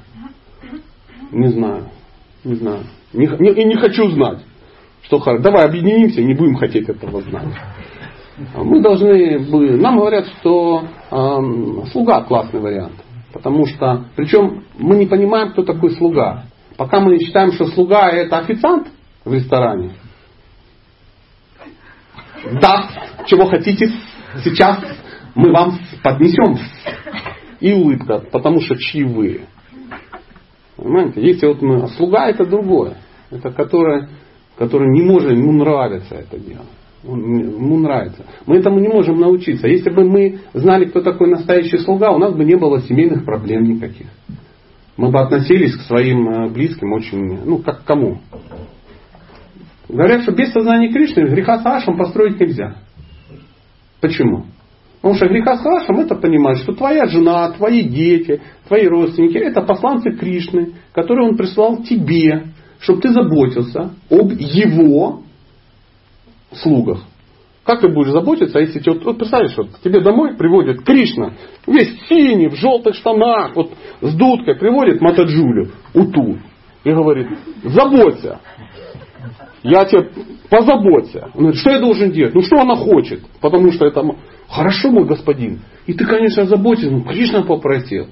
Не 1.31 1.47
знаю. 1.47 1.85
Не 2.43 2.55
знаю. 2.55 2.83
Не, 3.13 3.27
не, 3.27 3.51
и 3.51 3.65
не 3.65 3.75
хочу 3.75 4.09
знать. 4.11 4.39
Что 5.03 5.19
давай 5.39 5.65
объединимся, 5.65 6.21
не 6.21 6.33
будем 6.33 6.55
хотеть 6.55 6.87
этого 6.87 7.21
знать. 7.21 7.49
Мы 8.55 8.81
должны 8.81 9.39
бы, 9.39 9.77
нам 9.77 9.97
говорят, 9.97 10.25
что 10.39 10.83
э, 11.11 11.85
слуга 11.91 12.21
классный 12.21 12.59
вариант. 12.59 12.93
Потому 13.31 13.65
что, 13.65 14.05
причем 14.15 14.63
мы 14.77 14.95
не 14.97 15.05
понимаем, 15.05 15.51
кто 15.51 15.63
такой 15.63 15.91
слуга. 15.91 16.45
Пока 16.77 16.99
мы 16.99 17.19
считаем, 17.19 17.51
что 17.51 17.67
слуга 17.67 18.09
это 18.09 18.39
официант 18.39 18.87
в 19.23 19.33
ресторане. 19.33 19.93
Да, 22.61 22.89
чего 23.25 23.45
хотите, 23.45 23.91
сейчас 24.43 24.79
мы 25.35 25.51
вам 25.51 25.79
поднесем. 26.03 26.57
И 27.59 27.71
улыбка, 27.71 28.19
потому 28.31 28.59
что 28.59 28.75
чьи 28.75 29.03
вы. 29.03 29.41
Понимаете? 30.75 31.21
Если 31.21 31.45
вот 31.45 31.61
мы, 31.61 31.83
а 31.83 31.87
слуга 31.87 32.27
это 32.27 32.45
другое. 32.45 32.97
Это 33.31 33.51
которое, 33.51 34.09
который 34.57 34.89
не 34.89 35.01
может, 35.01 35.31
ему 35.31 35.53
нравится 35.53 36.15
это 36.15 36.37
дело. 36.37 36.65
ему 37.03 37.79
нравится. 37.79 38.25
Мы 38.45 38.57
этому 38.57 38.79
не 38.79 38.89
можем 38.89 39.19
научиться. 39.19 39.67
Если 39.67 39.89
бы 39.89 40.03
мы 40.03 40.39
знали, 40.53 40.85
кто 40.85 41.01
такой 41.01 41.29
настоящий 41.29 41.77
слуга, 41.77 42.11
у 42.11 42.17
нас 42.17 42.33
бы 42.33 42.43
не 42.43 42.55
было 42.55 42.81
семейных 42.81 43.23
проблем 43.23 43.63
никаких 43.63 44.07
мы 44.97 45.09
бы 45.09 45.19
относились 45.19 45.75
к 45.75 45.81
своим 45.81 46.29
э, 46.29 46.49
близким 46.49 46.93
очень, 46.93 47.43
ну, 47.45 47.57
как 47.59 47.81
к 47.81 47.85
кому? 47.85 48.19
Говорят, 49.89 50.23
что 50.23 50.31
без 50.31 50.51
сознания 50.51 50.91
Кришны 50.91 51.21
греха 51.21 51.59
с 51.59 51.65
Ашем 51.65 51.97
построить 51.97 52.39
нельзя. 52.39 52.75
Почему? 54.01 54.45
Потому 55.01 55.15
что 55.15 55.27
греха 55.27 55.57
с 55.57 55.65
Ашем 55.65 55.99
это 55.99 56.15
понимать, 56.15 56.59
что 56.59 56.73
твоя 56.73 57.05
жена, 57.07 57.51
твои 57.51 57.83
дети, 57.83 58.41
твои 58.67 58.87
родственники 58.87 59.37
это 59.37 59.61
посланцы 59.61 60.11
Кришны, 60.11 60.73
которые 60.93 61.27
он 61.29 61.37
прислал 61.37 61.83
тебе, 61.83 62.47
чтобы 62.79 63.01
ты 63.01 63.09
заботился 63.09 63.91
об 64.09 64.31
его 64.31 65.23
слугах. 66.53 67.03
Как 67.65 67.79
ты 67.79 67.87
будешь 67.87 68.11
заботиться, 68.11 68.59
если 68.59 68.79
тебе, 68.79 68.99
вот 68.99 69.17
представляешь, 69.17 69.55
вот, 69.55 69.69
тебе 69.81 70.01
домой 70.01 70.35
приводит 70.35 70.83
Кришна, 70.83 71.33
весь 71.65 71.97
синий, 72.09 72.49
в 72.49 72.55
желтых 72.55 72.95
штанах, 72.95 73.55
вот 73.55 73.71
с 74.01 74.13
дудкой 74.15 74.55
приводит 74.55 74.99
Матаджулю, 74.99 75.71
Уту, 75.93 76.39
и 76.83 76.91
говорит, 76.91 77.27
заботься, 77.63 78.41
я 79.63 79.85
тебе 79.85 80.09
позаботься. 80.49 81.29
Он 81.35 81.41
говорит, 81.43 81.59
что 81.61 81.71
я 81.71 81.79
должен 81.79 82.11
делать? 82.11 82.35
Ну 82.35 82.41
что 82.41 82.59
она 82.59 82.75
хочет? 82.75 83.21
Потому 83.39 83.71
что 83.71 83.85
это 83.85 84.03
хорошо, 84.49 84.91
мой 84.91 85.05
господин. 85.05 85.61
И 85.87 85.93
ты, 85.93 86.05
конечно, 86.05 86.43
заботишься, 86.43 86.91
ну 86.91 87.03
Кришна 87.03 87.43
попросил. 87.43 88.07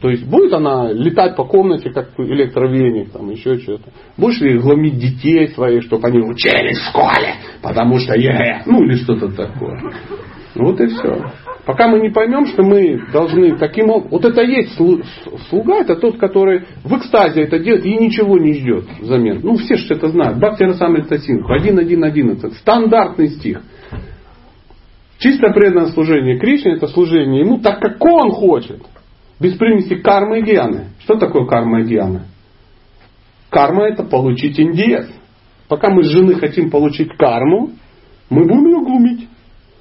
То 0.00 0.08
есть 0.08 0.26
будет 0.26 0.52
она 0.54 0.90
летать 0.92 1.36
по 1.36 1.44
комнате, 1.44 1.90
как 1.90 2.10
электровеник, 2.18 3.10
там 3.12 3.30
еще 3.30 3.58
что-то. 3.58 3.90
Будешь 4.16 4.40
ли 4.40 4.58
гломить 4.58 4.98
детей 4.98 5.48
своих, 5.48 5.82
чтобы 5.82 6.08
они 6.08 6.20
учились 6.20 6.78
в 6.78 6.88
школе, 6.88 7.34
потому 7.62 7.98
что 7.98 8.14
ЕГЭ, 8.14 8.62
ну 8.64 8.82
или 8.82 8.94
что-то 8.96 9.28
такое. 9.28 9.92
Вот 10.54 10.80
и 10.80 10.86
все. 10.86 11.30
Пока 11.66 11.88
мы 11.88 12.00
не 12.00 12.08
поймем, 12.08 12.46
что 12.46 12.62
мы 12.62 13.00
должны 13.12 13.56
таким 13.58 13.90
образом... 13.90 14.10
Вот 14.10 14.24
это 14.24 14.42
есть 14.42 14.76
слуга, 15.48 15.80
это 15.82 15.94
тот, 15.96 16.18
который 16.18 16.64
в 16.82 16.96
экстазе 16.96 17.42
это 17.42 17.58
делает 17.58 17.84
и 17.84 17.94
ничего 17.96 18.38
не 18.38 18.54
ждет 18.54 18.86
взамен. 19.00 19.40
Ну, 19.42 19.56
все 19.56 19.76
же 19.76 19.94
это 19.94 20.08
знают. 20.08 20.38
Бхакти-расамрита-синдху, 20.38 21.52
1.1.11. 21.52 22.54
Стандартный 22.54 23.28
стих. 23.28 23.60
Чисто 25.18 25.50
преданное 25.50 25.92
служение 25.92 26.38
Кришне, 26.38 26.72
это 26.72 26.88
служение 26.88 27.42
ему 27.42 27.58
так, 27.58 27.78
как 27.78 28.02
он 28.02 28.30
хочет. 28.30 28.82
Без 29.40 29.56
примеси 29.56 29.96
кармы 29.96 30.40
и 30.40 30.42
гьяны. 30.42 30.88
Что 31.00 31.16
такое 31.16 31.46
карма 31.46 31.80
и 31.80 31.84
гьяна? 31.84 32.26
Карма 33.48 33.84
это 33.84 34.04
получить 34.04 34.60
индиец. 34.60 35.08
Пока 35.66 35.88
мы 35.90 36.04
с 36.04 36.08
жены 36.08 36.34
хотим 36.34 36.70
получить 36.70 37.16
карму, 37.16 37.70
мы 38.28 38.42
будем 38.42 38.66
ее 38.66 38.84
глумить. 38.84 39.28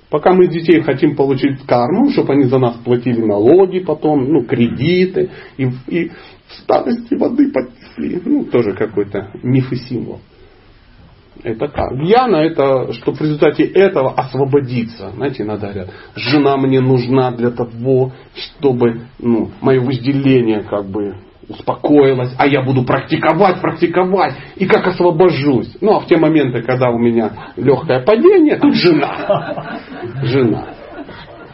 Пока 0.10 0.34
мы 0.34 0.47
детей 0.47 0.82
хотим 0.82 1.16
получить 1.16 1.62
карму, 1.68 2.10
чтобы 2.10 2.34
они 2.34 2.45
за 2.45 2.57
нас 2.57 2.78
платили 2.78 3.22
налоги 3.22 3.80
потом, 3.80 4.32
ну, 4.32 4.43
кредиты, 4.43 5.30
и, 5.57 5.70
и 5.88 6.12
старости 6.64 7.14
воды 7.14 7.51
поднесли. 7.51 8.22
Ну, 8.26 8.45
тоже 8.45 8.74
какой-то 8.74 9.32
миф 9.43 9.72
и 9.72 9.76
символ. 9.76 10.20
Это 11.43 11.67
как? 11.67 11.97
Гьяна 11.97 12.37
это, 12.37 12.91
чтобы 12.93 13.17
в 13.17 13.21
результате 13.21 13.63
этого 13.63 14.13
освободиться. 14.13 15.11
Знаете, 15.11 15.43
иногда 15.43 15.69
говорят, 15.69 15.93
жена 16.15 16.57
мне 16.57 16.81
нужна 16.81 17.31
для 17.31 17.51
того, 17.51 18.11
чтобы 18.35 19.03
ну, 19.19 19.49
мое 19.61 19.79
вожделение 19.79 20.63
как 20.63 20.85
бы 20.85 21.15
успокоилось, 21.47 22.35
а 22.37 22.45
я 22.45 22.61
буду 22.61 22.83
практиковать, 22.83 23.61
практиковать, 23.61 24.35
и 24.57 24.65
как 24.65 24.85
освобожусь. 24.87 25.77
Ну, 25.81 25.95
а 25.95 25.99
в 26.01 26.07
те 26.07 26.17
моменты, 26.17 26.61
когда 26.61 26.89
у 26.89 26.99
меня 26.99 27.31
легкое 27.55 28.01
падение, 28.01 28.57
тут 28.57 28.75
жена. 28.75 29.79
Жена. 30.23 30.67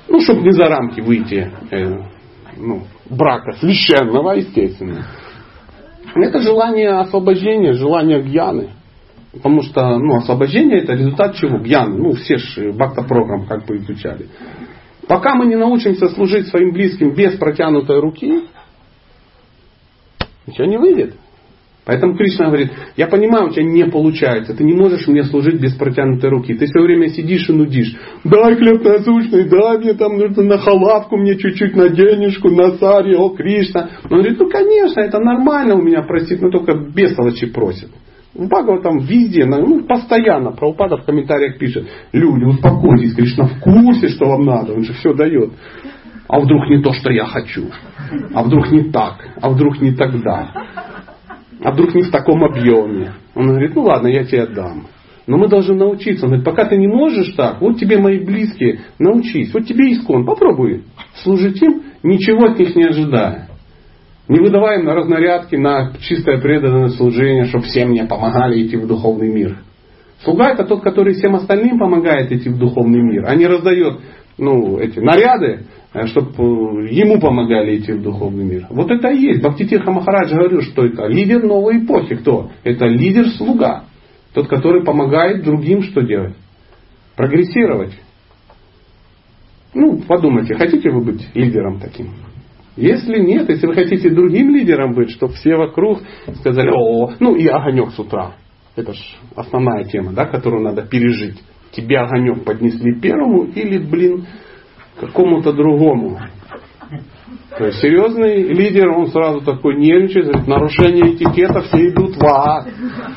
Ну, 0.09 0.19
чтобы 0.21 0.41
не 0.41 0.51
за 0.51 0.67
рамки 0.67 0.99
выйти 0.99 1.51
э, 1.71 1.95
ну, 2.57 2.83
брака 3.09 3.53
священного, 3.53 4.31
естественно. 4.31 5.05
Это 6.15 6.39
желание 6.41 6.91
освобождения, 6.99 7.73
желание 7.73 8.21
гьяны. 8.21 8.69
Потому 9.35 9.63
что 9.63 9.97
ну, 9.97 10.15
освобождение 10.15 10.79
это 10.79 10.93
результат 10.93 11.35
чего? 11.35 11.59
Гьяны. 11.59 11.97
Ну, 11.97 12.13
все 12.13 12.37
же 12.37 12.71
бхакта 12.71 13.03
программ 13.03 13.45
как 13.45 13.65
бы 13.65 13.77
изучали. 13.77 14.27
Пока 15.07 15.35
мы 15.35 15.45
не 15.45 15.55
научимся 15.55 16.07
служить 16.09 16.47
своим 16.47 16.71
близким 16.71 17.13
без 17.13 17.37
протянутой 17.37 17.99
руки, 17.99 18.43
ничего 20.47 20.65
не 20.65 20.77
выйдет. 20.77 21.15
Поэтому 21.83 22.15
Кришна 22.15 22.47
говорит, 22.47 22.71
я 22.97 23.05
понимаю, 23.05 23.47
у 23.47 23.49
тебя 23.51 23.63
не 23.63 23.85
получается, 23.85 24.55
ты 24.55 24.63
не 24.63 24.73
можешь 24.73 25.05
мне 25.07 25.23
служить 25.23 25.61
без 25.61 25.75
протянутой 25.75 26.31
руки. 26.31 26.55
Ты 26.55 26.65
все 26.65 26.79
время 26.79 27.09
сидишь 27.09 27.47
и 27.47 27.53
нудишь. 27.53 27.95
Дай 28.23 28.55
хлеб 28.55 28.83
насущный, 28.83 29.47
дай 29.47 29.77
мне 29.77 29.93
там 29.93 30.17
нужно 30.17 30.43
на 30.43 30.57
халатку, 30.57 31.17
мне 31.17 31.37
чуть-чуть 31.37 31.75
на 31.75 31.89
денежку, 31.89 32.49
на 32.49 32.71
сари, 32.77 33.15
о 33.15 33.29
Кришна. 33.29 33.89
Он 34.05 34.21
говорит, 34.21 34.39
ну 34.39 34.49
конечно, 34.49 35.01
это 35.01 35.19
нормально 35.19 35.75
у 35.75 35.81
меня 35.83 36.01
просить, 36.01 36.41
но 36.41 36.49
только 36.49 36.73
бестолочи 36.73 37.45
просит. 37.47 37.89
В 38.35 38.49
там 38.81 38.99
везде, 38.99 39.45
ну, 39.45 39.85
постоянно, 39.85 40.51
Прабхупада 40.51 40.97
в 40.97 41.05
комментариях 41.05 41.57
пишет, 41.57 41.87
люди, 42.11 42.43
успокойтесь, 42.43 43.15
Кришна 43.15 43.45
в 43.45 43.61
курсе, 43.61 44.09
что 44.09 44.25
вам 44.25 44.45
надо, 44.45 44.73
он 44.73 44.83
же 44.83 44.93
все 44.93 45.13
дает. 45.13 45.53
А 46.27 46.39
вдруг 46.41 46.67
не 46.69 46.81
то, 46.81 46.91
что 46.91 47.11
я 47.13 47.25
хочу? 47.25 47.67
А 48.33 48.43
вдруг 48.43 48.71
не 48.71 48.91
так? 48.91 49.25
А 49.41 49.49
вдруг 49.49 49.79
не 49.79 49.91
тогда? 49.91 50.51
А 51.63 51.71
вдруг 51.71 51.95
не 51.95 52.01
в 52.01 52.11
таком 52.11 52.43
объеме? 52.43 53.13
Он 53.35 53.47
говорит, 53.47 53.73
ну 53.73 53.83
ладно, 53.83 54.07
я 54.07 54.25
тебе 54.25 54.43
отдам. 54.43 54.87
Но 55.27 55.37
мы 55.37 55.47
должны 55.47 55.75
научиться. 55.75 56.25
Он 56.25 56.31
говорит, 56.31 56.45
пока 56.45 56.65
ты 56.65 56.75
не 56.75 56.87
можешь 56.87 57.33
так, 57.35 57.61
вот 57.61 57.79
тебе 57.79 57.99
мои 57.99 58.19
близкие, 58.19 58.81
научись. 58.99 59.53
Вот 59.53 59.65
тебе 59.65 59.93
искон, 59.93 60.25
попробуй 60.25 60.83
служить 61.23 61.61
им, 61.61 61.83
ничего 62.03 62.47
от 62.47 62.59
них 62.59 62.75
не 62.75 62.83
ожидая. 62.83 63.44
Не 64.27 64.39
выдаваем 64.39 64.85
на 64.85 64.95
разнарядки, 64.95 65.55
на 65.55 65.93
чистое 65.99 66.41
преданное 66.41 66.89
служение, 66.89 67.45
чтобы 67.45 67.65
все 67.65 67.85
мне 67.85 68.05
помогали 68.05 68.65
идти 68.65 68.75
в 68.75 68.87
духовный 68.87 69.31
мир. 69.31 69.59
Слуга 70.23 70.51
это 70.51 70.65
тот, 70.65 70.81
который 70.81 71.13
всем 71.13 71.35
остальным 71.35 71.77
помогает 71.77 72.31
идти 72.31 72.49
в 72.49 72.57
духовный 72.57 73.01
мир, 73.01 73.25
а 73.27 73.35
не 73.35 73.45
раздает 73.45 73.99
ну, 74.37 74.79
эти 74.79 74.99
наряды, 74.99 75.65
э, 75.93 76.07
чтобы 76.07 76.87
э, 76.87 76.93
ему 76.93 77.19
помогали 77.19 77.77
идти 77.77 77.93
в 77.93 78.01
духовный 78.01 78.43
мир. 78.43 78.67
Вот 78.69 78.89
это 78.89 79.09
и 79.09 79.21
есть. 79.21 79.41
Бхактитирха 79.41 79.91
Махарадж 79.91 80.33
говорил, 80.33 80.61
что 80.61 80.85
это 80.85 81.05
лидер 81.07 81.43
новой 81.43 81.85
эпохи. 81.85 82.15
Кто? 82.15 82.51
Это 82.63 82.85
лидер-слуга. 82.85 83.85
Тот, 84.33 84.47
который 84.47 84.83
помогает 84.83 85.43
другим 85.43 85.83
что 85.83 86.01
делать? 86.01 86.35
Прогрессировать. 87.15 87.93
Ну, 89.73 90.01
подумайте, 90.07 90.55
хотите 90.55 90.89
вы 90.89 91.01
быть 91.01 91.27
лидером 91.33 91.79
таким? 91.79 92.07
Если 92.75 93.19
нет, 93.19 93.49
если 93.49 93.67
вы 93.67 93.73
хотите 93.73 94.09
другим 94.09 94.53
лидером 94.53 94.93
быть, 94.93 95.11
чтобы 95.11 95.33
все 95.33 95.55
вокруг 95.55 95.99
сказали, 96.39 96.71
о, 96.71 97.13
ну 97.19 97.35
и 97.35 97.47
огонек 97.47 97.91
с 97.91 97.99
утра. 97.99 98.33
Это 98.75 98.93
же 98.93 99.01
основная 99.35 99.85
тема, 99.85 100.11
да, 100.11 100.25
которую 100.25 100.63
надо 100.63 100.81
пережить. 100.81 101.41
Тебе 101.71 101.99
огонек 101.99 102.43
поднесли 102.43 102.99
первому 102.99 103.43
или, 103.45 103.77
блин, 103.77 104.25
какому-то 104.99 105.53
другому. 105.53 106.19
То 107.57 107.67
есть 107.67 107.79
серьезный 107.79 108.43
лидер, 108.43 108.89
он 108.89 109.07
сразу 109.07 109.41
такой 109.41 109.77
нервничает, 109.77 110.25
говорит, 110.25 110.47
нарушение 110.47 111.15
этикета, 111.15 111.61
все 111.61 111.89
идут 111.89 112.17
в 112.17 112.25
ад. 112.25 112.67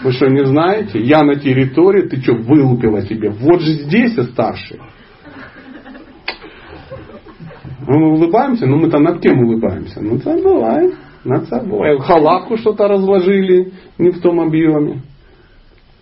Вы 0.05 0.13
что, 0.13 0.29
не 0.29 0.45
знаете? 0.47 1.01
Я 1.01 1.25
на 1.25 1.35
территории, 1.35 2.09
ты 2.09 2.21
что, 2.21 2.35
вылупила 2.35 3.03
себе? 3.03 3.31
Вот 3.31 3.61
же 3.61 3.73
здесь 3.73 4.17
и 4.17 4.23
старший. 4.23 4.79
Ну, 7.89 7.99
мы 7.99 8.13
улыбаемся, 8.13 8.67
но 8.67 8.77
мы 8.77 8.91
там 8.91 9.03
над 9.03 9.21
кем 9.21 9.39
улыбаемся? 9.41 10.03
Ну, 10.03 10.17
это 10.17 10.33
бывает. 10.35 10.95
Над 11.25 11.49
собой. 11.49 11.99
Халатку 12.01 12.59
что-то 12.59 12.87
разложили 12.87 13.73
не 13.97 14.11
в 14.11 14.21
том 14.21 14.41
объеме. 14.41 15.01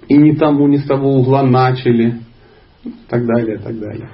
И 0.08 0.16
не 0.16 0.34
тому, 0.34 0.66
не 0.66 0.78
с 0.78 0.84
того 0.84 1.14
угла 1.14 1.44
начали. 1.44 2.18
И 2.82 2.92
так 3.08 3.24
далее, 3.24 3.58
и 3.58 3.58
так 3.60 3.78
далее. 3.78 4.08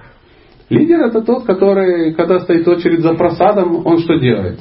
Лидер 0.69 1.01
это 1.01 1.23
тот, 1.23 1.45
который, 1.45 2.13
когда 2.13 2.41
стоит 2.41 2.69
очередь 2.69 3.01
за 3.01 3.15
просадом, 3.15 3.87
он 3.87 4.01
что 4.01 4.19
делает? 4.19 4.61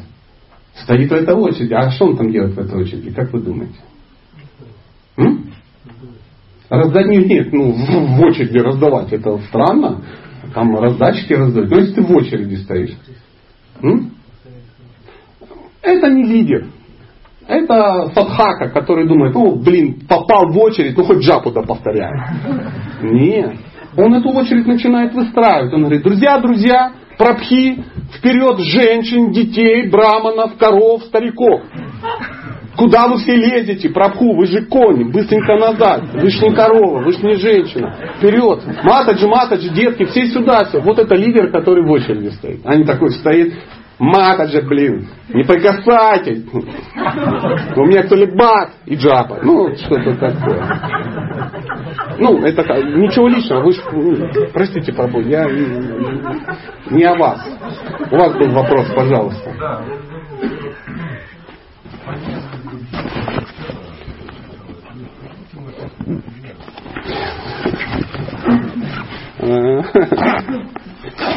Стоит 0.76 1.10
в 1.10 1.14
этой 1.14 1.36
очереди. 1.36 1.74
А 1.74 1.92
что 1.92 2.06
он 2.06 2.18
там 2.18 2.32
делает 2.32 2.56
в 2.56 2.60
этой 2.60 2.82
очереди? 2.82 3.12
Как 3.12 3.34
вы 3.34 3.42
думаете? 3.42 3.76
М? 5.18 5.52
Раздать 6.70 7.08
нет, 7.08 7.52
ну 7.52 7.74
в 7.74 8.22
очереди 8.22 8.58
раздавать, 8.58 9.12
это 9.12 9.38
странно 9.50 10.02
там 10.54 10.76
раздачки 10.78 11.34
раздают. 11.34 11.70
Но 11.70 11.78
если 11.78 11.94
ты 11.94 12.02
в 12.02 12.12
очереди 12.12 12.56
стоишь, 12.56 12.98
м? 13.82 14.12
это 15.82 16.10
не 16.10 16.24
лидер. 16.24 16.68
Это 17.48 18.12
садхака, 18.14 18.70
который 18.70 19.08
думает, 19.08 19.34
ну, 19.34 19.56
блин, 19.56 20.02
попал 20.08 20.52
в 20.52 20.58
очередь, 20.60 20.96
ну, 20.96 21.04
хоть 21.04 21.20
джапу 21.20 21.52
да 21.52 21.64
повторяю. 21.64 22.14
Нет. 23.02 23.56
Он 23.98 24.14
эту 24.14 24.30
очередь 24.30 24.68
начинает 24.68 25.14
выстраивать. 25.14 25.74
Он 25.74 25.82
говорит, 25.82 26.04
друзья, 26.04 26.40
друзья, 26.40 26.94
пропхи, 27.18 27.84
вперед 28.16 28.60
женщин, 28.60 29.32
детей, 29.32 29.90
браманов, 29.90 30.56
коров, 30.58 31.04
стариков. 31.04 31.62
Куда 32.82 33.08
вы 33.08 33.20
все 33.20 33.36
лезете? 33.36 33.90
Прабху, 33.90 34.36
вы 34.36 34.48
же 34.48 34.66
кони, 34.66 35.04
быстренько 35.04 35.56
назад. 35.56 36.02
Вы 36.16 36.32
же 36.32 36.48
не 36.48 36.56
корова, 36.56 37.04
вы 37.04 37.14
же 37.14 37.20
не 37.20 37.36
женщина. 37.36 37.96
Вперед. 38.18 38.64
Матаджи, 38.84 39.28
матаджи, 39.28 39.70
детки, 39.70 40.06
все 40.06 40.26
сюда. 40.26 40.66
Все. 40.66 40.82
Вот 40.82 40.98
это 40.98 41.14
лидер, 41.14 41.52
который 41.52 41.86
в 41.86 41.92
очереди 41.92 42.30
стоит. 42.30 42.62
А 42.66 42.76
не 42.76 42.84
такой 42.84 43.12
стоит. 43.12 43.54
Матаджи, 44.00 44.64
блин, 44.64 45.10
не 45.32 45.44
прикасайтесь. 45.44 46.44
У 47.76 47.86
меня 47.86 48.02
кто 48.02 48.16
бат 48.36 48.72
и 48.88 48.96
джапа. 48.96 49.38
Ну, 49.44 49.76
что-то 49.76 50.16
такое. 50.16 50.82
Ну, 52.18 52.44
это 52.44 52.64
ничего 52.98 53.28
личного. 53.28 53.62
Вы 53.62 53.74
ж, 53.74 53.78
ну, 53.92 54.28
простите, 54.54 54.92
Прабу, 54.92 55.20
я 55.22 55.48
не 56.90 57.04
о 57.04 57.14
вас. 57.14 57.48
У 58.10 58.16
вас 58.16 58.34
был 58.40 58.50
вопрос, 58.50 58.88
пожалуйста. 58.96 59.52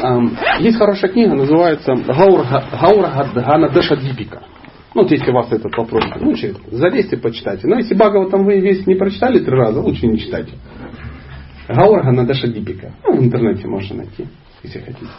Э, 0.04 0.20
есть 0.60 0.78
хорошая 0.78 1.10
книга, 1.10 1.34
называется 1.34 1.94
Гаургадгана 1.94 3.70
Дашадипика. 3.70 4.42
Ну, 4.94 5.02
вот 5.02 5.10
если 5.10 5.32
вас 5.32 5.50
этот 5.50 5.76
вопрос 5.76 6.04
мучает, 6.20 6.56
залезьте, 6.70 7.16
почитайте. 7.16 7.66
Но 7.66 7.78
если 7.78 7.94
Багова 7.94 8.30
там 8.30 8.44
вы 8.44 8.60
весь 8.60 8.86
не 8.86 8.94
прочитали 8.94 9.40
три 9.40 9.52
раза, 9.52 9.80
лучше 9.80 10.06
не 10.06 10.18
читайте. 10.18 10.52
Гаургана 11.68 12.26
Дашадипика. 12.26 12.92
Ну, 13.02 13.16
в 13.16 13.24
интернете 13.24 13.66
можно 13.66 13.96
найти, 13.96 14.26
если 14.62 14.80
хотите. 14.80 15.10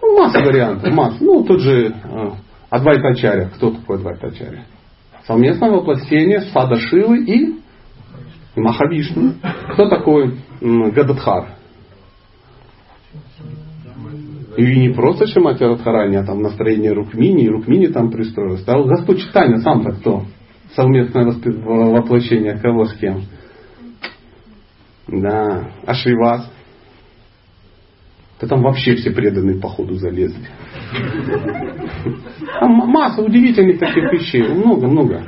Ну, 0.00 0.18
масса 0.18 0.40
вариантов, 0.40 0.92
масса. 0.92 1.16
Ну, 1.20 1.42
тут 1.44 1.60
же 1.60 1.88
э, 1.88 2.30
Адвайтачаря. 2.70 3.50
Кто 3.56 3.70
такой 3.70 3.96
Адвайтачаря? 3.96 4.64
Совместное 5.28 5.70
воплощение 5.70 6.40
Сада 6.40 6.76
Шивы 6.76 7.22
и 7.22 7.58
Махавишну. 8.56 9.34
Кто 9.74 9.86
такой 9.90 10.38
Гададхар? 10.62 11.50
И 14.56 14.80
не 14.80 14.88
просто 14.88 15.26
Шимати 15.26 15.62
Радхарани, 15.64 16.16
а 16.16 16.24
там 16.24 16.40
настроение 16.40 16.92
Рукмини, 16.92 17.44
и 17.44 17.48
Рукмини 17.50 17.88
там 17.88 18.10
пристроилась. 18.10 18.64
А 18.66 18.82
Господь 18.82 19.20
Читания 19.20 19.58
сам-то 19.58 19.90
кто? 19.92 20.24
Совместное 20.74 21.26
воплощение 21.26 22.58
кого 22.58 22.86
с 22.86 22.94
кем? 22.94 23.24
Да. 25.08 25.72
А 25.84 25.92
Шривас? 25.92 26.50
Да 28.40 28.46
там 28.46 28.62
вообще 28.62 28.94
все 28.94 29.10
преданные 29.10 29.60
по 29.60 29.68
ходу 29.68 29.94
залезли. 29.94 30.46
Там 32.60 32.72
масса 32.72 33.22
удивительных 33.22 33.78
таких 33.78 34.12
вещей. 34.12 34.42
Много-много. 34.42 35.24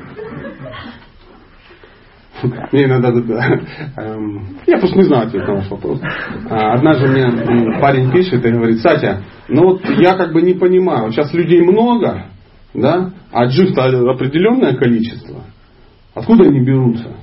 Мне 2.72 2.84
иногда, 2.84 3.12
да, 3.12 3.61
эм, 3.96 4.56
я 4.66 4.78
просто 4.78 4.96
не 4.96 5.04
знаю 5.04 5.26
ответ 5.26 5.46
на 5.46 5.56
ваш 5.56 5.70
вопрос. 5.70 6.00
А, 6.48 6.72
однажды 6.72 7.08
мне 7.08 7.80
парень 7.80 8.11
пишет 8.11 8.44
и 8.44 8.50
говорит, 8.50 8.78
Сатя, 8.80 9.22
ну 9.48 9.64
вот 9.64 9.84
я 9.98 10.14
как 10.14 10.32
бы 10.32 10.40
не 10.40 10.54
понимаю, 10.54 11.12
сейчас 11.12 11.34
людей 11.34 11.61
много, 11.61 12.28
да, 12.72 13.12
а 13.30 13.44
джиф-то 13.46 13.84
определенное 14.11 14.74
количество. 14.74 15.44
Откуда 16.14 16.44
они 16.44 16.61
берутся? 16.61 17.16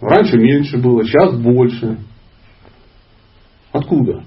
Раньше 0.00 0.36
меньше 0.36 0.78
было, 0.78 1.04
сейчас 1.04 1.34
больше. 1.34 1.98
Откуда? 3.72 4.22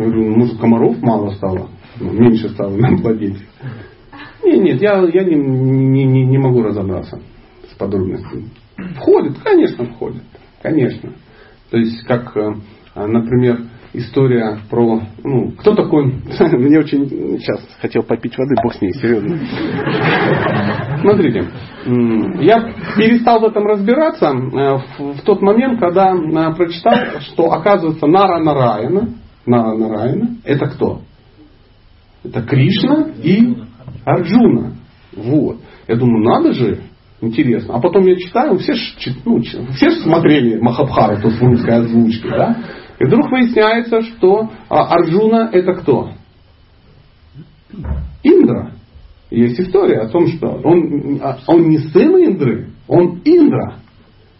Говорю, 0.00 0.30
ну, 0.30 0.36
может 0.38 0.58
комаров 0.58 1.02
мало 1.02 1.30
стало, 1.32 1.68
ну, 1.98 2.12
меньше 2.12 2.48
стало 2.48 2.74
на 2.74 2.96
планете. 2.96 3.40
Нет, 4.42 4.62
нет, 4.62 4.80
я, 4.80 4.98
я 5.12 5.24
не, 5.24 5.34
не, 5.34 6.04
не, 6.06 6.24
не 6.24 6.38
могу 6.38 6.62
разобраться 6.62 7.20
с 7.70 7.74
подробностями. 7.74 8.48
Входит, 8.96 9.38
конечно, 9.44 9.84
входит. 9.84 10.22
Конечно. 10.62 11.12
То 11.70 11.76
есть, 11.76 12.02
как, 12.04 12.34
э, 12.34 12.54
например, 12.94 13.60
история 13.92 14.58
про... 14.70 15.02
Ну, 15.22 15.50
кто 15.58 15.74
такой... 15.74 16.06
Мне 16.52 16.78
очень... 16.78 17.06
Сейчас 17.38 17.60
хотел 17.82 18.02
попить 18.02 18.38
воды, 18.38 18.54
бог 18.62 18.72
с 18.74 18.80
ней, 18.80 18.94
серьезно. 18.94 19.38
Смотрите, 21.02 21.44
я 22.42 22.72
перестал 22.96 23.40
в 23.40 23.44
этом 23.44 23.66
разбираться 23.66 24.28
э, 24.28 25.12
в 25.12 25.20
тот 25.26 25.42
момент, 25.42 25.78
когда 25.78 26.14
э, 26.14 26.54
прочитал, 26.54 26.94
что 27.20 27.52
оказывается 27.52 28.06
Нара 28.06 28.42
Нараяна, 28.42 29.19
Нара 29.46 29.76
Нараяна, 29.76 30.36
это 30.44 30.66
кто? 30.66 31.00
Это 32.24 32.42
Кришна 32.42 33.08
и 33.22 33.56
Арджуна. 34.04 34.74
Вот. 35.14 35.58
Я 35.88 35.96
думаю, 35.96 36.24
надо 36.24 36.52
же, 36.52 36.80
интересно. 37.20 37.74
А 37.76 37.80
потом 37.80 38.06
я 38.06 38.16
читаю, 38.16 38.58
все, 38.58 38.74
ну, 39.24 39.40
все 39.40 39.90
смотрели 40.02 40.60
Махабхарату 40.60 41.30
в 41.30 41.42
русской 41.42 41.74
озвучке, 41.74 42.28
да? 42.28 42.56
И 42.98 43.04
вдруг 43.04 43.30
выясняется, 43.30 44.02
что 44.02 44.50
а, 44.68 44.94
Арджуна 44.94 45.48
это 45.52 45.72
кто? 45.74 46.10
Индра. 48.22 48.72
Есть 49.30 49.60
история 49.60 50.00
о 50.00 50.08
том, 50.08 50.26
что 50.26 50.60
он, 50.62 51.20
а, 51.22 51.38
он 51.46 51.68
не 51.68 51.78
сын 51.78 52.14
Индры, 52.16 52.70
он 52.86 53.22
Индра. 53.24 53.76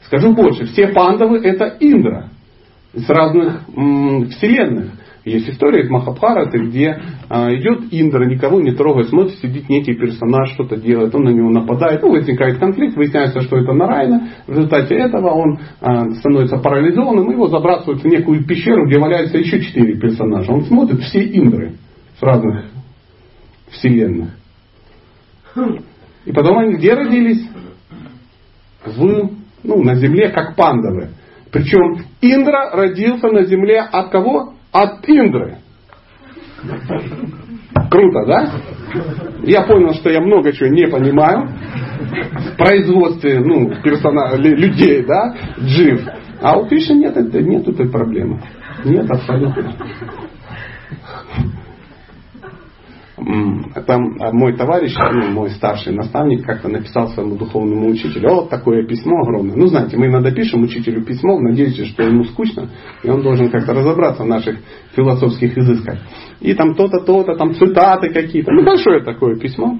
Скажу 0.02 0.34
больше, 0.34 0.66
все 0.66 0.88
пандавы 0.88 1.38
это 1.38 1.76
Индра. 1.80 2.30
С 2.92 3.08
разных 3.08 3.66
вселенных. 3.68 4.92
Есть 5.24 5.50
история 5.50 5.84
из 5.84 5.90
Махабхараты, 5.90 6.58
где 6.58 6.98
а, 7.28 7.54
идет 7.54 7.84
Индра, 7.90 8.24
никого 8.24 8.58
не 8.60 8.72
трогает, 8.72 9.10
смотрит, 9.10 9.38
сидит 9.38 9.68
некий 9.68 9.94
персонаж, 9.94 10.50
что-то 10.54 10.76
делает, 10.76 11.14
он 11.14 11.24
на 11.24 11.28
него 11.28 11.50
нападает, 11.50 12.00
ну, 12.00 12.10
возникает 12.10 12.58
конфликт, 12.58 12.96
выясняется, 12.96 13.42
что 13.42 13.58
это 13.58 13.74
Нарайна. 13.74 14.30
В 14.46 14.50
результате 14.50 14.94
этого 14.94 15.28
он 15.28 15.58
а, 15.82 16.10
становится 16.14 16.56
парализованным, 16.56 17.30
его 17.30 17.48
забрасывают 17.48 18.02
в 18.02 18.06
некую 18.06 18.46
пещеру, 18.46 18.86
где 18.86 18.98
валяются 18.98 19.36
еще 19.36 19.60
четыре 19.60 20.00
персонажа. 20.00 20.50
Он 20.52 20.64
смотрит 20.64 21.00
все 21.00 21.22
Индры 21.22 21.74
с 22.18 22.22
разных 22.22 22.64
вселенных. 23.68 24.30
И 26.24 26.32
потом 26.32 26.58
они 26.58 26.74
где 26.74 26.94
родились? 26.94 27.46
В, 28.84 29.30
ну, 29.62 29.82
на 29.84 29.96
земле, 29.96 30.30
как 30.30 30.56
пандавы. 30.56 31.10
Причем 31.52 32.04
Индра 32.20 32.70
родился 32.72 33.28
на 33.28 33.44
земле 33.44 33.80
от 33.80 34.10
кого? 34.10 34.54
от 34.72 35.08
Индры. 35.08 35.58
Круто, 37.90 38.26
да? 38.26 38.52
Я 39.42 39.62
понял, 39.62 39.94
что 39.94 40.10
я 40.10 40.20
много 40.20 40.52
чего 40.52 40.68
не 40.68 40.86
понимаю 40.86 41.48
в 41.48 42.56
производстве 42.56 43.40
ну, 43.40 43.74
персона, 43.82 44.36
людей, 44.36 45.04
да, 45.04 45.34
джив. 45.60 46.06
А 46.40 46.58
у 46.58 46.66
Кришны 46.66 46.94
нет, 46.94 47.16
нет 47.16 47.68
этой 47.68 47.88
проблемы. 47.88 48.40
Нет, 48.84 49.10
абсолютно. 49.10 49.74
Там 53.86 54.16
мой 54.32 54.56
товарищ, 54.56 54.94
ну, 55.12 55.30
мой 55.32 55.50
старший 55.50 55.92
наставник, 55.92 56.44
как-то 56.44 56.68
написал 56.68 57.08
своему 57.08 57.36
духовному 57.36 57.88
учителю, 57.88 58.30
вот 58.30 58.50
такое 58.50 58.86
письмо 58.86 59.20
огромное. 59.22 59.56
Ну, 59.56 59.66
знаете, 59.66 59.98
мы 59.98 60.06
иногда 60.06 60.30
пишем 60.30 60.62
учителю 60.62 61.04
письмо 61.04 61.38
надежде, 61.38 61.84
что 61.84 62.02
ему 62.02 62.24
скучно, 62.24 62.70
и 63.02 63.10
он 63.10 63.22
должен 63.22 63.50
как-то 63.50 63.74
разобраться 63.74 64.22
в 64.22 64.26
наших 64.26 64.58
философских 64.94 65.56
изысках. 65.58 65.98
И 66.40 66.54
там 66.54 66.74
то-то, 66.74 67.00
то-то, 67.00 67.36
там 67.36 67.54
цитаты 67.54 68.08
какие-то. 68.08 68.52
Ну, 68.52 68.64
большое 68.64 69.02
такое 69.02 69.36
письмо. 69.36 69.78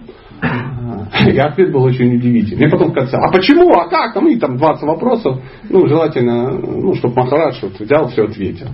И 1.26 1.38
ответ 1.38 1.72
был 1.72 1.82
очень 1.84 2.14
удивительный. 2.16 2.66
Мне 2.66 2.68
потом 2.68 2.91
сказали, 2.91 3.24
а 3.24 3.32
почему, 3.32 3.70
а 3.72 3.88
как? 3.88 4.12
Там, 4.12 4.28
и 4.28 4.38
там 4.38 4.57
20 4.59 4.82
вопросов. 4.82 5.41
Ну, 5.68 5.86
желательно, 5.88 6.51
ну, 6.51 6.95
чтобы 6.95 7.14
Махарадж 7.14 7.59
вот 7.62 7.80
взял, 7.80 8.09
все 8.09 8.24
ответил. 8.24 8.68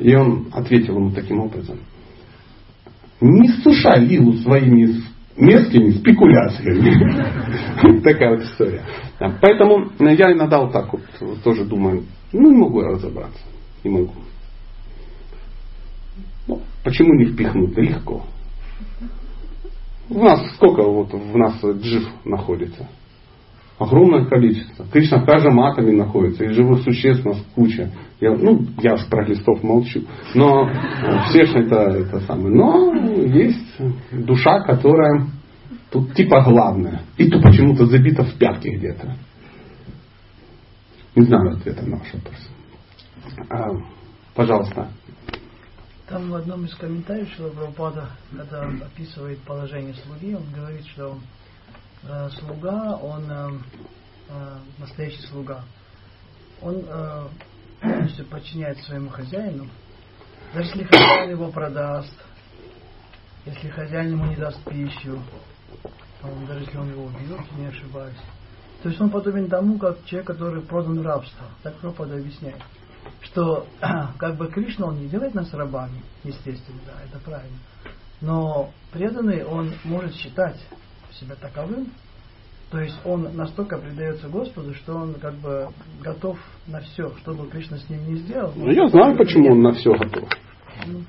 И 0.00 0.14
он 0.14 0.48
ответил 0.52 0.96
ему 0.96 1.12
таким 1.12 1.40
образом 1.40 1.78
не 3.20 3.48
сушай 3.62 4.04
Лилу 4.04 4.34
своими 4.38 5.02
мерзкими 5.36 5.90
спекуляциями. 5.90 8.00
Такая 8.02 8.36
вот 8.36 8.44
история. 8.44 8.82
Поэтому 9.18 9.90
я 9.98 10.32
иногда 10.32 10.60
вот 10.60 10.72
так 10.72 10.92
вот 10.92 11.02
тоже 11.42 11.64
думаю, 11.64 12.04
ну 12.32 12.50
не 12.50 12.56
могу 12.56 12.82
разобраться. 12.82 13.40
Не 13.84 13.90
могу. 13.90 14.12
Ну, 16.48 16.60
почему 16.84 17.14
не 17.14 17.26
впихнуть? 17.26 17.74
Да 17.74 17.82
легко. 17.82 18.24
У 20.08 20.22
нас 20.22 20.40
сколько 20.54 20.82
вот 20.82 21.12
в 21.12 21.36
нас 21.36 21.62
джив 21.64 22.08
находится? 22.24 22.88
Огромное 23.78 24.24
количество. 24.24 24.86
Кришна 24.86 25.18
в 25.18 25.26
каждом 25.26 25.60
атоме 25.60 25.92
находится. 25.92 26.44
И 26.44 26.48
живых 26.48 26.82
существ 26.82 27.26
у 27.26 27.30
нас 27.30 27.44
куча. 27.54 27.90
Я, 28.20 28.32
ну, 28.34 28.64
я 28.78 28.96
про 29.10 29.26
листов 29.26 29.62
молчу. 29.62 30.02
Но 30.34 30.70
все 31.28 31.44
же 31.44 31.58
это, 31.58 31.76
это 31.76 32.20
самое. 32.20 32.54
Но 32.54 32.94
есть 32.94 33.78
душа, 34.12 34.60
которая 34.60 35.26
тут 35.90 36.14
типа 36.14 36.42
главная. 36.42 37.02
И 37.18 37.28
то 37.28 37.38
почему-то 37.40 37.84
забита 37.84 38.24
в 38.24 38.38
пятки 38.38 38.68
где-то. 38.68 39.14
Не 41.14 41.24
знаю 41.24 41.56
ответа 41.56 41.84
на 41.84 41.98
ваш 41.98 42.14
вопрос. 42.14 42.50
А, 43.50 43.68
пожалуйста. 44.34 44.88
Там 46.08 46.30
в 46.30 46.34
одном 46.34 46.64
из 46.64 46.74
комментариев 46.76 47.28
Шилабрапада, 47.36 48.10
когда 48.34 48.66
он 48.66 48.82
описывает 48.82 49.38
положение 49.40 49.94
слуги, 49.94 50.34
он 50.34 50.44
говорит, 50.54 50.86
что 50.86 51.18
э, 52.08 52.30
слуга, 52.38 52.96
он 52.96 53.30
э, 53.30 53.50
э, 54.28 54.58
настоящий 54.78 55.22
слуга, 55.28 55.64
он 56.60 56.84
э, 56.86 57.28
полностью 57.80 58.26
подчиняет 58.26 58.78
своему 58.78 59.10
хозяину, 59.10 59.68
даже 60.54 60.70
если 60.70 60.84
хозяин 60.84 61.30
его 61.30 61.50
продаст, 61.50 62.14
если 63.44 63.68
хозяин 63.68 64.12
ему 64.12 64.26
не 64.26 64.36
даст 64.36 64.62
пищу, 64.64 65.20
даже 66.48 66.64
если 66.64 66.78
он 66.78 66.90
его 66.90 67.04
убьет, 67.04 67.40
не 67.58 67.66
ошибаюсь. 67.66 68.16
То 68.82 68.88
есть 68.88 69.00
он 69.00 69.10
подобен 69.10 69.48
тому, 69.48 69.78
как 69.78 70.04
человек, 70.04 70.26
который 70.26 70.62
продан 70.62 71.00
в 71.00 71.02
рабство. 71.02 71.46
Так 71.62 71.76
Пропада 71.76 72.16
объясняет. 72.16 72.60
Что 73.20 73.66
как 74.18 74.36
бы 74.36 74.48
Кришна, 74.48 74.86
он 74.86 75.00
не 75.00 75.08
делает 75.08 75.34
нас 75.34 75.52
рабами, 75.52 76.02
естественно, 76.24 76.78
да, 76.86 76.92
это 77.04 77.18
правильно. 77.24 77.58
Но 78.20 78.70
преданный, 78.92 79.44
он 79.44 79.74
может 79.84 80.14
считать 80.14 80.58
себя 81.20 81.34
таковым, 81.40 81.88
то 82.70 82.80
есть 82.80 82.98
он 83.04 83.28
настолько 83.34 83.78
предается 83.78 84.28
Господу, 84.28 84.74
что 84.74 84.94
он 84.94 85.14
как 85.14 85.34
бы 85.34 85.68
готов 86.02 86.36
на 86.66 86.80
все, 86.80 87.12
что 87.18 87.32
бы 87.32 87.48
Кришна 87.48 87.78
с 87.78 87.88
ним 87.88 88.00
не 88.08 88.16
сделал. 88.16 88.52
Ну, 88.56 88.70
я 88.72 88.88
знаю, 88.88 89.16
почему 89.16 89.52
он 89.52 89.62
на 89.62 89.72
все 89.72 89.92
готов. 89.92 90.28
Ну. 90.86 91.00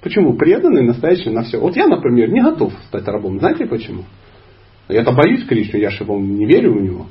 Почему 0.00 0.34
преданный, 0.34 0.86
настоящий 0.86 1.30
на 1.30 1.42
все. 1.42 1.58
Вот 1.58 1.74
я, 1.74 1.88
например, 1.88 2.30
не 2.30 2.40
готов 2.40 2.72
стать 2.86 3.06
рабом. 3.08 3.40
Знаете 3.40 3.66
почему? 3.66 4.04
Я-то 4.88 5.10
боюсь 5.10 5.44
Кришну, 5.44 5.80
я 5.80 5.90
же 5.90 6.04
его 6.04 6.16
не 6.20 6.46
верю 6.46 6.74
в 6.74 6.80
него. 6.80 7.06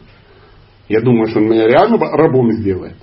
Я 0.87 1.01
думаю, 1.01 1.27
что 1.27 1.39
он 1.39 1.49
меня 1.49 1.67
реально 1.67 1.97
рабом 1.97 2.51
сделает. 2.53 2.95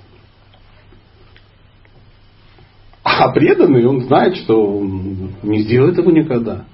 А 3.03 3.31
преданный, 3.31 3.85
он 3.85 4.01
знает, 4.01 4.37
что 4.37 4.79
он 4.79 5.33
не 5.43 5.59
сделает 5.61 5.97
его 5.97 6.09
никогда. 6.09 6.65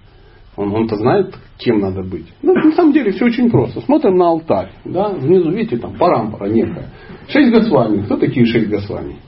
Он, 0.59 0.75
он-то 0.75 0.97
знает, 0.97 1.33
кем 1.57 1.79
надо 1.79 2.03
быть. 2.03 2.25
Ну, 2.41 2.53
на 2.53 2.73
самом 2.73 2.91
деле 2.91 3.13
все 3.13 3.27
очень 3.27 3.49
просто. 3.49 3.79
Смотрим 3.79 4.17
на 4.17 4.27
алтарь. 4.27 4.71
Да? 4.83 5.07
Внизу, 5.07 5.51
видите, 5.51 5.77
там 5.77 5.97
парампара 5.97 6.49
некая. 6.49 6.89
Шесть 7.29 7.49
Госвами. 7.49 8.01
Кто 8.01 8.17
такие 8.17 8.45
шесть 8.45 8.69
Госвами? 8.69 9.19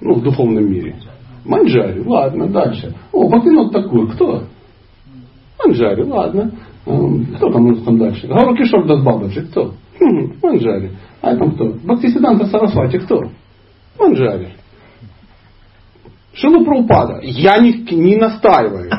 Ну, 0.00 0.14
в 0.14 0.22
духовном 0.22 0.64
мире. 0.64 0.96
Манджари, 1.44 2.02
ладно, 2.06 2.48
дальше. 2.48 2.94
О, 3.12 3.28
вот 3.28 3.72
такой, 3.72 4.08
кто? 4.12 4.44
Манджари, 5.62 6.04
ладно. 6.04 6.52
Кто 6.84 7.52
там 7.52 7.64
может 7.64 7.84
там 7.84 7.98
дальше? 7.98 8.26
Гауракишор 8.28 8.86
Дасбалдаджи, 8.86 9.42
кто? 9.42 9.74
Хм, 10.00 10.38
Манджари. 10.42 10.92
А 11.20 11.36
там 11.36 11.50
кто? 11.50 11.66
Бхактисиданта 11.84 12.46
Сарасвати, 12.46 12.98
кто? 13.00 13.24
Манджари. 13.98 14.54
Шилу 16.32 16.64
Прабхупада, 16.64 17.20
я 17.22 17.58
не, 17.58 17.72
не 17.72 18.16
настаиваю. 18.16 18.90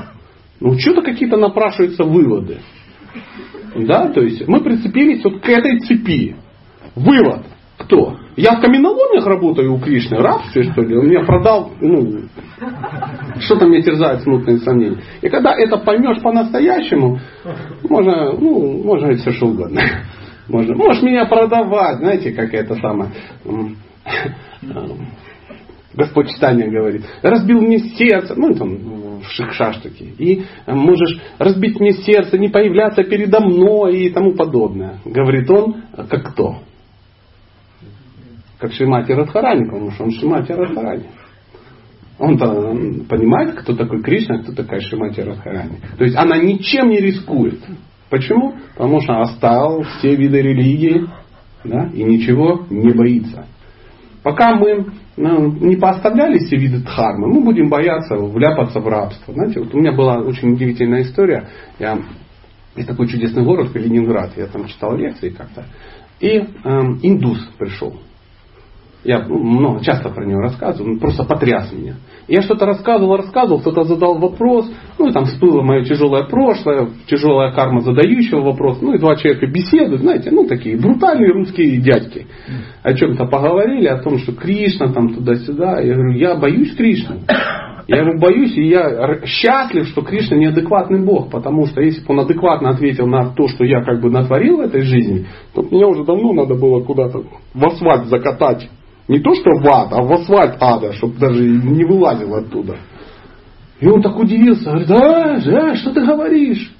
Ну, 0.60 0.78
что-то 0.80 1.02
какие-то 1.02 1.38
напрашиваются 1.38 2.04
выводы. 2.04 2.60
Да, 3.76 4.08
то 4.08 4.22
есть 4.22 4.48
мы 4.48 4.62
прицепились 4.62 5.24
вот 5.24 5.42
к 5.42 5.50
этой 5.50 5.80
цепи. 5.80 6.36
Вывод. 6.96 7.46
Кто? 7.78 8.18
Я 8.36 8.56
в 8.56 8.62
каменоломнях 8.62 9.26
работаю 9.28 9.74
у 9.74 9.80
Кришны, 9.80 10.18
раб 10.18 10.42
что 10.50 10.82
ли? 10.82 10.98
Он 10.98 11.08
меня 11.08 11.24
продал, 11.24 11.72
ну, 11.80 12.22
что-то 13.40 13.68
мне 13.68 13.84
терзает 13.84 14.22
смутные 14.22 14.58
сомнения. 14.60 14.98
И 15.22 15.30
когда 15.30 15.54
это 15.54 15.78
поймешь 15.78 16.22
по-настоящему, 16.22 17.20
можно, 17.88 18.32
ну, 18.34 18.84
можно 18.84 19.14
все 19.16 19.32
что 19.32 19.48
угодно. 19.48 19.82
Можно, 20.48 20.76
можешь 20.76 21.04
меня 21.04 21.26
продавать, 21.26 21.98
знаете, 21.98 22.32
как 22.32 22.54
это 22.54 22.76
самое. 22.76 23.12
Господь 25.94 26.30
читание 26.30 26.70
говорит, 26.70 27.04
разбил 27.22 27.60
мне 27.62 27.80
сердце, 27.80 28.36
ну 28.36 28.54
там 28.54 28.97
в 29.28 29.32
шикшаш 29.32 29.78
такие, 29.78 30.12
и 30.12 30.44
можешь 30.68 31.20
разбить 31.38 31.80
мне 31.80 31.94
сердце, 31.94 32.38
не 32.38 32.50
появляться 32.50 33.04
передо 33.04 33.40
мной 33.40 33.98
и 33.98 34.10
тому 34.10 34.34
подобное. 34.34 35.00
Говорит 35.06 35.50
он, 35.50 35.84
как 36.10 36.32
кто? 36.32 36.58
Как 38.60 38.74
Шимати 38.74 39.12
Радхарани, 39.12 39.66
потому 39.66 39.92
что 39.92 40.06
он 40.06 40.12
Шимати 40.12 40.52
Радхарани. 40.52 41.06
Он-то 42.20 42.76
понимает, 43.08 43.56
кто 43.60 43.76
такой 43.76 44.02
Кришна, 44.02 44.40
кто 44.42 44.52
такая 44.52 44.80
Шимати 44.80 45.22
Радхарани. 45.22 45.78
То 45.98 46.04
есть 46.04 46.16
она 46.16 46.38
ничем 46.38 46.90
не 46.90 46.98
рискует. 46.98 47.60
Почему? 48.10 48.56
Потому 48.74 49.02
что 49.02 49.20
оставил 49.20 49.84
все 49.84 50.16
виды 50.16 50.42
религии 50.42 51.08
да, 51.64 51.90
и 51.94 52.04
ничего 52.04 52.66
не 52.70 52.94
боится. 52.94 53.46
Пока 54.28 54.56
мы 54.58 54.88
ну, 55.16 55.54
не 55.54 55.78
поставляли 55.78 56.38
все 56.40 56.58
виды 56.58 56.80
дхармы, 56.80 57.30
мы 57.30 57.46
будем 57.46 57.70
бояться 57.70 58.18
вляпаться 58.18 58.82
в 58.82 58.88
рабство. 58.90 59.34
Знаете, 59.34 59.62
вот 59.62 59.74
у 59.74 59.78
меня 59.80 59.94
была 59.94 60.18
очень 60.18 60.52
удивительная 60.52 61.04
история. 61.04 61.48
Я, 61.80 61.98
есть 62.76 62.90
такой 62.90 63.08
чудесный 63.08 63.46
город, 63.46 63.72
Калининград. 63.72 64.34
Я 64.36 64.48
там 64.48 64.68
читал 64.68 64.98
лекции 64.98 65.30
как-то. 65.30 65.64
И 66.20 66.40
э, 66.40 66.44
индус 67.04 67.40
пришел. 67.58 68.02
Я 69.04 69.20
много, 69.20 69.84
часто 69.84 70.10
про 70.10 70.26
него 70.26 70.42
рассказываю, 70.42 70.94
он 70.94 71.00
просто 71.00 71.24
потряс 71.24 71.72
меня. 71.72 71.96
Я 72.28 72.42
что-то 72.42 72.66
рассказывал, 72.66 73.16
рассказывал, 73.16 73.62
кто-то 73.62 73.84
задал 73.84 74.18
вопрос, 74.18 74.70
ну 74.98 75.08
и 75.08 75.14
там 75.14 75.26
всплыло 75.26 75.62
мое 75.62 75.86
тяжелое 75.86 76.24
прошлое, 76.24 76.90
тяжелая 77.08 77.54
карма 77.54 77.82
задающего 77.82 78.42
вопрос, 78.42 78.80
ну 78.82 78.96
и 78.96 79.00
два 79.00 79.16
человека 79.16 79.48
беседуют, 79.48 80.02
знаете, 80.02 80.32
ну 80.32 80.48
такие 80.48 80.78
брутальные 80.78 81.32
русские 81.32 81.78
дядьки. 81.78 82.28
О 82.84 82.94
чем-то 82.94 83.26
поговорили, 83.28 83.88
о 83.88 84.02
том, 84.02 84.18
что 84.18 84.34
Кришна 84.34 84.92
там 84.92 85.14
туда-сюда. 85.14 85.80
Я 85.80 85.94
говорю, 85.94 86.12
я 86.12 86.36
боюсь 86.36 86.76
Кришны. 86.76 87.22
Я 87.88 88.00
ему 88.00 88.20
боюсь, 88.20 88.58
и 88.58 88.68
я 88.68 89.22
счастлив, 89.26 89.88
что 89.88 90.02
Кришна 90.02 90.36
неадекватный 90.36 91.06
Бог, 91.06 91.30
потому 91.30 91.68
что 91.68 91.82
если 91.82 92.02
бы 92.02 92.14
он 92.14 92.20
адекватно 92.22 92.72
ответил 92.72 93.08
на 93.08 93.30
то, 93.30 93.48
что 93.48 93.64
я 93.64 93.82
как 93.84 94.02
бы 94.02 94.10
натворил 94.10 94.58
в 94.58 94.62
этой 94.62 94.82
жизни, 94.82 95.28
то 95.54 95.62
мне 95.62 95.86
уже 95.86 96.04
давно 96.04 96.34
надо 96.34 96.56
было 96.56 96.82
куда-то 96.84 97.24
в 97.54 97.66
асфальт 97.66 98.08
закатать 98.08 98.70
не 99.08 99.20
то, 99.20 99.34
что 99.36 99.52
в 99.52 99.68
ад, 99.68 99.90
а 99.92 100.02
в 100.02 100.12
асфальт 100.14 100.58
ада, 100.60 100.94
чтобы 100.94 101.18
даже 101.18 101.44
не 101.44 101.86
вылазил 101.86 102.36
оттуда. 102.36 102.78
И 103.80 103.88
он 103.88 104.02
так 104.02 104.18
удивился, 104.18 104.70
говорит, 104.70 104.88
да, 104.88 105.40
да, 105.46 105.76
что 105.76 105.94
ты 105.94 106.06
говоришь? 106.06 106.74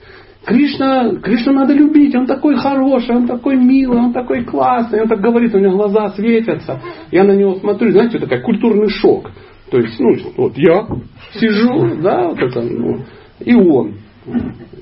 Кришна, 0.46 1.16
Кришна 1.22 1.52
надо 1.52 1.74
любить, 1.74 2.16
он 2.16 2.26
такой 2.26 2.56
хороший, 2.56 3.18
он 3.18 3.28
такой 3.28 3.58
милый, 3.58 4.00
он 4.00 4.14
такой 4.14 4.46
классный. 4.46 5.02
Он 5.02 5.10
так 5.10 5.20
говорит, 5.20 5.54
у 5.54 5.60
него 5.60 5.76
глаза 5.76 6.10
светятся. 6.16 6.80
Я 7.12 7.26
на 7.26 7.34
него 7.34 7.56
смотрю, 7.56 7.92
знаете, 7.92 8.18
такой 8.18 8.42
культурный 8.42 8.90
шок. 8.90 9.30
То 9.70 9.78
есть, 9.78 10.00
ну, 10.00 10.16
вот 10.38 10.54
я 10.58 10.88
сижу, 11.34 12.02
да, 12.02 12.30
вот 12.30 12.40
это, 12.40 12.62
ну, 12.62 13.00
и 13.42 13.54
он. 13.56 13.96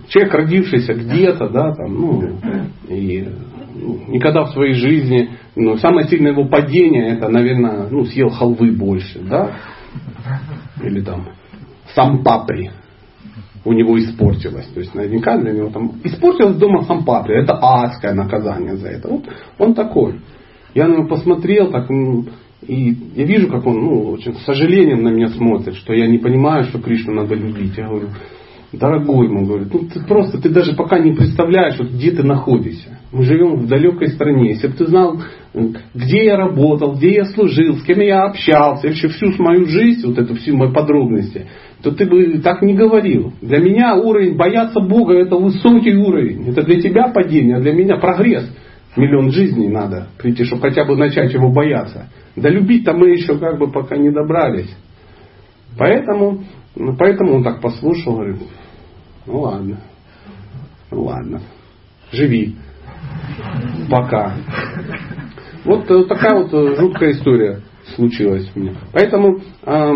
Человек, 0.10 0.34
родившийся 0.36 0.94
где-то, 0.94 1.50
да, 1.50 1.74
там, 1.74 1.94
ну, 1.94 2.22
и 2.88 3.28
ну, 3.74 4.02
никогда 4.08 4.44
в 4.46 4.52
своей 4.52 4.74
жизни 4.74 5.32
ну, 5.56 5.78
самое 5.78 6.08
сильное 6.08 6.32
его 6.32 6.46
падение, 6.46 7.16
это, 7.16 7.30
наверное, 7.30 7.88
ну, 7.90 8.06
съел 8.06 8.30
халвы 8.30 8.72
больше, 8.72 9.20
да? 9.20 9.58
Или 10.84 11.02
там 11.02 11.30
сам 11.94 12.24
папри 12.24 12.72
у 13.64 13.74
него 13.74 13.98
испортилось. 13.98 14.68
То 14.68 14.80
есть 14.80 14.94
наверняка 14.94 15.38
для 15.38 15.54
него 15.54 15.70
там 15.70 15.94
испортилось 16.04 16.58
дома 16.58 16.84
сам 16.84 17.04
папри. 17.04 17.42
Это 17.42 17.58
адское 17.60 18.14
наказание 18.14 18.76
за 18.76 18.90
это. 18.90 19.10
Вот 19.10 19.26
он 19.58 19.74
такой. 19.74 20.22
Я 20.74 20.88
на 20.88 20.98
него 20.98 21.08
посмотрел, 21.08 21.72
так, 21.72 21.90
и 22.68 22.98
я 23.16 23.26
вижу, 23.26 23.48
как 23.48 23.66
он 23.66 23.76
ну, 23.76 24.12
очень 24.12 24.36
с 24.36 24.44
сожалением 24.44 25.04
на 25.04 25.10
меня 25.10 25.30
смотрит, 25.30 25.76
что 25.76 25.94
я 25.94 26.08
не 26.08 26.18
понимаю, 26.18 26.66
что 26.66 26.80
Кришну 26.80 27.14
надо 27.14 27.34
любить. 27.36 27.78
Я 27.78 27.88
говорю, 27.88 28.10
дорогой 28.78 29.28
ему, 29.28 29.46
говорит, 29.46 29.74
ну 29.74 29.88
ты 29.92 30.00
просто, 30.06 30.42
ты 30.42 30.50
даже 30.50 30.76
пока 30.76 31.00
не 31.00 31.14
представляешь, 31.14 31.78
вот, 31.80 31.90
где 31.90 32.12
ты 32.12 32.24
находишься. 32.24 33.00
Мы 33.12 33.24
живем 33.24 33.58
в 33.58 33.68
далекой 33.68 34.10
стране. 34.10 34.50
Если 34.50 34.68
бы 34.68 34.74
ты 34.74 34.88
знал, 34.88 35.22
где 35.94 36.26
я 36.26 36.38
работал, 36.38 36.96
где 36.96 37.14
я 37.14 37.26
служил, 37.26 37.78
с 37.78 37.84
кем 37.84 38.00
я 38.02 38.24
общался, 38.24 38.88
вообще 38.88 39.08
всю 39.08 39.32
мою 39.42 39.66
жизнь, 39.68 40.06
вот 40.06 40.18
эту 40.18 40.36
всю 40.36 40.56
мои 40.56 40.72
подробности, 40.72 41.48
то 41.82 41.92
ты 41.92 42.06
бы 42.06 42.40
так 42.40 42.62
не 42.62 42.74
говорил. 42.74 43.34
Для 43.42 43.60
меня 43.60 43.96
уровень 43.96 44.36
бояться 44.36 44.80
Бога 44.80 45.14
это 45.14 45.36
высокий 45.36 45.96
уровень. 45.96 46.50
Это 46.50 46.64
для 46.64 46.82
тебя 46.82 47.10
падение, 47.10 47.58
а 47.58 47.62
для 47.62 47.74
меня 47.74 47.98
прогресс. 47.98 48.50
Миллион 48.98 49.32
жизней 49.32 49.68
надо 49.68 50.08
прийти, 50.18 50.46
чтобы 50.46 50.64
хотя 50.64 50.86
бы 50.86 50.96
начать 50.96 51.34
его 51.34 51.52
бояться. 51.52 52.10
Да 52.36 52.50
любить-то 52.50 52.94
мы 52.94 53.10
еще 53.10 53.38
как 53.38 53.60
бы 53.60 53.72
пока 53.72 53.98
не 53.98 54.10
добрались. 54.10 54.74
Поэтому, 55.78 56.44
ну, 56.76 56.96
поэтому 56.98 57.36
он 57.36 57.44
так 57.44 57.62
послушал, 57.62 58.16
говорит, 58.16 58.42
ну 59.26 59.40
ладно, 59.40 59.78
ну 60.92 61.04
ладно, 61.04 61.42
живи 62.12 62.56
пока. 63.90 64.36
Вот 65.64 65.90
э, 65.90 66.04
такая 66.06 66.44
вот 66.44 66.54
э, 66.54 66.76
жуткая 66.80 67.12
история 67.12 67.62
случилась 67.96 68.50
у 68.56 68.60
меня. 68.60 68.74
Поэтому 68.94 69.40
э, 69.64 69.94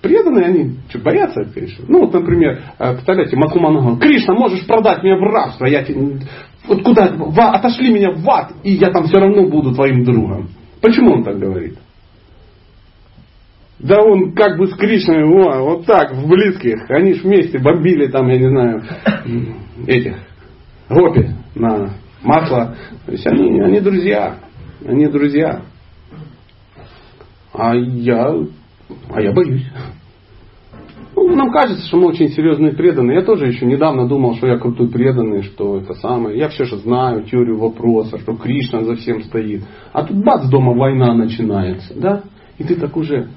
преданные, 0.00 0.46
они 0.46 0.76
что, 0.88 0.98
боятся 1.00 1.44
Кришны? 1.44 1.84
Ну, 1.88 2.00
вот, 2.00 2.12
например, 2.12 2.62
э, 2.78 2.92
представляете, 2.94 3.36
Макумана 3.36 3.98
Кришна, 3.98 4.34
можешь 4.34 4.66
продать 4.66 5.02
меня 5.02 5.16
в 5.16 5.22
рабство, 5.22 5.66
я 5.66 5.82
тебе, 5.84 6.20
вот 6.66 6.82
куда, 6.82 7.12
в, 7.14 7.38
отошли 7.38 7.92
меня 7.92 8.12
в 8.12 8.28
ад, 8.28 8.52
и 8.62 8.72
я 8.72 8.90
там 8.90 9.04
все 9.04 9.18
равно 9.18 9.48
буду 9.48 9.74
твоим 9.74 10.04
другом. 10.04 10.48
Почему 10.80 11.12
он 11.12 11.24
так 11.24 11.38
говорит? 11.38 11.78
Да 13.82 14.02
он 14.02 14.32
как 14.32 14.58
бы 14.58 14.66
с 14.66 14.74
Кришной, 14.74 15.24
о, 15.24 15.62
вот 15.62 15.86
так, 15.86 16.12
в 16.12 16.28
близких. 16.28 16.88
Они 16.90 17.14
ж 17.14 17.22
вместе 17.22 17.58
бомбили 17.58 18.08
там, 18.08 18.28
я 18.28 18.38
не 18.38 18.48
знаю, 18.48 18.82
этих, 19.86 20.16
гопи 20.88 21.30
на 21.54 21.94
масло. 22.22 22.76
То 23.06 23.12
есть 23.12 23.26
они, 23.26 23.58
они 23.60 23.80
друзья. 23.80 24.36
Они 24.86 25.06
друзья. 25.06 25.62
А 27.54 27.74
я, 27.74 28.34
а 29.08 29.20
я 29.20 29.32
боюсь. 29.32 29.66
Ну, 31.16 31.34
нам 31.34 31.50
кажется, 31.50 31.86
что 31.86 31.96
мы 31.96 32.08
очень 32.08 32.28
серьезные 32.28 32.72
преданные. 32.72 33.18
Я 33.18 33.24
тоже 33.24 33.46
еще 33.46 33.66
недавно 33.66 34.06
думал, 34.06 34.36
что 34.36 34.46
я 34.46 34.58
крутой 34.58 34.88
преданный, 34.88 35.42
что 35.42 35.78
это 35.78 35.94
самое. 35.94 36.38
Я 36.38 36.48
все 36.48 36.64
же 36.64 36.76
знаю 36.78 37.24
теорию 37.24 37.58
вопроса, 37.58 38.18
что 38.18 38.36
Кришна 38.36 38.84
за 38.84 38.96
всем 38.96 39.22
стоит. 39.22 39.62
А 39.92 40.04
тут 40.04 40.22
бац, 40.22 40.48
дома 40.48 40.74
война 40.74 41.14
начинается. 41.14 41.94
Да? 41.94 42.22
И 42.58 42.64
ты 42.64 42.74
так 42.74 42.96
уже 42.96 43.28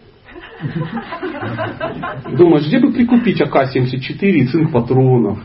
Думаешь, 2.37 2.67
где 2.67 2.79
бы 2.79 2.91
прикупить 2.91 3.41
АК-74 3.41 4.29
и 4.29 4.47
цинк 4.47 4.71
патронов? 4.71 5.39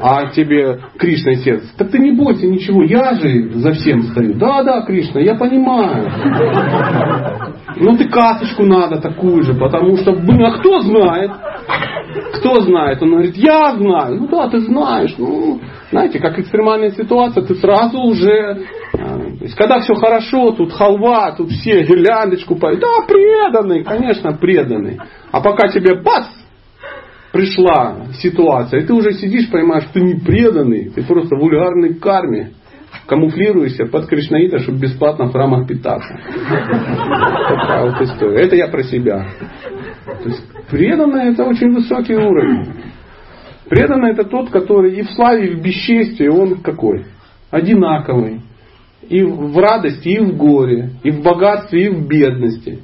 А 0.00 0.26
тебе 0.30 0.80
Кришна 0.98 1.34
сердце. 1.36 1.68
Так 1.76 1.90
ты 1.90 1.98
не 1.98 2.12
бойся 2.12 2.46
ничего, 2.46 2.82
я 2.82 3.14
же 3.14 3.50
за 3.54 3.72
всем 3.72 4.02
стою. 4.04 4.34
Да, 4.34 4.62
да, 4.62 4.82
Кришна, 4.82 5.20
я 5.20 5.34
понимаю. 5.34 6.10
Ну 7.76 7.96
ты 7.96 8.08
касочку 8.08 8.64
надо 8.64 9.00
такую 9.00 9.42
же, 9.44 9.54
потому 9.54 9.96
что, 9.96 10.12
блин, 10.12 10.44
а 10.44 10.58
кто 10.58 10.80
знает? 10.80 11.30
Кто 12.34 12.60
знает? 12.60 13.02
Он 13.02 13.10
говорит, 13.10 13.36
я 13.36 13.74
знаю. 13.76 14.16
Ну 14.16 14.28
да, 14.28 14.48
ты 14.48 14.60
знаешь. 14.60 15.14
Ну, 15.16 15.60
знаете, 15.90 16.18
как 16.18 16.38
экстремальная 16.38 16.90
ситуация, 16.90 17.44
ты 17.44 17.54
сразу 17.54 18.00
уже 18.00 18.66
а, 18.98 19.18
то 19.18 19.44
есть, 19.44 19.56
когда 19.56 19.80
все 19.80 19.94
хорошо, 19.94 20.52
тут 20.52 20.72
халва, 20.72 21.32
тут 21.32 21.50
все 21.50 21.82
гирляндочку 21.82 22.56
поют. 22.56 22.80
Да, 22.80 23.06
преданный, 23.08 23.82
конечно, 23.82 24.32
преданный. 24.34 25.00
А 25.30 25.40
пока 25.40 25.68
тебе 25.68 26.00
бац, 26.00 26.26
пришла 27.32 28.06
ситуация, 28.20 28.80
и 28.80 28.86
ты 28.86 28.92
уже 28.92 29.14
сидишь, 29.14 29.50
понимаешь, 29.50 29.84
что 29.84 29.94
ты 29.94 30.00
не 30.02 30.14
преданный, 30.14 30.90
ты 30.90 31.02
просто 31.02 31.34
вульгарный 31.36 31.94
карме. 31.94 32.52
Камуфлируешься 33.06 33.86
под 33.86 34.06
Кришнаита, 34.06 34.58
чтобы 34.58 34.78
бесплатно 34.78 35.24
в 35.24 35.32
храмах 35.32 35.66
питаться. 35.66 36.14
Это 38.36 38.54
я 38.54 38.68
про 38.68 38.82
себя. 38.84 39.26
То 40.22 40.28
есть 40.28 40.51
преданный 40.72 41.32
это 41.32 41.44
очень 41.44 41.70
высокий 41.72 42.14
уровень. 42.14 42.66
Преданный 43.68 44.12
это 44.12 44.24
тот, 44.24 44.50
который 44.50 44.94
и 44.94 45.02
в 45.02 45.10
славе, 45.12 45.48
и 45.48 45.54
в 45.54 45.62
бесчестии, 45.62 46.26
он 46.26 46.62
какой? 46.62 47.04
Одинаковый 47.50 48.40
и 49.08 49.22
в 49.22 49.58
радости, 49.58 50.08
и 50.08 50.18
в 50.18 50.36
горе, 50.36 50.90
и 51.02 51.10
в 51.10 51.22
богатстве, 51.22 51.84
и 51.84 51.88
в 51.90 52.06
бедности. 52.06 52.78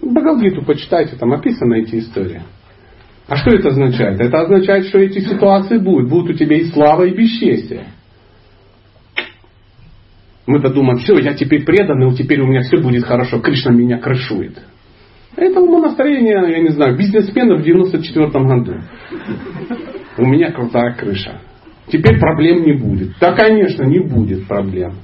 Бхагавдгиту 0.00 0.62
почитайте, 0.64 1.16
там 1.16 1.32
описаны 1.32 1.82
эти 1.82 1.98
истории. 1.98 2.42
А 3.28 3.36
что 3.36 3.50
это 3.50 3.68
означает? 3.68 4.20
Это 4.20 4.40
означает, 4.40 4.86
что 4.86 4.98
эти 4.98 5.18
ситуации 5.18 5.78
будут. 5.78 6.08
Будут 6.08 6.30
у 6.30 6.38
тебя 6.38 6.56
и 6.56 6.64
слава, 6.66 7.04
и 7.04 7.14
бесчестие. 7.14 7.88
Мы-то 10.46 10.70
думаем, 10.70 10.98
все, 10.98 11.18
я 11.18 11.34
теперь 11.34 11.64
преданный, 11.64 12.14
теперь 12.14 12.40
у 12.40 12.46
меня 12.46 12.62
все 12.62 12.78
будет 12.78 13.04
хорошо, 13.04 13.40
Кришна 13.40 13.72
меня 13.72 13.98
крышует. 13.98 14.58
Это 15.36 15.60
умонастроение, 15.60 16.52
я 16.52 16.60
не 16.60 16.70
знаю, 16.70 16.96
бизнесмена 16.96 17.56
в 17.56 17.62
94 17.62 18.26
году. 18.26 18.74
У 20.18 20.26
меня 20.26 20.50
крутая 20.50 20.94
крыша. 20.94 21.40
Теперь 21.86 22.18
проблем 22.18 22.62
не 22.62 22.72
будет. 22.72 23.12
Да, 23.20 23.32
конечно, 23.32 23.84
не 23.84 24.00
будет 24.00 24.46
проблем. 24.46 24.94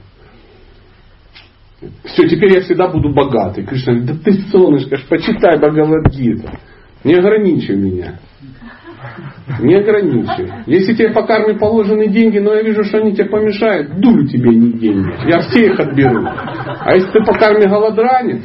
Все, 2.05 2.27
теперь 2.29 2.55
я 2.55 2.61
всегда 2.63 2.89
буду 2.89 3.11
богатый. 3.13 3.65
Кришна 3.65 3.95
говорит, 3.95 4.11
да 4.11 4.19
ты 4.25 4.33
солнышко, 4.51 4.97
почитай 5.09 5.59
Бхагавадгиту. 5.59 6.49
Не 7.05 7.15
ограничивай 7.15 7.77
меня. 7.77 8.19
Не 9.61 9.77
ограничивай. 9.77 10.65
Если 10.67 10.95
тебе 10.95 11.11
по 11.11 11.23
карме 11.23 11.55
положены 11.55 12.09
деньги, 12.09 12.39
но 12.39 12.55
я 12.55 12.63
вижу, 12.63 12.83
что 12.85 12.99
они 12.99 13.13
тебе 13.13 13.27
помешают, 13.27 14.01
дулю 14.01 14.27
тебе 14.27 14.51
не 14.51 14.73
деньги. 14.73 15.29
Я 15.29 15.41
все 15.41 15.67
их 15.67 15.79
отберу. 15.79 16.25
А 16.27 16.95
если 16.95 17.11
ты 17.11 17.25
по 17.25 17.35
карме 17.35 17.69
голодранец, 17.69 18.43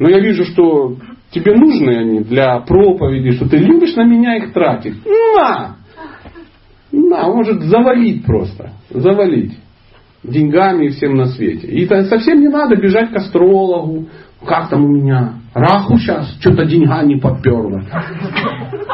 но 0.00 0.08
я 0.08 0.18
вижу, 0.18 0.44
что 0.44 0.96
тебе 1.30 1.54
нужны 1.54 1.90
они 1.90 2.20
для 2.20 2.58
проповеди, 2.60 3.32
что 3.32 3.46
ты 3.46 3.58
любишь 3.58 3.94
на 3.96 4.04
меня 4.04 4.38
их 4.38 4.54
тратить. 4.54 4.94
На! 5.04 5.76
На, 6.90 7.28
может 7.28 7.60
завалить 7.64 8.24
просто. 8.24 8.72
Завалить. 8.88 9.58
Деньгами 10.24 10.86
и 10.86 10.88
всем 10.88 11.16
на 11.16 11.26
свете. 11.26 11.66
И 11.66 11.86
совсем 11.86 12.40
не 12.40 12.48
надо 12.48 12.76
бежать 12.76 13.10
к 13.10 13.16
астрологу. 13.16 14.06
Как 14.46 14.70
там 14.70 14.86
у 14.86 14.88
меня? 14.88 15.34
Раху 15.52 15.98
сейчас 15.98 16.34
что-то 16.40 16.64
деньга 16.64 17.02
не 17.02 17.16
поперла. 17.16 17.82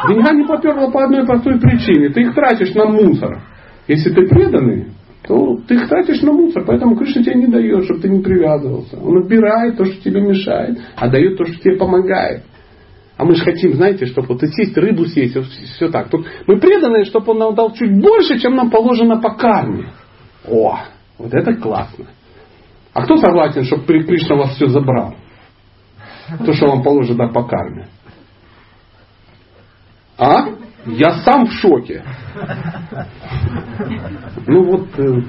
Деньга 0.09 0.33
не 0.33 0.45
поперла 0.45 0.91
по 0.91 1.05
одной 1.05 1.25
простой 1.25 1.57
причине. 1.57 2.09
Ты 2.09 2.23
их 2.23 2.35
тратишь 2.35 2.75
на 2.75 2.85
мусор. 2.85 3.43
Если 3.87 4.09
ты 4.09 4.27
преданный, 4.27 4.87
то 5.27 5.57
ты 5.67 5.75
их 5.75 5.89
тратишь 5.89 6.21
на 6.21 6.31
мусор. 6.31 6.63
Поэтому 6.65 6.95
Кришна 6.95 7.21
тебе 7.21 7.35
не 7.35 7.47
дает, 7.47 7.83
чтобы 7.83 7.99
ты 7.99 8.09
не 8.09 8.21
привязывался. 8.21 8.97
Он 8.97 9.23
отбирает 9.23 9.77
то, 9.77 9.83
что 9.83 10.01
тебе 10.01 10.21
мешает, 10.21 10.79
а 10.95 11.09
дает 11.09 11.37
то, 11.37 11.45
что 11.45 11.59
тебе 11.59 11.75
помогает. 11.77 12.43
А 13.17 13.25
мы 13.25 13.35
же 13.35 13.43
хотим, 13.43 13.73
знаете, 13.73 14.05
чтобы 14.05 14.27
вот 14.29 14.43
и 14.43 14.47
сесть, 14.47 14.77
рыбу 14.77 15.05
съесть, 15.05 15.35
все 15.75 15.89
так. 15.89 16.09
Тут 16.09 16.25
мы 16.45 16.59
преданные, 16.59 17.03
чтобы 17.05 17.31
он 17.31 17.39
нам 17.39 17.55
дал 17.55 17.73
чуть 17.73 17.99
больше, 17.99 18.39
чем 18.39 18.55
нам 18.55 18.69
положено 18.69 19.19
по 19.19 19.31
карме. 19.31 19.91
О, 20.47 20.79
вот 21.17 21.33
это 21.33 21.55
классно. 21.55 22.05
А 22.93 23.03
кто 23.03 23.17
согласен, 23.17 23.63
чтобы 23.63 23.85
Кришна 23.85 24.35
вас 24.35 24.55
все 24.55 24.67
забрал? 24.67 25.15
То, 26.45 26.53
что 26.53 26.67
вам 26.67 26.83
положено 26.83 27.27
по 27.29 27.43
карме. 27.43 27.87
А? 30.17 30.49
Я 30.87 31.11
сам 31.19 31.47
в 31.47 31.51
шоке. 31.51 32.01
Ну 34.47 34.63
вот, 34.63 34.87
э, 34.97 35.21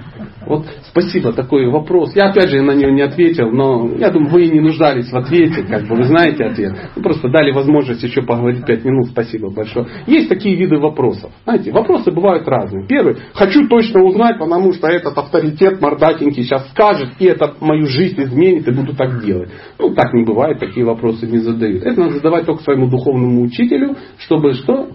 вот 0.46 0.66
спасибо, 0.90 1.32
такой 1.32 1.68
вопрос. 1.68 2.14
Я 2.14 2.30
опять 2.30 2.48
же 2.48 2.62
на 2.62 2.72
него 2.72 2.90
не 2.90 3.02
ответил, 3.02 3.50
но 3.50 3.90
я 3.96 4.11
думаю, 4.11 4.30
вы 4.30 4.46
не 4.46 4.61
нуждались 4.61 5.11
в 5.11 5.16
ответе, 5.16 5.64
как 5.64 5.88
бы 5.88 5.96
вы 5.96 6.04
знаете 6.04 6.44
ответ. 6.44 6.74
Вы 6.94 7.02
просто 7.02 7.28
дали 7.28 7.50
возможность 7.50 8.02
еще 8.02 8.22
поговорить 8.22 8.64
пять 8.64 8.84
минут, 8.84 9.09
спасибо 9.09 9.50
большое. 9.50 9.86
Есть 10.06 10.28
такие 10.28 10.56
виды 10.56 10.78
вопросов. 10.78 11.32
Знаете, 11.44 11.72
вопросы 11.72 12.12
бывают 12.12 12.46
разные. 12.46 12.86
Первый, 12.86 13.16
хочу 13.34 13.66
точно 13.68 14.04
узнать, 14.04 14.38
потому 14.38 14.72
что 14.72 14.86
этот 14.86 15.18
авторитет 15.18 15.80
мордатенький 15.80 16.44
сейчас 16.44 16.68
скажет, 16.70 17.11
и 17.18 17.26
это 17.26 17.54
мою 17.61 17.86
жизнь 17.86 18.22
изменит, 18.22 18.68
и 18.68 18.70
буду 18.70 18.94
так 18.94 19.24
делать. 19.24 19.50
Ну, 19.78 19.94
так 19.94 20.12
не 20.14 20.24
бывает, 20.24 20.61
такие 20.61 20.86
вопросы 20.86 21.26
не 21.26 21.38
задают. 21.38 21.82
Это 21.82 21.98
надо 22.00 22.14
задавать 22.14 22.46
только 22.46 22.62
своему 22.62 22.88
духовному 22.88 23.42
учителю, 23.42 23.96
чтобы 24.18 24.54
что? 24.54 24.90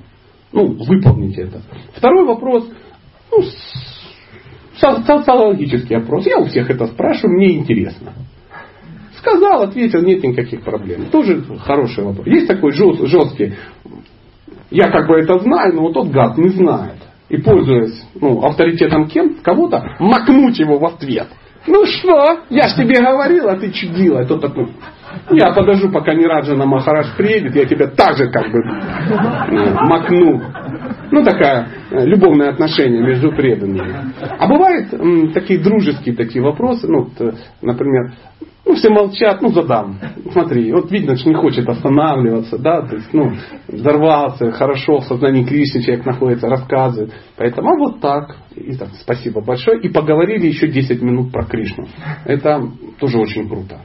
Ну, 0.54 0.78
выполнить 0.88 1.38
это. 1.38 1.62
Второй 1.95 2.26
вопрос, 2.26 2.70
ну, 3.32 3.43
социологический 5.06 5.97
опрос. 5.97 6.26
Я 6.26 6.38
у 6.38 6.45
всех 6.45 6.70
это 6.70 6.88
спрашиваю, 6.88 7.36
мне 7.36 7.58
интересно. 7.58 8.14
Сказал, 9.18 9.64
ответил, 9.64 10.01
нет 10.01 10.24
никаких 10.24 10.62
проблем. 10.64 11.06
Тоже 11.06 11.43
хороший 11.60 12.04
вопрос. 12.04 12.28
Есть 12.28 12.47
такой 12.47 12.72
жесткий, 12.72 13.54
я 14.70 14.89
как 14.89 15.08
бы 15.08 15.16
это 15.16 15.39
знаю, 15.39 15.76
но 15.76 15.82
вот 15.84 15.93
тот 15.93 16.10
гад 16.10 16.38
не 16.38 16.49
знает. 16.49 16.97
И 17.30 17.38
пользуясь 17.38 18.06
ну, 18.16 18.43
авторитетом 18.43 19.08
кем, 19.08 19.36
кого-то, 19.41 19.95
макнуть 19.99 20.60
его 20.60 20.78
в 20.78 20.86
ответ. 20.86 21.28
Ну 21.66 21.86
что, 21.86 22.39
я 22.49 22.68
ж 22.68 22.76
тебе 22.76 22.99
говорил, 22.99 23.49
а 23.49 23.55
ты 23.55 23.72
чудила. 23.72 24.22
И 24.22 24.28
тот 24.28 24.41
такой, 24.41 24.74
я 25.32 25.53
подожду, 25.53 25.91
пока 25.91 26.14
не 26.14 26.26
Раджана 26.26 26.66
Махараш 26.66 27.16
приедет, 27.16 27.55
я 27.55 27.66
тебя 27.66 27.88
также 27.88 28.30
как 28.30 28.51
бы 28.51 28.59
э, 28.59 29.74
макну. 29.86 30.41
Ну, 31.14 31.24
такая 31.24 31.68
э, 31.91 32.05
любовное 32.07 32.49
отношение 32.49 33.03
между 33.03 33.32
преданными. 33.34 34.14
А 34.20 34.47
бывают 34.47 34.91
м, 34.93 35.32
такие 35.32 35.59
дружеские 35.59 36.16
такие 36.16 36.43
вопросы, 36.43 36.88
ну, 36.88 37.03
вот, 37.03 37.11
э, 37.22 37.34
например, 37.61 38.14
ну, 38.66 38.74
все 38.74 38.89
молчат, 38.89 39.39
ну, 39.39 39.49
задам. 39.49 39.99
Смотри, 40.32 40.74
вот 40.74 40.89
видно, 40.89 41.16
что 41.16 41.30
не 41.30 41.36
хочет 41.36 41.70
останавливаться, 41.70 42.57
да, 42.57 42.82
то 42.82 42.95
есть, 42.95 43.14
ну, 43.14 43.32
взорвался, 43.68 44.51
хорошо, 44.53 45.01
в 45.01 45.03
сознании 45.03 45.43
Кришны 45.43 45.84
человек 45.84 46.03
находится, 46.03 46.49
рассказывает. 46.49 47.14
Поэтому, 47.38 47.70
а 47.70 47.78
вот 47.78 47.99
так. 47.99 48.36
И 48.55 48.76
так, 48.76 48.89
спасибо 48.99 49.41
большое. 49.41 49.82
И 49.82 49.89
поговорили 49.89 50.47
еще 50.47 50.68
10 50.68 50.99
минут 51.03 51.32
про 51.32 51.45
Кришну. 51.45 51.86
Это 52.26 52.59
тоже 52.99 53.20
очень 53.20 53.47
круто. 53.47 53.82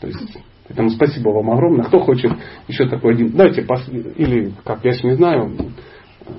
То 0.00 0.06
есть, 0.06 0.38
поэтому 0.66 0.88
спасибо 0.88 1.28
вам 1.28 1.50
огромное. 1.50 1.84
Кто 1.84 1.98
хочет 1.98 2.32
еще 2.66 2.88
такой 2.88 3.12
один, 3.12 3.32
давайте, 3.32 3.60
пос... 3.60 3.86
или, 3.90 4.52
как 4.64 4.82
я 4.86 4.92
же 4.92 5.06
не 5.06 5.16
знаю, 5.16 5.50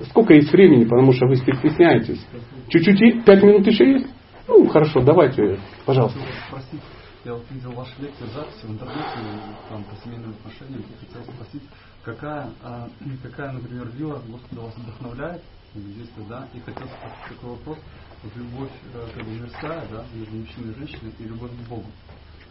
сколько 0.09 0.33
есть 0.33 0.51
времени, 0.51 0.83
потому 0.85 1.11
что 1.13 1.27
вы 1.27 1.35
стесняетесь. 1.35 2.25
Чуть-чуть, 2.69 3.25
пять 3.25 3.43
минут 3.43 3.65
еще 3.67 3.91
есть? 3.93 4.07
Ну, 4.47 4.67
хорошо, 4.67 5.01
давайте, 5.01 5.59
пожалуйста. 5.85 6.19
Простите, 6.49 6.83
я 7.25 7.33
вот 7.33 7.43
видел 7.51 7.71
ваши 7.71 7.93
лекции 8.01 8.25
записи 8.33 8.65
в 8.65 8.71
интернете, 8.71 9.41
там, 9.69 9.83
по 9.83 9.95
семейным 10.03 10.31
отношениям, 10.31 10.81
и 10.81 11.05
хотел 11.05 11.33
спросить, 11.33 11.63
какая, 12.03 12.49
а, 12.63 12.87
какая, 13.23 13.51
например, 13.51 13.89
вилла 13.93 14.21
Господа 14.27 14.61
вас 14.61 14.75
вдохновляет, 14.77 15.41
здесь, 15.75 16.09
да, 16.29 16.47
и 16.53 16.59
хотел 16.59 16.87
спросить 16.87 17.35
такой 17.35 17.49
вопрос, 17.51 17.77
вот 18.23 18.35
любовь 18.35 18.71
э, 18.93 19.07
как 19.13 19.25
бы 19.25 19.31
мирская, 19.31 19.83
да, 19.91 20.03
между 20.15 20.35
мужчиной 20.37 20.73
и 20.73 20.77
женщиной, 20.79 21.11
и 21.19 21.23
любовь 21.23 21.51
к 21.51 21.69
Богу 21.69 21.85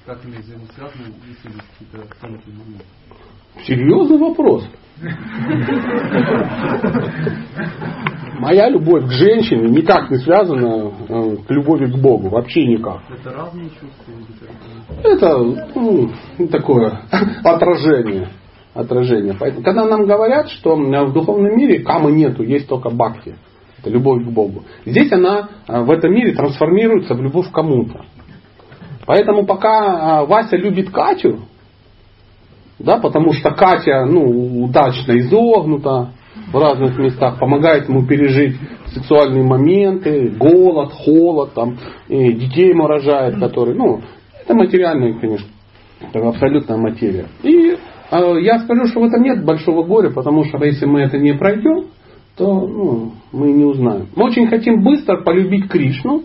как 0.06 0.24
они 0.24 0.36
взаимосвязаны, 0.36 1.12
если 1.26 1.48
есть 1.48 1.68
какие-то 1.78 2.06
тонкие 2.20 2.54
моменты? 2.54 2.84
Серьезный 3.64 4.18
вопрос. 4.18 4.68
Моя 8.38 8.68
любовь 8.68 9.04
к 9.06 9.10
женщине 9.10 9.68
никак 9.68 10.10
не 10.10 10.18
связана 10.18 10.92
э, 11.08 11.36
к 11.46 11.50
любови 11.50 11.86
к 11.90 11.96
Богу. 11.96 12.28
Вообще 12.28 12.66
никак. 12.66 13.00
Это 13.10 13.30
разные 13.32 13.70
чувства? 13.70 14.12
Это 15.02 15.38
ну, 15.74 16.10
такое 16.48 17.00
отражение. 17.44 18.28
отражение. 18.74 19.34
Поэтому, 19.38 19.64
когда 19.64 19.86
нам 19.86 20.06
говорят, 20.06 20.48
что 20.48 20.76
в 20.76 21.12
духовном 21.12 21.56
мире 21.56 21.80
камы 21.80 22.12
нету, 22.12 22.42
есть 22.42 22.68
только 22.68 22.90
бхакти. 22.90 23.36
Это 23.80 23.90
любовь 23.90 24.24
к 24.24 24.28
Богу. 24.28 24.64
Здесь 24.84 25.12
она 25.12 25.48
э, 25.66 25.82
в 25.82 25.90
этом 25.90 26.12
мире 26.12 26.34
трансформируется 26.34 27.14
в 27.14 27.22
любовь 27.22 27.48
к 27.50 27.52
кому-то. 27.52 28.04
Поэтому 29.06 29.46
пока 29.46 30.24
Вася 30.24 30.56
любит 30.56 30.90
Катю, 30.90 31.40
да, 32.78 32.98
потому 32.98 33.32
что 33.32 33.50
Катя 33.52 34.04
ну, 34.04 34.64
удачно 34.64 35.18
изогнута 35.18 36.10
в 36.52 36.58
разных 36.58 36.98
местах, 36.98 37.38
помогает 37.38 37.88
ему 37.88 38.06
пережить 38.06 38.56
сексуальные 38.92 39.42
моменты, 39.42 40.28
голод, 40.28 40.92
холод, 40.92 41.54
там, 41.54 41.78
и 42.08 42.32
детей 42.32 42.70
ему 42.70 42.86
рожает, 42.86 43.38
которые, 43.38 43.76
ну, 43.76 44.00
это 44.42 44.54
материальная, 44.54 45.18
конечно, 45.18 45.48
абсолютная 46.12 46.76
материя. 46.76 47.26
И 47.42 47.76
э, 48.10 48.36
я 48.42 48.60
скажу, 48.60 48.86
что 48.86 49.00
в 49.00 49.04
этом 49.04 49.22
нет 49.22 49.44
большого 49.44 49.82
горя, 49.82 50.10
потому 50.10 50.44
что 50.44 50.62
если 50.64 50.86
мы 50.86 51.00
это 51.00 51.18
не 51.18 51.32
пройдем, 51.32 51.86
то 52.36 52.46
ну, 52.46 53.12
мы 53.32 53.52
не 53.52 53.64
узнаем. 53.64 54.08
Мы 54.14 54.24
очень 54.24 54.46
хотим 54.48 54.82
быстро 54.84 55.22
полюбить 55.22 55.68
Кришну, 55.68 56.22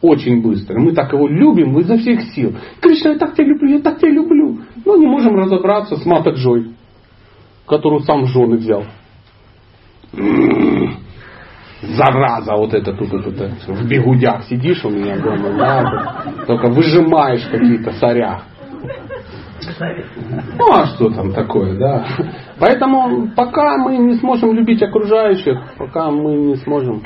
очень 0.00 0.42
быстро. 0.42 0.78
Мы 0.78 0.92
так 0.92 1.12
его 1.12 1.26
любим 1.26 1.78
изо 1.78 1.96
всех 1.98 2.22
сил. 2.34 2.54
Кришна, 2.80 3.12
я 3.12 3.18
так 3.18 3.34
тебя 3.34 3.48
люблю, 3.48 3.68
я 3.76 3.80
так 3.80 3.98
тебя 3.98 4.10
люблю. 4.10 4.58
Но 4.84 4.96
не 4.96 5.06
можем 5.06 5.34
разобраться 5.36 5.96
с 5.96 6.06
Мата 6.06 6.30
Джой, 6.30 6.72
которую 7.66 8.02
сам 8.02 8.26
жены 8.26 8.56
взял. 8.58 8.84
Зараза, 11.80 12.56
вот 12.56 12.74
это 12.74 12.92
тут, 12.92 13.10
тут, 13.10 13.24
тут, 13.24 13.50
в 13.68 13.88
бегудях 13.88 14.44
сидишь 14.44 14.84
у 14.84 14.90
меня 14.90 15.16
дома, 15.16 15.50
да, 15.56 16.44
только 16.46 16.68
выжимаешь 16.68 17.46
какие-то 17.48 17.92
соря. 17.92 18.42
Ну 20.58 20.72
а 20.72 20.86
что 20.86 21.10
там 21.10 21.32
такое, 21.32 21.78
да? 21.78 22.06
Поэтому 22.58 23.30
пока 23.36 23.76
мы 23.76 23.96
не 23.96 24.14
сможем 24.14 24.52
любить 24.54 24.82
окружающих, 24.82 25.56
пока 25.76 26.10
мы 26.10 26.34
не 26.34 26.56
сможем. 26.56 27.02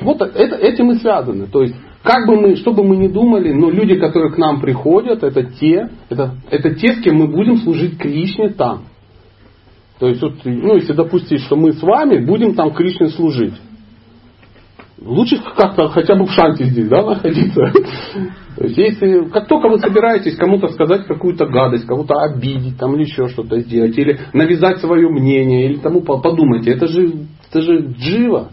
Вот 0.00 0.20
это, 0.20 0.56
этим 0.56 0.90
и 0.90 0.94
связано. 0.96 1.46
То 1.46 1.62
есть 1.62 1.76
как 2.02 2.26
бы 2.26 2.40
мы, 2.40 2.56
что 2.56 2.72
бы 2.72 2.82
мы 2.82 2.96
ни 2.96 3.08
думали, 3.08 3.52
но 3.52 3.70
люди, 3.70 3.94
которые 3.94 4.32
к 4.32 4.38
нам 4.38 4.60
приходят, 4.60 5.22
это 5.22 5.44
те, 5.44 5.88
это, 6.08 6.34
это 6.50 6.74
те, 6.74 6.94
с 6.94 7.00
кем 7.00 7.16
мы 7.16 7.28
будем 7.28 7.58
служить 7.58 7.96
Кришне 7.98 8.50
там. 8.50 8.84
То 10.00 10.08
есть, 10.08 10.20
вот, 10.20 10.34
ну, 10.44 10.74
если 10.74 10.94
допустить, 10.94 11.42
что 11.42 11.54
мы 11.54 11.72
с 11.72 11.82
вами 11.82 12.24
будем 12.24 12.54
там 12.54 12.72
Кришне 12.72 13.08
служить. 13.08 13.54
Лучше 15.00 15.36
как-то 15.56 15.88
хотя 15.88 16.14
бы 16.16 16.26
в 16.26 16.32
шанте 16.32 16.64
здесь, 16.64 16.88
да, 16.88 17.04
находиться. 17.04 17.60
То 18.56 18.64
есть, 18.64 18.76
если, 18.76 19.28
как 19.30 19.46
только 19.46 19.68
вы 19.68 19.78
собираетесь 19.78 20.36
кому-то 20.36 20.68
сказать 20.68 21.06
какую-то 21.06 21.46
гадость, 21.46 21.86
кого-то 21.86 22.14
обидеть, 22.14 22.78
там, 22.78 22.94
или 22.94 23.04
еще 23.04 23.28
что-то 23.28 23.60
сделать, 23.60 23.96
или 23.96 24.18
навязать 24.32 24.78
свое 24.78 25.08
мнение, 25.08 25.66
или 25.66 25.78
тому 25.78 26.02
подумайте, 26.02 26.72
это 26.72 26.86
же, 26.86 27.26
это 27.48 27.62
же 27.62 27.94
джива. 27.96 28.50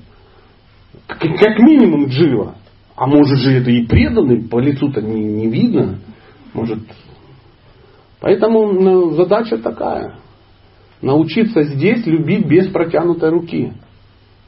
Как, 1.08 1.60
минимум 1.60 2.08
джива. 2.08 2.56
А 3.00 3.08
может 3.08 3.40
же 3.40 3.52
это 3.52 3.72
и 3.72 3.86
преданный, 3.88 4.42
по 4.42 4.60
лицу-то 4.60 5.02
не, 5.02 5.24
не 5.24 5.48
видно. 5.48 6.00
Может. 6.54 6.80
Поэтому 8.20 8.74
ну, 8.74 9.12
задача 9.12 9.58
такая. 9.58 10.16
Научиться 11.02 11.64
здесь 11.64 12.06
любить 12.06 12.46
без 12.46 12.68
протянутой 12.68 13.30
руки. 13.30 13.72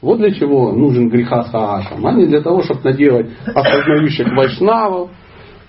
Вот 0.02 0.18
для 0.18 0.32
чего 0.32 0.70
нужен 0.72 1.08
греха 1.08 1.44
саашам, 1.44 2.06
а 2.06 2.12
не 2.12 2.26
для 2.26 2.42
того, 2.42 2.62
чтобы 2.62 2.82
наделать 2.82 3.30
осознающих 3.46 4.26
вайшнавов, 4.36 5.10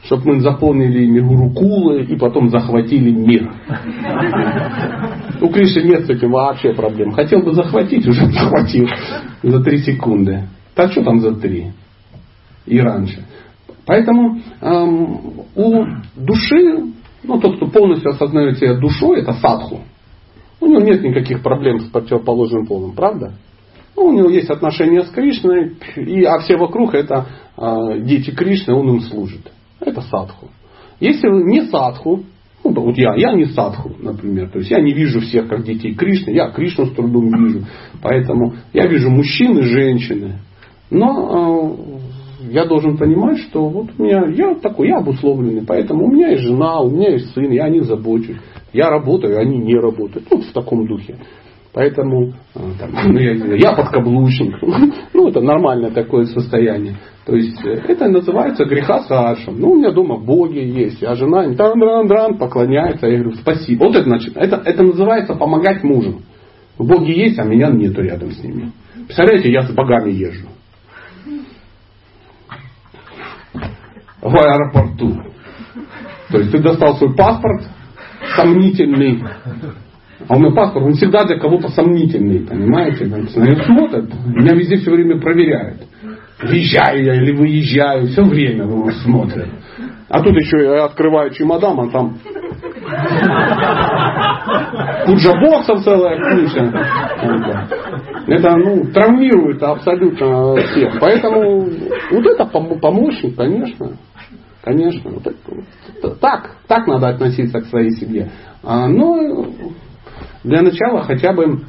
чтобы 0.04 0.34
мы 0.34 0.42
заполнили 0.42 1.06
ими 1.06 1.22
гурукулы 1.22 2.04
и 2.04 2.18
потом 2.18 2.50
захватили 2.50 3.12
мир. 3.12 3.50
У 5.40 5.48
Кришны 5.48 5.84
нет 5.84 6.06
с 6.06 6.10
этим 6.10 6.32
вообще 6.32 6.74
проблем. 6.74 7.12
Хотел 7.12 7.44
бы 7.44 7.54
захватить, 7.54 8.06
уже 8.06 8.26
захватил 8.30 8.90
за 9.42 9.64
три 9.64 9.78
секунды. 9.78 10.50
Так 10.76 10.92
что 10.92 11.02
там 11.06 11.22
за 11.22 11.34
три? 11.36 11.72
И 12.66 12.80
раньше. 12.80 13.26
Поэтому 13.86 14.40
эм, 14.62 15.46
у 15.56 15.86
души, 16.16 16.94
ну 17.24 17.40
тот, 17.40 17.58
кто 17.58 17.68
полностью 17.68 18.12
осознает 18.12 18.58
себя 18.58 18.76
душой, 18.76 19.22
это 19.22 19.34
садху. 19.34 19.82
У 20.62 20.68
него 20.68 20.80
нет 20.80 21.04
никаких 21.04 21.44
проблем 21.44 21.82
с 21.82 21.90
противоположным 21.90 22.66
полом, 22.66 22.94
правда? 22.94 23.34
Ну, 23.96 24.06
у 24.06 24.14
него 24.14 24.30
есть 24.30 24.50
отношения 24.50 25.04
с 25.04 25.10
Кришной, 25.10 25.76
и, 25.98 26.24
а 26.24 26.40
все 26.40 26.58
вокруг 26.58 26.96
это 26.96 27.28
э, 27.58 28.00
дети 28.02 28.32
Кришны, 28.32 28.74
он 28.74 28.90
им 28.90 29.02
служит. 29.02 29.52
Это 29.80 30.02
садху. 30.02 30.50
Если 31.00 31.28
не 31.28 31.64
садху, 31.66 32.24
ну, 32.64 32.72
вот 32.72 32.98
я, 32.98 33.14
я 33.16 33.34
не 33.34 33.46
садху, 33.46 33.92
например, 34.00 34.50
то 34.50 34.60
есть 34.60 34.72
я 34.72 34.82
не 34.82 34.94
вижу 34.94 35.20
всех 35.20 35.48
как 35.48 35.64
детей 35.64 35.94
Кришны, 35.94 36.32
я 36.32 36.50
Кришну 36.50 36.86
с 36.86 36.94
трудом 36.94 37.28
вижу, 37.28 37.66
поэтому 38.02 38.56
я 38.72 38.88
вижу 38.88 39.10
мужчин 39.10 39.58
и 39.58 39.64
женщины, 39.64 40.40
но 40.90 41.93
э, 41.93 41.93
я 42.50 42.66
должен 42.66 42.98
понимать, 42.98 43.40
что 43.40 43.68
вот 43.68 43.88
у 43.98 44.04
меня, 44.04 44.26
я 44.28 44.56
такой, 44.56 44.90
я 44.90 44.98
обусловленный, 44.98 45.64
поэтому 45.66 46.06
у 46.06 46.12
меня 46.12 46.30
есть 46.30 46.44
жена, 46.44 46.80
у 46.82 46.90
меня 46.90 47.12
есть 47.12 47.34
сын, 47.34 47.50
я 47.52 47.66
о 47.66 47.70
них 47.70 47.86
забочусь, 47.86 48.38
я 48.74 48.90
работаю, 48.90 49.40
они 49.40 49.58
не 49.58 49.76
работают, 49.76 50.28
вот 50.30 50.44
в 50.44 50.54
таком 50.54 50.88
духе. 50.88 51.18
Поэтому 51.74 52.34
э, 52.54 52.60
там, 52.80 52.92
ну, 53.14 53.20
я, 53.20 53.34
я 53.56 53.74
подкаблучник. 53.74 54.56
Ну, 55.14 55.28
это 55.28 55.42
нормальное 55.42 55.90
такое 55.90 56.26
состояние. 56.26 56.98
То 57.26 57.36
есть 57.36 57.58
э, 57.66 57.82
это 57.88 58.10
называется 58.10 58.66
греха 58.66 59.02
Сашем. 59.02 59.60
Ну, 59.60 59.72
у 59.72 59.76
меня 59.78 59.92
дома 59.92 60.20
боги 60.20 60.60
есть, 60.60 61.04
а 61.04 61.16
жена 61.16 61.48
дран 61.50 61.80
дран 61.80 62.08
дран 62.08 62.38
поклоняется. 62.38 63.08
Я 63.08 63.20
говорю, 63.20 63.38
спасибо. 63.38 63.86
Вот 63.86 63.96
это 63.96 64.04
значит, 64.04 64.38
это, 64.38 64.62
это 64.64 64.84
называется 64.84 65.34
помогать 65.34 65.84
мужу. 65.84 66.22
Боги 66.78 67.12
есть, 67.12 67.40
а 67.40 67.44
меня 67.44 67.72
нету 67.72 68.02
рядом 68.02 68.32
с 68.32 68.44
ними. 68.44 68.72
Представляете, 69.06 69.52
я 69.52 69.64
с 69.64 69.72
богами 69.74 70.12
езжу. 70.12 70.48
В 74.24 74.36
аэропорту. 74.36 75.22
То 76.30 76.38
есть 76.40 76.52
ты 76.52 76.60
достал 76.60 76.96
свой 76.96 77.14
паспорт, 77.14 77.64
сомнительный, 78.36 79.22
а 80.28 80.36
у 80.36 80.40
меня 80.40 80.56
паспорт, 80.56 80.86
он 80.86 80.94
всегда 80.94 81.26
для 81.26 81.38
кого-то 81.38 81.68
сомнительный, 81.70 82.40
понимаете? 82.40 83.06
Они 83.06 83.56
смотрят, 83.66 84.10
меня 84.26 84.54
везде 84.54 84.78
все 84.78 84.92
время 84.92 85.20
проверяют. 85.20 85.82
Въезжаю 86.42 87.04
я 87.04 87.16
или 87.16 87.36
выезжаю, 87.36 88.08
все 88.08 88.24
время 88.24 88.64
его 88.64 88.90
смотрят. 88.92 89.50
А 90.10 90.22
тут 90.22 90.36
еще 90.36 90.64
я 90.64 90.86
открываю 90.86 91.32
чемодан, 91.32 91.80
а 91.80 91.90
там 91.90 92.18
тут 95.06 95.20
же 95.20 95.32
боксов 95.40 95.84
целая 95.84 96.18
куча. 96.18 96.72
Это 98.28 98.56
ну, 98.56 98.86
травмирует 98.94 99.62
абсолютно 99.62 100.56
всех. 100.56 101.00
Поэтому 101.00 101.68
вот 102.12 102.26
это 102.26 102.46
помощник, 102.46 103.36
конечно. 103.36 103.92
Конечно. 104.64 105.12
Так, 106.22 106.56
так 106.68 106.88
надо 106.88 107.10
относиться 107.10 107.60
к 107.60 107.66
своей 107.66 107.92
семье. 107.92 108.32
А, 108.64 108.88
но 108.88 109.46
для 110.44 110.62
начала 110.62 111.04
хотя 111.04 111.34
бы 111.34 111.64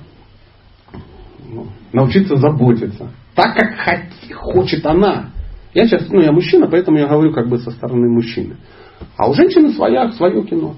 ну, 1.49 1.67
научиться 1.93 2.37
заботиться. 2.37 3.11
Так, 3.35 3.57
как 3.57 3.73
хочет 4.37 4.87
она. 4.87 5.31
Я 5.75 5.89
сейчас, 5.89 6.09
ну 6.09 6.21
я 6.21 6.31
мужчина, 6.31 6.69
поэтому 6.69 6.99
я 6.99 7.09
говорю 7.09 7.33
как 7.33 7.49
бы 7.49 7.59
со 7.59 7.73
стороны 7.73 8.09
мужчины. 8.09 8.59
А 9.17 9.29
у 9.29 9.35
женщины 9.35 9.73
своя, 9.73 10.13
свое 10.13 10.45
кино. 10.45 10.77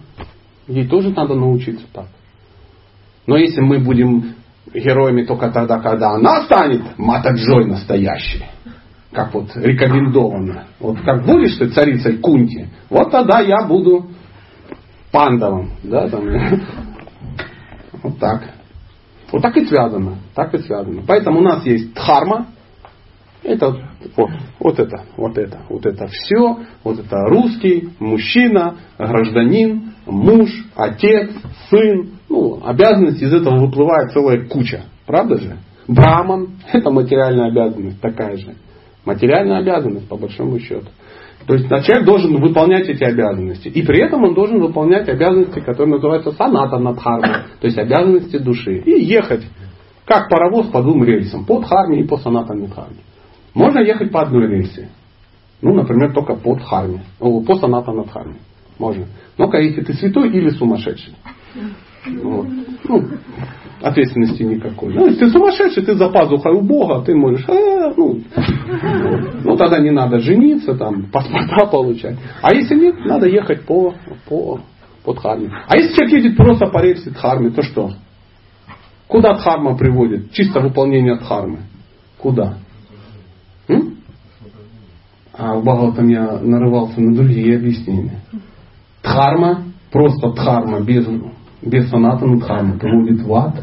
Ей 0.69 0.87
тоже 0.87 1.11
надо 1.11 1.35
научиться 1.35 1.85
так. 1.93 2.07
Но 3.27 3.37
если 3.37 3.61
мы 3.61 3.79
будем 3.79 4.37
героями 4.73 5.25
только 5.25 5.51
тогда, 5.51 5.81
когда 5.81 6.13
она 6.13 6.45
станет 6.45 6.97
Мата 6.97 7.35
Джой 7.35 7.67
настоящей, 7.67 8.43
как 9.17 9.33
вот 9.33 9.57
рекомендовано, 9.57 10.67
вот 10.79 11.01
как 11.01 11.25
будешь 11.25 11.57
ты 11.57 11.71
царицей 11.71 12.19
Кунти, 12.19 12.69
вот 12.91 13.11
тогда 13.11 13.41
я 13.41 13.67
буду 13.67 14.11
пандовым, 15.11 15.71
да, 15.83 16.07
там, 16.07 16.25
вот 18.03 18.19
так. 18.19 18.43
Вот 19.33 19.43
так 19.43 19.57
и 19.57 19.65
связано. 19.65 20.19
Так 20.35 20.55
и 20.55 20.59
связано. 20.59 21.03
Поэтому 21.05 21.41
у 21.41 21.43
нас 21.43 21.65
есть 21.65 21.95
дхарма. 21.95 22.47
Это 23.43 23.75
вот, 24.17 24.31
вот 24.61 24.79
это, 24.79 25.05
вот 25.17 25.37
это, 25.37 25.63
вот 25.69 25.85
это 25.85 26.07
все. 26.07 26.59
Вот 26.85 26.99
это 27.01 27.17
русский, 27.27 27.89
мужчина, 27.99 28.77
гражданин, 28.99 29.95
муж, 30.05 30.51
отец, 30.77 31.31
сын. 31.71 32.19
Ну, 32.29 32.61
обязанности 32.65 33.25
из 33.25 33.33
этого 33.33 33.59
выплывает 33.59 34.13
целая 34.13 34.47
куча. 34.47 34.85
Правда 35.07 35.39
же? 35.39 35.57
Браман– 35.89 36.51
это 36.73 36.91
материальная 36.91 37.49
обязанность 37.49 38.01
такая 38.01 38.37
же. 38.37 38.55
Материальная 39.07 39.61
обязанность, 39.61 40.09
по 40.09 40.17
большому 40.17 40.59
счету. 40.59 40.89
То 41.47 41.55
есть 41.55 41.69
человек 41.69 42.05
должен 42.05 42.41
выполнять 42.41 42.89
эти 42.89 43.05
обязанности. 43.05 43.69
И 43.69 43.83
при 43.83 44.01
этом 44.01 44.25
он 44.25 44.35
должен 44.35 44.61
выполнять 44.61 45.09
обязанности, 45.09 45.61
которые 45.61 45.95
называются 45.95 46.33
саната 46.33 46.79
надхарма, 46.79 47.45
то 47.61 47.67
есть 47.67 47.79
обязанности 47.79 48.39
души. 48.39 48.79
И 48.79 49.05
ехать, 49.05 49.45
как 50.05 50.29
паровоз 50.29 50.67
по 50.67 50.83
двум 50.83 51.05
рельсам, 51.05 51.45
по 51.45 51.61
дхарме 51.61 52.01
и 52.01 52.05
по 52.05 52.19
саната 52.19 52.53
надхарме. 52.53 52.99
Можно 53.55 53.79
ехать 53.79 54.11
по 54.11 54.23
одной 54.23 54.49
рельсе. 54.49 54.89
Ну, 55.63 55.73
например, 55.73 56.13
только 56.13 56.35
по 56.35 56.57
дхарме, 56.57 57.03
по 57.19 57.55
саната 57.55 57.93
надхарме. 57.93 58.37
Можно. 58.79 59.07
Но 59.39 59.51
если 59.57 59.83
ты 59.83 59.95
святой 59.95 60.31
или 60.31 60.51
сумасшедший. 60.51 61.15
Вот. 62.23 62.47
Ну, 62.89 63.05
ответственности 63.81 64.43
никакой. 64.43 64.95
Ну, 64.95 65.07
если 65.07 65.27
ты 65.27 65.31
сумасшедший, 65.31 65.85
ты 65.85 65.95
за 65.95 66.09
пазухой 66.09 66.53
у 66.53 66.63
Бога, 66.63 67.03
ты 67.05 67.15
можешь, 67.15 67.45
а, 67.49 67.93
ну, 67.97 68.21
ну, 69.45 69.57
тогда 69.57 69.79
не 69.79 69.91
надо 69.91 70.19
жениться, 70.19 70.75
там, 70.75 71.07
паспорта 71.11 71.67
получать. 71.67 72.17
А 72.43 72.55
если 72.55 72.75
нет, 72.75 72.97
надо 73.05 73.29
ехать 73.29 73.65
по, 73.65 73.95
по, 74.29 74.61
по 75.05 75.15
дхарме. 75.15 75.51
А 75.69 75.77
если 75.77 75.95
человек 75.95 76.25
едет 76.25 76.37
просто 76.37 76.67
по 76.67 76.83
рельсе 76.83 77.11
дхармы, 77.11 77.51
то 77.51 77.63
что? 77.63 77.93
Куда 79.09 79.35
дхарма 79.35 79.77
приводит? 79.77 80.33
Чисто 80.33 80.61
выполнение 80.61 81.17
дхармы. 81.17 81.61
Куда? 82.19 82.59
М? 83.69 83.99
А 85.33 85.55
у 85.55 85.93
там 85.93 86.09
я 86.09 86.39
нарывался 86.41 87.01
на 87.01 87.15
другие 87.15 87.57
объяснения. 87.57 88.21
Дхарма, 89.03 89.65
просто 89.93 90.31
дхарма, 90.33 90.81
без 90.81 91.07
без 91.67 91.91
санатана 91.91 92.39
дхарма 92.39 92.79
приводит 92.79 93.23
в 93.23 93.35
ад. 93.35 93.63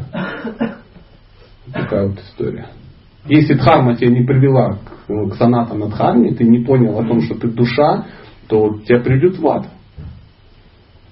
Такая 1.71 2.09
вот 2.09 2.19
история. 2.19 2.67
Если 3.25 3.53
дхарма 3.53 3.95
тебя 3.95 4.11
не 4.11 4.25
привела 4.25 4.73
к, 4.73 5.31
к 5.31 5.35
санатана 5.35 5.87
дхарме, 5.87 6.33
ты 6.33 6.43
не 6.43 6.63
понял 6.65 6.99
о 6.99 7.07
том, 7.07 7.21
что 7.21 7.35
ты 7.35 7.47
душа, 7.47 8.05
то 8.47 8.79
тебя 8.85 8.99
придет 8.99 9.39
в 9.39 9.47
ад. 9.47 9.67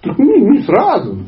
Не, 0.04 0.42
не 0.42 0.60
сразу. 0.64 1.20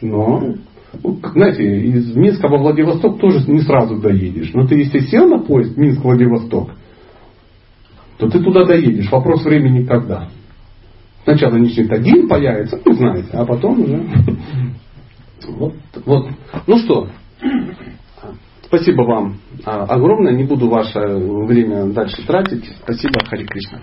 Но, 0.00 0.54
ну, 1.02 1.18
знаете, 1.34 1.64
из 1.64 2.14
Минска 2.14 2.46
во 2.48 2.58
Владивосток 2.58 3.18
тоже 3.18 3.50
не 3.50 3.60
сразу 3.60 3.96
доедешь. 3.96 4.52
Но 4.54 4.66
ты 4.66 4.76
если 4.76 5.00
сел 5.00 5.26
на 5.28 5.38
поезд 5.38 5.76
Минск-Владивосток, 5.76 6.70
то 8.18 8.28
ты 8.28 8.38
туда 8.38 8.64
доедешь. 8.64 9.10
Вопрос 9.10 9.44
времени 9.44 9.84
когда. 9.84 10.28
Сначала 11.24 11.56
начнет 11.56 11.90
один 11.90 12.28
появится, 12.28 12.80
ну 12.84 12.92
знаете, 12.92 13.30
а 13.32 13.44
потом 13.44 13.80
уже. 13.80 14.06
Вот, 15.44 15.74
вот. 16.04 16.28
Ну 16.66 16.78
что, 16.78 17.08
спасибо 18.64 19.02
вам 19.02 19.38
огромное. 19.64 20.32
Не 20.32 20.44
буду 20.44 20.68
ваше 20.68 20.98
время 21.00 21.86
дальше 21.86 22.26
тратить. 22.26 22.64
Спасибо, 22.82 23.24
Хари 23.26 23.44
Кришна. 23.46 23.80